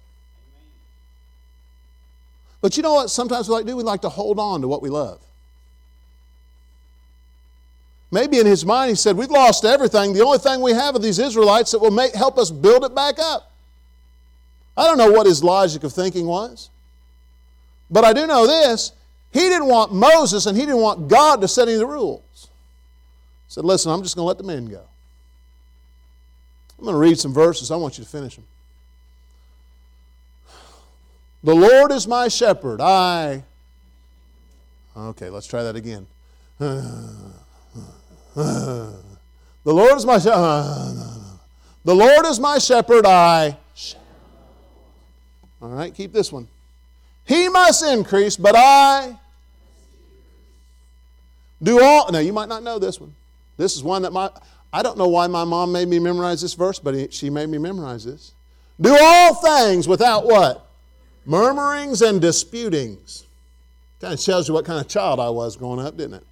But 2.62 2.78
you 2.78 2.84
know 2.84 2.94
what 2.94 3.10
sometimes 3.10 3.50
we 3.50 3.56
like 3.56 3.66
to 3.66 3.72
do? 3.72 3.76
We 3.76 3.84
like 3.84 4.02
to 4.02 4.10
hold 4.10 4.40
on 4.40 4.62
to 4.62 4.68
what 4.68 4.82
we 4.82 4.90
love. 4.90 5.20
Maybe 8.12 8.40
in 8.40 8.46
his 8.46 8.66
mind 8.66 8.90
he 8.90 8.96
said, 8.96 9.18
We've 9.18 9.30
lost 9.30 9.66
everything. 9.66 10.14
The 10.14 10.24
only 10.24 10.38
thing 10.38 10.62
we 10.62 10.72
have 10.72 10.96
are 10.96 11.00
these 11.00 11.20
Israelites 11.20 11.72
that 11.72 11.80
will 11.80 11.92
make, 11.92 12.14
help 12.14 12.38
us 12.38 12.52
build 12.52 12.86
it 12.86 12.94
back 12.94 13.20
up. 13.20 13.52
I 14.78 14.86
don't 14.86 14.98
know 14.98 15.12
what 15.12 15.26
his 15.26 15.44
logic 15.44 15.84
of 15.84 15.92
thinking 15.94 16.26
was. 16.26 16.70
But 17.90 18.06
I 18.06 18.14
do 18.14 18.26
know 18.26 18.48
this 18.48 18.92
he 19.34 19.40
didn't 19.40 19.68
want 19.68 19.92
Moses 19.92 20.46
and 20.46 20.56
he 20.56 20.64
didn't 20.64 20.82
want 20.82 21.08
God 21.08 21.42
to 21.42 21.48
set 21.48 21.68
any 21.68 21.74
of 21.74 21.80
the 21.80 21.88
rules. 21.88 22.48
He 23.48 23.54
said, 23.54 23.66
Listen, 23.66 23.92
I'm 23.92 24.04
just 24.04 24.16
going 24.16 24.24
to 24.24 24.28
let 24.28 24.38
the 24.38 24.44
men 24.44 24.68
go. 24.68 24.82
I'm 26.78 26.86
going 26.86 26.94
to 26.94 27.00
read 27.00 27.18
some 27.18 27.34
verses. 27.34 27.72
I 27.72 27.76
want 27.76 27.98
you 27.98 28.04
to 28.04 28.10
finish 28.10 28.36
them. 28.36 28.46
The 31.44 31.56
Lord 31.56 31.92
is 31.92 32.08
my 32.08 32.28
shepherd. 32.28 32.80
I. 32.80 33.44
Okay, 34.96 35.30
let's 35.30 35.48
try 35.48 35.64
that 35.64 35.76
again. 35.76 36.06
The 39.66 39.66
Lord 39.66 39.98
is 39.98 40.06
my 40.06 40.20
shepherd. 40.20 41.00
The 41.86 41.96
Lord 41.96 42.26
is 42.26 42.40
my 42.40 42.60
shepherd. 42.60 43.06
I. 43.06 43.58
All 45.62 45.70
right, 45.70 45.94
keep 45.94 46.14
this 46.14 46.32
one. 46.32 46.48
He 47.26 47.50
must 47.50 47.84
increase, 47.84 48.36
but 48.36 48.56
I 48.56 49.18
do 51.64 51.82
all. 51.82 52.12
Now, 52.12 52.20
you 52.20 52.34
might 52.34 52.50
not 52.50 52.62
know 52.62 52.78
this 52.78 53.00
one. 53.00 53.16
This 53.58 53.76
is 53.76 53.84
one 53.84 54.02
that 54.04 54.12
my. 54.12 54.30
I 54.72 54.82
don't 54.82 54.98
know 54.98 55.08
why 55.08 55.28
my 55.28 55.44
mom 55.44 55.72
made 55.72 55.88
me 55.88 56.00
memorize 56.00 56.42
this 56.42 56.56
verse, 56.56 56.80
but 56.80 57.14
she 57.14 57.30
made 57.30 57.48
me 57.48 57.60
memorize 57.60 58.04
this. 58.04 58.34
Do 58.82 58.98
all 59.00 59.36
things 59.36 59.88
without 59.88 60.26
what? 60.26 60.66
Murmurings 61.26 62.02
and 62.02 62.20
disputings. 62.20 63.26
Kind 64.02 64.16
of 64.16 64.20
tells 64.20 64.48
you 64.48 64.54
what 64.54 64.66
kind 64.66 64.82
of 64.82 64.88
child 64.88 65.20
I 65.20 65.30
was 65.30 65.56
growing 65.56 65.80
up, 65.80 65.96
didn't 65.96 66.16
it? 66.16 66.24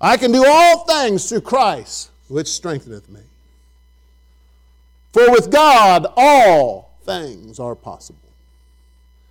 I 0.00 0.16
can 0.16 0.32
do 0.32 0.44
all 0.46 0.84
things 0.84 1.28
through 1.28 1.40
Christ, 1.42 2.10
which 2.28 2.48
strengtheneth 2.48 3.08
me. 3.08 3.20
For 5.12 5.30
with 5.30 5.50
God 5.50 6.06
all 6.16 6.90
things 7.04 7.58
are 7.58 7.74
possible. 7.74 8.27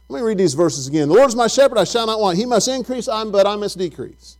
Let 0.09 0.19
me 0.21 0.27
read 0.27 0.37
these 0.37 0.53
verses 0.53 0.87
again. 0.87 1.09
The 1.09 1.15
Lord 1.15 1.27
is 1.27 1.35
my 1.35 1.47
shepherd, 1.47 1.77
I 1.77 1.83
shall 1.83 2.07
not 2.07 2.19
want. 2.19 2.37
He 2.37 2.45
must 2.45 2.67
increase, 2.67 3.07
I 3.07 3.23
but 3.25 3.45
I 3.45 3.55
must 3.55 3.77
decrease. 3.77 4.37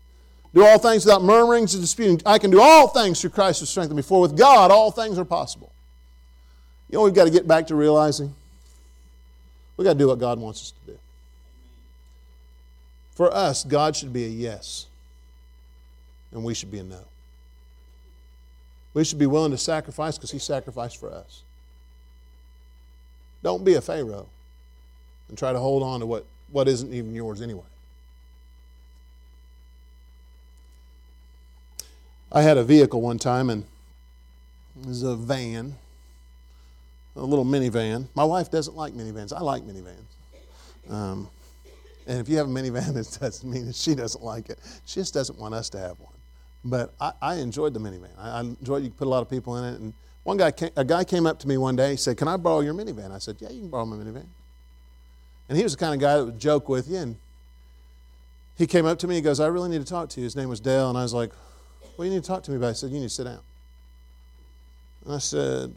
Do 0.53 0.65
all 0.65 0.79
things 0.79 1.05
without 1.05 1.23
murmurings 1.23 1.73
and 1.73 1.83
disputing. 1.83 2.21
I 2.25 2.39
can 2.39 2.51
do 2.51 2.61
all 2.61 2.87
things 2.87 3.19
through 3.19 3.31
Christ 3.31 3.59
who 3.59 3.65
strengthens 3.65 3.95
me. 3.95 4.01
For 4.01 4.21
with 4.21 4.37
God, 4.37 4.71
all 4.71 4.91
things 4.91 5.19
are 5.19 5.25
possible. 5.25 5.71
You 6.89 6.97
know, 6.97 7.03
we've 7.03 7.13
got 7.13 7.25
to 7.25 7.31
get 7.31 7.47
back 7.47 7.67
to 7.67 7.75
realizing 7.75 8.33
we've 9.75 9.85
got 9.85 9.93
to 9.93 9.99
do 9.99 10.07
what 10.07 10.19
God 10.19 10.39
wants 10.39 10.61
us 10.61 10.71
to 10.71 10.91
do. 10.93 10.99
For 13.13 13.33
us, 13.33 13.65
God 13.65 13.95
should 13.95 14.13
be 14.13 14.23
a 14.25 14.29
yes, 14.29 14.85
and 16.31 16.45
we 16.45 16.53
should 16.53 16.71
be 16.71 16.79
a 16.79 16.83
no. 16.83 17.01
We 18.93 19.03
should 19.03 19.19
be 19.19 19.25
willing 19.25 19.51
to 19.51 19.57
sacrifice 19.57 20.17
because 20.17 20.31
He 20.31 20.39
sacrificed 20.39 20.97
for 20.97 21.11
us. 21.11 21.41
Don't 23.43 23.65
be 23.65 23.73
a 23.73 23.81
Pharaoh 23.81 24.27
and 25.29 25.37
try 25.37 25.51
to 25.51 25.59
hold 25.59 25.83
on 25.83 25.99
to 25.99 26.05
what, 26.05 26.25
what 26.51 26.67
isn't 26.67 26.93
even 26.93 27.13
yours 27.13 27.41
anyway. 27.41 27.63
I 32.31 32.41
had 32.41 32.57
a 32.57 32.63
vehicle 32.63 33.01
one 33.01 33.17
time, 33.17 33.49
and 33.49 33.63
it 34.81 34.87
was 34.87 35.03
a 35.03 35.15
van, 35.15 35.75
a 37.15 37.21
little 37.21 37.45
minivan. 37.45 38.07
My 38.15 38.25
wife 38.25 38.51
doesn't 38.51 38.75
like 38.75 38.93
minivans. 38.93 39.31
I 39.33 39.39
like 39.39 39.63
minivans. 39.63 40.93
Um, 40.93 41.29
and 42.05 42.19
if 42.19 42.29
you 42.29 42.37
have 42.37 42.47
a 42.47 42.49
minivan, 42.49 42.89
it 42.97 43.17
doesn't 43.19 43.49
mean 43.49 43.67
that 43.67 43.75
she 43.75 43.95
doesn't 43.95 44.23
like 44.23 44.49
it. 44.49 44.59
She 44.85 44.99
just 44.99 45.13
doesn't 45.13 45.39
want 45.39 45.53
us 45.53 45.69
to 45.69 45.79
have 45.79 45.99
one. 45.99 46.13
But 46.65 46.93
I, 46.99 47.13
I 47.21 47.35
enjoyed 47.35 47.73
the 47.73 47.79
minivan. 47.79 48.09
I, 48.17 48.37
I 48.37 48.39
enjoyed 48.41 48.83
you 48.83 48.89
put 48.89 49.07
a 49.07 49.09
lot 49.09 49.21
of 49.21 49.29
people 49.29 49.57
in 49.57 49.73
it. 49.73 49.79
And 49.79 49.93
one 50.23 50.35
guy, 50.35 50.51
came, 50.51 50.71
a 50.75 50.83
guy 50.83 51.05
came 51.05 51.25
up 51.25 51.39
to 51.39 51.47
me 51.47 51.57
one 51.57 51.77
day. 51.77 51.91
He 51.91 51.97
said, 51.97 52.17
"Can 52.17 52.27
I 52.27 52.35
borrow 52.35 52.59
your 52.59 52.73
minivan?" 52.73 53.11
I 53.11 53.19
said, 53.19 53.37
"Yeah, 53.39 53.49
you 53.49 53.61
can 53.61 53.69
borrow 53.69 53.85
my 53.85 53.95
minivan." 53.95 54.25
And 55.49 55.57
he 55.57 55.63
was 55.63 55.73
the 55.73 55.79
kind 55.79 55.93
of 55.93 55.99
guy 55.99 56.17
that 56.17 56.25
would 56.25 56.39
joke 56.39 56.67
with 56.69 56.89
you. 56.89 56.97
And 56.97 57.15
he 58.57 58.67
came 58.67 58.85
up 58.85 58.99
to 58.99 59.07
me. 59.07 59.15
He 59.15 59.21
goes, 59.21 59.39
"I 59.39 59.47
really 59.47 59.69
need 59.69 59.79
to 59.79 59.89
talk 59.89 60.09
to 60.09 60.19
you." 60.19 60.25
His 60.25 60.35
name 60.35 60.49
was 60.49 60.59
Dale, 60.59 60.89
and 60.89 60.97
I 60.97 61.03
was 61.03 61.13
like, 61.13 61.31
"What 61.95 62.05
do 62.05 62.09
you 62.09 62.15
need 62.15 62.23
to 62.23 62.27
talk 62.27 62.43
to 62.43 62.51
me 62.51 62.57
about?" 62.57 62.69
He 62.69 62.75
said, 62.75 62.91
"You 62.91 62.99
need 62.99 63.05
to 63.05 63.09
sit 63.09 63.25
down." 63.25 63.39
And 65.05 65.15
I 65.15 65.19
said, 65.19 65.73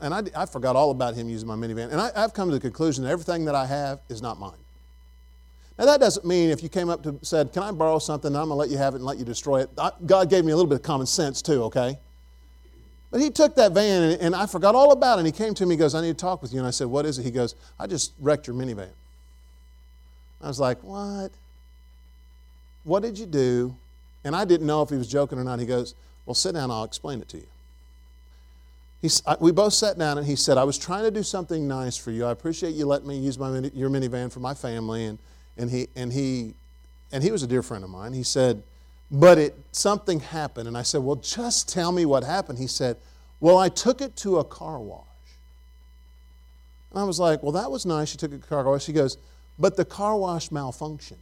and 0.00 0.14
I, 0.14 0.22
I 0.36 0.46
forgot 0.46 0.76
all 0.76 0.90
about 0.90 1.14
him 1.14 1.28
using 1.28 1.48
my 1.48 1.56
minivan. 1.56 1.90
And 1.90 2.00
I, 2.00 2.10
I've 2.14 2.32
come 2.32 2.48
to 2.48 2.54
the 2.54 2.60
conclusion 2.60 3.04
that 3.04 3.10
everything 3.10 3.44
that 3.46 3.54
I 3.54 3.66
have 3.66 4.00
is 4.08 4.22
not 4.22 4.38
mine. 4.38 4.52
Now, 5.78 5.86
that 5.86 6.00
doesn't 6.00 6.26
mean 6.26 6.50
if 6.50 6.62
you 6.62 6.68
came 6.68 6.88
up 6.88 7.02
to 7.04 7.18
said, 7.22 7.52
Can 7.52 7.62
I 7.62 7.70
borrow 7.70 7.98
something? 7.98 8.34
I'm 8.34 8.48
going 8.48 8.50
to 8.50 8.54
let 8.54 8.68
you 8.68 8.78
have 8.78 8.94
it 8.94 8.98
and 8.98 9.04
let 9.04 9.18
you 9.18 9.24
destroy 9.24 9.62
it. 9.62 9.70
I, 9.78 9.92
God 10.06 10.28
gave 10.28 10.44
me 10.44 10.52
a 10.52 10.56
little 10.56 10.68
bit 10.68 10.76
of 10.76 10.82
common 10.82 11.06
sense, 11.06 11.40
too, 11.40 11.62
okay? 11.64 11.98
But 13.10 13.20
he 13.20 13.30
took 13.30 13.54
that 13.56 13.72
van 13.72 14.02
and, 14.02 14.20
and, 14.20 14.34
I 14.34 14.46
forgot 14.46 14.74
all 14.74 14.92
about 14.92 15.18
it. 15.18 15.20
And 15.20 15.26
he 15.26 15.32
came 15.32 15.54
to 15.54 15.64
me, 15.64 15.74
he 15.74 15.78
goes, 15.78 15.94
I 15.94 16.00
need 16.00 16.18
to 16.18 16.20
talk 16.20 16.42
with 16.42 16.52
you. 16.52 16.58
And 16.58 16.66
I 16.66 16.70
said, 16.70 16.88
What 16.88 17.06
is 17.06 17.18
it? 17.18 17.22
He 17.22 17.30
goes, 17.30 17.54
I 17.78 17.86
just 17.86 18.12
wrecked 18.18 18.46
your 18.46 18.56
minivan. 18.56 18.90
I 20.40 20.48
was 20.48 20.60
like, 20.60 20.82
What? 20.82 21.30
What 22.84 23.02
did 23.02 23.18
you 23.18 23.26
do? 23.26 23.76
And 24.24 24.34
I 24.34 24.44
didn't 24.44 24.66
know 24.66 24.82
if 24.82 24.90
he 24.90 24.96
was 24.96 25.08
joking 25.08 25.38
or 25.38 25.44
not. 25.44 25.60
He 25.60 25.66
goes, 25.66 25.94
Well, 26.26 26.34
sit 26.34 26.54
down, 26.54 26.70
I'll 26.70 26.84
explain 26.84 27.20
it 27.20 27.28
to 27.30 27.38
you. 27.38 27.46
He, 29.00 29.08
we 29.40 29.52
both 29.52 29.74
sat 29.74 29.96
down 29.96 30.18
and 30.18 30.26
he 30.26 30.34
said, 30.34 30.58
I 30.58 30.64
was 30.64 30.76
trying 30.76 31.04
to 31.04 31.10
do 31.10 31.22
something 31.22 31.68
nice 31.68 31.96
for 31.96 32.10
you. 32.10 32.24
I 32.24 32.32
appreciate 32.32 32.74
you 32.74 32.84
letting 32.84 33.06
me 33.06 33.16
use 33.16 33.38
my, 33.38 33.70
your 33.72 33.90
minivan 33.90 34.32
for 34.32 34.40
my 34.40 34.54
family. 34.54 35.04
And, 35.04 35.18
and, 35.56 35.70
he, 35.70 35.88
and, 35.94 36.12
he, 36.12 36.54
and 37.12 37.22
he 37.22 37.30
was 37.30 37.44
a 37.44 37.46
dear 37.46 37.62
friend 37.62 37.84
of 37.84 37.90
mine. 37.90 38.12
He 38.12 38.24
said, 38.24 38.62
But 39.10 39.38
it, 39.38 39.56
something 39.70 40.18
happened. 40.18 40.66
And 40.66 40.76
I 40.76 40.82
said, 40.82 41.02
Well, 41.02 41.16
just 41.16 41.68
tell 41.68 41.92
me 41.92 42.06
what 42.06 42.24
happened. 42.24 42.58
He 42.58 42.66
said, 42.66 42.96
Well, 43.38 43.56
I 43.56 43.68
took 43.68 44.00
it 44.00 44.16
to 44.16 44.38
a 44.38 44.44
car 44.44 44.80
wash. 44.80 45.04
And 46.90 46.98
I 46.98 47.04
was 47.04 47.20
like, 47.20 47.40
Well, 47.42 47.52
that 47.52 47.70
was 47.70 47.86
nice. 47.86 48.12
You 48.12 48.18
took 48.18 48.32
it 48.32 48.40
to 48.40 48.44
a 48.46 48.48
car 48.48 48.64
wash. 48.64 48.86
He 48.86 48.92
goes, 48.92 49.16
But 49.58 49.76
the 49.76 49.84
car 49.84 50.16
wash 50.16 50.50
malfunctioned. 50.50 51.16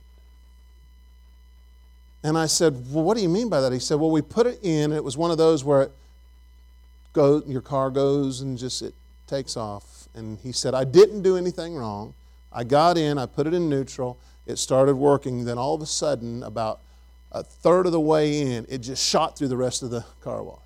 And 2.22 2.36
I 2.36 2.46
said, 2.46 2.92
Well, 2.92 3.04
what 3.04 3.16
do 3.16 3.22
you 3.22 3.28
mean 3.28 3.48
by 3.48 3.60
that? 3.60 3.72
He 3.72 3.78
said, 3.78 4.00
Well, 4.00 4.10
we 4.10 4.22
put 4.22 4.46
it 4.46 4.58
in. 4.62 4.92
It 4.92 5.02
was 5.02 5.16
one 5.16 5.30
of 5.30 5.38
those 5.38 5.64
where 5.64 5.82
it 5.82 5.92
go, 7.12 7.42
your 7.46 7.62
car 7.62 7.90
goes 7.90 8.40
and 8.40 8.58
just 8.58 8.82
it 8.82 8.94
takes 9.26 9.56
off. 9.56 10.08
And 10.14 10.38
he 10.42 10.52
said, 10.52 10.74
I 10.74 10.84
didn't 10.84 11.22
do 11.22 11.36
anything 11.36 11.74
wrong. 11.74 12.14
I 12.52 12.64
got 12.64 12.96
in, 12.96 13.18
I 13.18 13.26
put 13.26 13.46
it 13.46 13.54
in 13.54 13.68
neutral, 13.68 14.18
it 14.46 14.56
started 14.56 14.96
working. 14.96 15.44
Then 15.44 15.58
all 15.58 15.74
of 15.74 15.82
a 15.82 15.86
sudden, 15.86 16.42
about 16.42 16.80
a 17.32 17.42
third 17.42 17.86
of 17.86 17.92
the 17.92 18.00
way 18.00 18.40
in, 18.40 18.66
it 18.68 18.78
just 18.78 19.06
shot 19.06 19.36
through 19.36 19.48
the 19.48 19.56
rest 19.56 19.82
of 19.82 19.90
the 19.90 20.04
car 20.22 20.42
wash. 20.42 20.58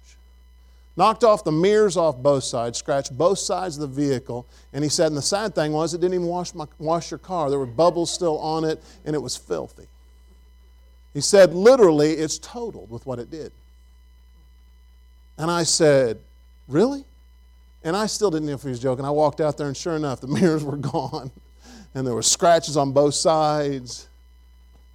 Knocked 0.97 1.24
off 1.24 1.45
the 1.45 1.53
mirrors 1.53 1.97
off 1.97 2.16
both 2.18 2.45
sides, 2.45 2.78
scratched 2.78 3.16
both 3.16 3.38
sides 3.38 3.78
of 3.78 3.82
the 3.82 4.03
vehicle. 4.03 4.47
And 4.72 4.84
he 4.84 4.91
said, 4.91 5.07
and 5.07 5.16
the 5.16 5.22
sad 5.22 5.55
thing 5.55 5.72
was, 5.72 5.95
it 5.95 6.01
didn't 6.01 6.14
even 6.14 6.26
wash, 6.26 6.55
my, 6.55 6.66
wash 6.78 7.11
your 7.11 7.18
car. 7.18 7.49
There 7.49 7.59
were 7.59 7.66
bubbles 7.66 8.12
still 8.12 8.38
on 8.38 8.64
it, 8.64 8.82
and 9.05 9.14
it 9.14 9.20
was 9.20 9.36
filthy. 9.36 9.86
He 11.14 11.20
said, 11.20 11.55
literally, 11.55 12.12
it's 12.12 12.38
totaled 12.38 12.91
with 12.91 13.07
what 13.07 13.18
it 13.18 13.30
did. 13.30 13.53
And 15.38 15.51
I 15.51 15.62
said, 15.62 16.18
Really? 16.70 17.05
And 17.82 17.97
I 17.97 18.07
still 18.07 18.30
didn't 18.30 18.47
know 18.47 18.55
if 18.55 18.62
he 18.62 18.68
was 18.68 18.78
joking. 18.78 19.05
I 19.05 19.11
walked 19.11 19.41
out 19.41 19.57
there, 19.57 19.66
and 19.66 19.76
sure 19.76 19.97
enough, 19.97 20.20
the 20.20 20.26
mirrors 20.41 20.62
were 20.62 20.76
gone, 20.76 21.30
and 21.95 22.07
there 22.07 22.14
were 22.14 22.22
scratches 22.22 22.76
on 22.76 22.93
both 22.93 23.14
sides. 23.14 24.09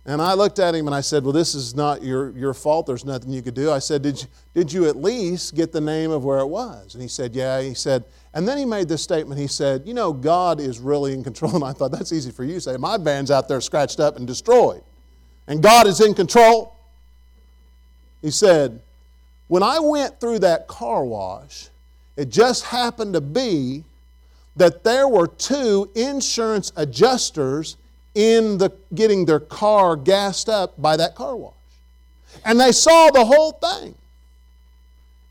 And 0.08 0.22
I 0.22 0.34
looked 0.36 0.60
at 0.60 0.76
him 0.76 0.86
and 0.86 0.95
I 0.95 1.01
said, 1.01 1.24
Well, 1.24 1.34
this 1.34 1.56
is 1.56 1.76
not 1.76 2.03
your, 2.03 2.30
your 2.38 2.53
fault. 2.53 2.86
There's 2.86 3.06
nothing 3.06 3.32
you 3.32 3.41
could 3.41 3.56
do. 3.56 3.72
I 3.72 3.80
said, 3.80 4.03
did 4.03 4.22
you, 4.22 4.28
did 4.53 4.72
you 4.72 4.88
at 4.88 4.95
least 4.95 5.56
get 5.56 5.72
the 5.72 5.82
name 5.82 6.12
of 6.12 6.24
where 6.24 6.39
it 6.39 6.47
was? 6.47 6.93
And 6.93 7.01
he 7.01 7.08
said, 7.08 7.36
Yeah. 7.36 7.62
He 7.62 7.74
said, 7.74 8.03
and 8.34 8.47
then 8.47 8.58
he 8.58 8.66
made 8.66 8.88
this 8.88 9.01
statement. 9.01 9.39
He 9.39 9.47
said, 9.47 9.84
You 9.86 9.95
know, 9.95 10.14
God 10.14 10.60
is 10.60 10.80
really 10.80 11.14
in 11.14 11.24
control. 11.24 11.51
And 11.56 11.64
I 11.64 11.74
thought, 11.74 11.91
That's 11.91 12.14
easy 12.14 12.30
for 12.30 12.43
you 12.43 12.56
to 12.56 12.62
say. 12.62 12.78
My 12.78 12.97
van's 12.97 13.32
out 13.32 13.47
there 13.47 13.60
scratched 13.62 13.99
up 13.99 14.18
and 14.18 14.28
destroyed 14.28 14.84
and 15.47 15.62
God 15.62 15.88
is 15.88 16.01
in 16.01 16.14
control? 16.14 16.76
He 18.22 18.32
said, 18.32 18.82
When 19.47 19.64
I 19.64 19.80
went 19.80 20.20
through 20.20 20.39
that 20.39 20.68
car 20.68 21.03
wash, 21.03 21.70
it 22.18 22.30
just 22.30 22.66
happened 22.66 23.14
to 23.14 23.22
be 23.22 23.84
that 24.56 24.84
there 24.84 25.08
were 25.08 25.28
two 25.28 25.89
insurance 25.95 26.72
adjusters 26.76 27.78
in 28.16 28.57
the 28.57 28.72
getting 28.95 29.26
their 29.26 29.41
car 29.41 29.95
gassed 29.95 30.49
up 30.49 30.82
by 30.82 30.97
that 30.97 31.13
car 31.13 31.36
wash. 31.36 31.53
And 32.43 32.59
they 32.59 32.72
saw 32.72 33.11
the 33.11 33.26
whole 33.26 33.51
thing. 33.51 33.95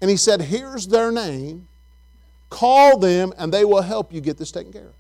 And 0.01 0.11
he 0.11 0.17
said, 0.17 0.43
Here's 0.43 0.87
their 0.87 1.11
name. 1.11 1.67
Call 2.51 2.99
them 2.99 3.33
and 3.37 3.53
they 3.53 3.65
will 3.65 3.83
help 3.83 4.13
you 4.13 4.21
get 4.21 4.37
this 4.37 4.53
taken 4.53 4.73
care 4.73 4.83
of. 4.83 4.95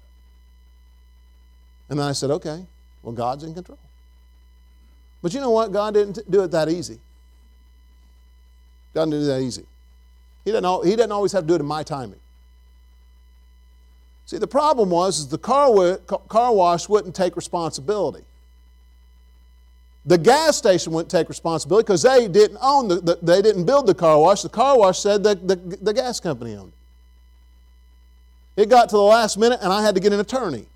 And 1.88 1.98
then 1.98 2.06
I 2.06 2.12
said, 2.12 2.30
Okay, 2.30 2.64
well, 3.02 3.12
God's 3.12 3.44
in 3.44 3.54
control. 3.54 3.78
But 5.22 5.32
you 5.34 5.40
know 5.40 5.50
what? 5.50 5.72
God 5.72 5.94
didn't 5.94 6.18
do 6.30 6.42
it 6.42 6.50
that 6.50 6.68
easy. 6.68 6.98
God 8.94 9.06
didn't 9.06 9.20
do 9.20 9.26
that 9.26 9.40
easy. 9.40 9.64
He 10.44 10.52
didn't, 10.52 10.84
he 10.84 10.90
didn't 10.90 11.12
always 11.12 11.32
have 11.32 11.44
to 11.44 11.48
do 11.48 11.54
it 11.54 11.60
in 11.60 11.66
my 11.66 11.82
timing. 11.82 12.20
See, 14.26 14.38
the 14.38 14.46
problem 14.46 14.90
was 14.90 15.18
is 15.18 15.28
the 15.28 15.38
car, 15.38 15.98
car 15.98 16.54
wash 16.54 16.88
wouldn't 16.88 17.14
take 17.14 17.36
responsibility. 17.36 18.24
The 20.06 20.18
gas 20.18 20.56
station 20.56 20.92
wouldn't 20.92 21.10
take 21.10 21.28
responsibility 21.28 21.84
because 21.84 22.02
they 22.02 22.28
didn't 22.28 22.58
own 22.60 22.88
the, 22.88 22.96
the, 22.96 23.18
they 23.22 23.40
didn't 23.40 23.64
build 23.64 23.86
the 23.86 23.94
car 23.94 24.18
wash. 24.18 24.42
The 24.42 24.50
car 24.50 24.78
wash 24.78 24.98
said 24.98 25.24
that 25.24 25.48
the, 25.48 25.56
the 25.56 25.94
gas 25.94 26.20
company 26.20 26.54
owned 26.54 26.72
it. 28.56 28.62
It 28.62 28.68
got 28.68 28.88
to 28.90 28.96
the 28.96 29.02
last 29.02 29.38
minute 29.38 29.60
and 29.62 29.72
I 29.72 29.82
had 29.82 29.94
to 29.94 30.00
get 30.00 30.12
an 30.12 30.20
attorney. 30.20 30.66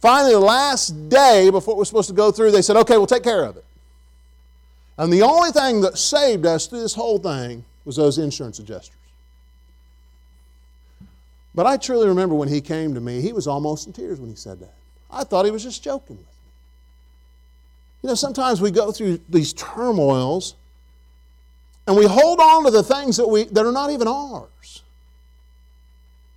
Finally, 0.00 0.32
the 0.32 0.40
last 0.40 1.08
day 1.08 1.50
before 1.50 1.74
it 1.74 1.78
was 1.78 1.88
supposed 1.88 2.08
to 2.08 2.14
go 2.14 2.30
through, 2.30 2.50
they 2.50 2.62
said, 2.62 2.76
okay, 2.76 2.96
we'll 2.96 3.06
take 3.06 3.22
care 3.22 3.44
of 3.44 3.56
it. 3.56 3.64
And 4.98 5.12
the 5.12 5.22
only 5.22 5.50
thing 5.50 5.82
that 5.82 5.98
saved 5.98 6.46
us 6.46 6.66
through 6.66 6.80
this 6.80 6.94
whole 6.94 7.18
thing 7.18 7.64
was 7.84 7.96
those 7.96 8.18
insurance 8.18 8.58
adjusters. 8.58 8.96
But 11.56 11.66
I 11.66 11.78
truly 11.78 12.06
remember 12.06 12.34
when 12.34 12.50
he 12.50 12.60
came 12.60 12.92
to 12.94 13.00
me, 13.00 13.22
he 13.22 13.32
was 13.32 13.46
almost 13.46 13.86
in 13.86 13.94
tears 13.94 14.20
when 14.20 14.28
he 14.28 14.36
said 14.36 14.60
that. 14.60 14.74
I 15.10 15.24
thought 15.24 15.46
he 15.46 15.50
was 15.50 15.62
just 15.62 15.82
joking 15.82 16.18
with 16.18 16.26
me. 16.26 16.32
You 18.02 18.08
know, 18.10 18.14
sometimes 18.14 18.60
we 18.60 18.70
go 18.70 18.92
through 18.92 19.20
these 19.30 19.54
turmoils 19.54 20.54
and 21.86 21.96
we 21.96 22.04
hold 22.04 22.40
on 22.40 22.64
to 22.66 22.70
the 22.70 22.82
things 22.82 23.16
that, 23.16 23.26
we, 23.26 23.44
that 23.44 23.64
are 23.64 23.72
not 23.72 23.90
even 23.90 24.06
ours. 24.06 24.82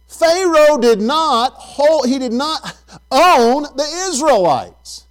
Pharaoh 0.07 0.77
did 0.77 1.01
not 1.01 1.53
hold, 1.53 2.07
he 2.07 2.17
did 2.17 2.33
not 2.33 2.77
own 3.11 3.63
the 3.63 4.05
Israelites. 4.07 5.05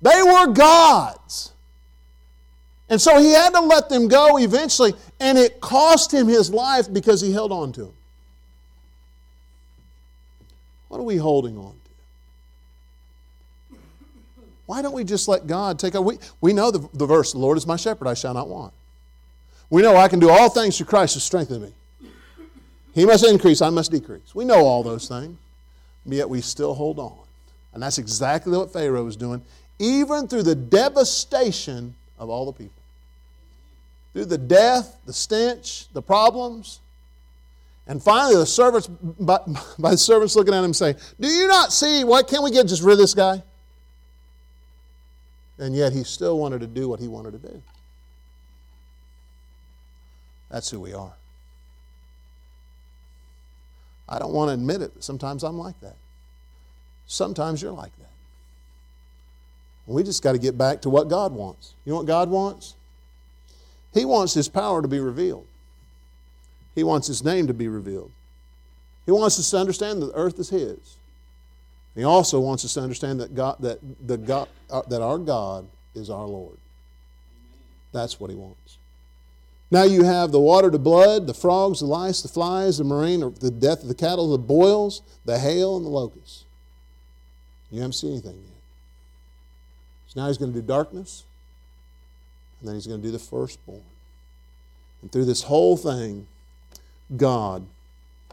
They 0.00 0.22
were 0.22 0.46
God's. 0.46 1.52
And 2.88 2.98
so 2.98 3.20
he 3.20 3.32
had 3.32 3.50
to 3.50 3.60
let 3.60 3.90
them 3.90 4.08
go 4.08 4.38
eventually, 4.38 4.94
and 5.20 5.36
it 5.36 5.60
cost 5.60 6.12
him 6.12 6.26
his 6.26 6.50
life 6.50 6.90
because 6.92 7.20
he 7.20 7.32
held 7.32 7.52
on 7.52 7.72
to 7.72 7.82
them. 7.82 7.94
What 10.90 10.98
are 10.98 11.04
we 11.04 11.16
holding 11.16 11.56
on 11.56 11.72
to? 13.70 13.76
Why 14.66 14.82
don't 14.82 14.92
we 14.92 15.04
just 15.04 15.28
let 15.28 15.46
God 15.46 15.78
take 15.78 15.94
over? 15.94 16.04
We, 16.04 16.18
we 16.40 16.52
know 16.52 16.72
the, 16.72 16.86
the 16.92 17.06
verse, 17.06 17.32
the 17.32 17.38
Lord 17.38 17.56
is 17.56 17.66
my 17.66 17.76
shepherd, 17.76 18.08
I 18.08 18.14
shall 18.14 18.34
not 18.34 18.48
want. 18.48 18.72
We 19.70 19.82
know 19.82 19.96
I 19.96 20.08
can 20.08 20.18
do 20.18 20.28
all 20.30 20.50
things 20.50 20.76
through 20.76 20.86
Christ 20.86 21.14
who 21.14 21.20
strengthens 21.20 21.60
me. 21.60 21.72
He 22.92 23.06
must 23.06 23.24
increase, 23.24 23.62
I 23.62 23.70
must 23.70 23.92
decrease. 23.92 24.34
We 24.34 24.44
know 24.44 24.66
all 24.66 24.82
those 24.82 25.06
things, 25.06 25.38
yet 26.04 26.28
we 26.28 26.40
still 26.40 26.74
hold 26.74 26.98
on. 26.98 27.18
And 27.72 27.80
that's 27.80 27.98
exactly 27.98 28.56
what 28.56 28.72
Pharaoh 28.72 29.04
was 29.04 29.14
doing, 29.14 29.42
even 29.78 30.26
through 30.26 30.42
the 30.42 30.56
devastation 30.56 31.94
of 32.18 32.28
all 32.28 32.46
the 32.46 32.52
people. 32.52 32.82
Through 34.12 34.24
the 34.24 34.38
death, 34.38 34.96
the 35.06 35.12
stench, 35.12 35.86
the 35.92 36.02
problems. 36.02 36.80
And 37.90 38.00
finally, 38.00 38.36
the 38.36 38.46
servants, 38.46 38.86
by, 38.86 39.40
by 39.76 39.90
the 39.90 39.98
servants 39.98 40.36
looking 40.36 40.54
at 40.54 40.62
him 40.62 40.72
saying, 40.72 40.94
Do 41.18 41.26
you 41.26 41.48
not 41.48 41.72
see? 41.72 42.04
Why 42.04 42.22
can't 42.22 42.44
we 42.44 42.52
get 42.52 42.68
just 42.68 42.84
rid 42.84 42.92
of 42.92 42.98
this 42.98 43.14
guy? 43.14 43.42
And 45.58 45.74
yet 45.74 45.92
he 45.92 46.04
still 46.04 46.38
wanted 46.38 46.60
to 46.60 46.68
do 46.68 46.88
what 46.88 47.00
he 47.00 47.08
wanted 47.08 47.32
to 47.32 47.48
do. 47.48 47.60
That's 50.52 50.70
who 50.70 50.78
we 50.78 50.94
are. 50.94 51.12
I 54.08 54.20
don't 54.20 54.32
want 54.32 54.50
to 54.50 54.54
admit 54.54 54.82
it, 54.82 54.92
but 54.94 55.02
sometimes 55.02 55.42
I'm 55.42 55.58
like 55.58 55.78
that. 55.80 55.96
Sometimes 57.08 57.60
you're 57.60 57.72
like 57.72 57.96
that. 57.98 58.10
We 59.88 60.04
just 60.04 60.22
got 60.22 60.32
to 60.32 60.38
get 60.38 60.56
back 60.56 60.82
to 60.82 60.90
what 60.90 61.08
God 61.08 61.32
wants. 61.32 61.74
You 61.84 61.90
know 61.90 61.96
what 61.96 62.06
God 62.06 62.30
wants? 62.30 62.76
He 63.92 64.04
wants 64.04 64.32
His 64.32 64.48
power 64.48 64.80
to 64.80 64.86
be 64.86 65.00
revealed, 65.00 65.48
He 66.74 66.84
wants 66.84 67.06
His 67.06 67.24
name 67.24 67.46
to 67.46 67.54
be 67.54 67.68
revealed. 67.68 68.10
He 69.06 69.12
wants 69.12 69.38
us 69.38 69.50
to 69.50 69.58
understand 69.58 70.02
that 70.02 70.06
the 70.06 70.14
earth 70.14 70.38
is 70.38 70.50
His. 70.50 70.96
He 71.94 72.04
also 72.04 72.38
wants 72.38 72.64
us 72.64 72.74
to 72.74 72.80
understand 72.80 73.20
that, 73.20 73.34
God, 73.34 73.56
that, 73.60 73.78
the 74.06 74.16
God, 74.16 74.48
uh, 74.70 74.82
that 74.82 75.02
our 75.02 75.18
God 75.18 75.66
is 75.94 76.08
our 76.08 76.24
Lord. 76.24 76.56
That's 77.92 78.20
what 78.20 78.30
He 78.30 78.36
wants. 78.36 78.78
Now 79.72 79.84
you 79.84 80.02
have 80.02 80.32
the 80.32 80.40
water 80.40 80.70
to 80.70 80.78
blood, 80.78 81.26
the 81.26 81.34
frogs, 81.34 81.80
the 81.80 81.86
lice, 81.86 82.22
the 82.22 82.28
flies, 82.28 82.78
the 82.78 82.84
murrain, 82.84 83.20
the 83.20 83.50
death 83.50 83.82
of 83.82 83.88
the 83.88 83.94
cattle, 83.94 84.30
the 84.30 84.38
boils, 84.38 85.02
the 85.24 85.38
hail, 85.38 85.76
and 85.76 85.86
the 85.86 85.90
locusts. 85.90 86.44
You 87.70 87.80
haven't 87.80 87.92
seen 87.92 88.12
anything 88.12 88.32
yet. 88.32 88.56
So 90.08 90.20
now 90.20 90.26
he's 90.26 90.38
going 90.38 90.52
to 90.52 90.60
do 90.60 90.66
darkness, 90.66 91.24
and 92.58 92.68
then 92.68 92.74
he's 92.74 92.88
going 92.88 93.00
to 93.00 93.06
do 93.06 93.12
the 93.12 93.18
firstborn. 93.20 93.82
And 95.02 95.12
through 95.12 95.26
this 95.26 95.42
whole 95.42 95.76
thing, 95.76 96.26
God 97.16 97.66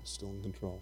is 0.04 0.10
still 0.10 0.30
in 0.30 0.42
control. 0.44 0.82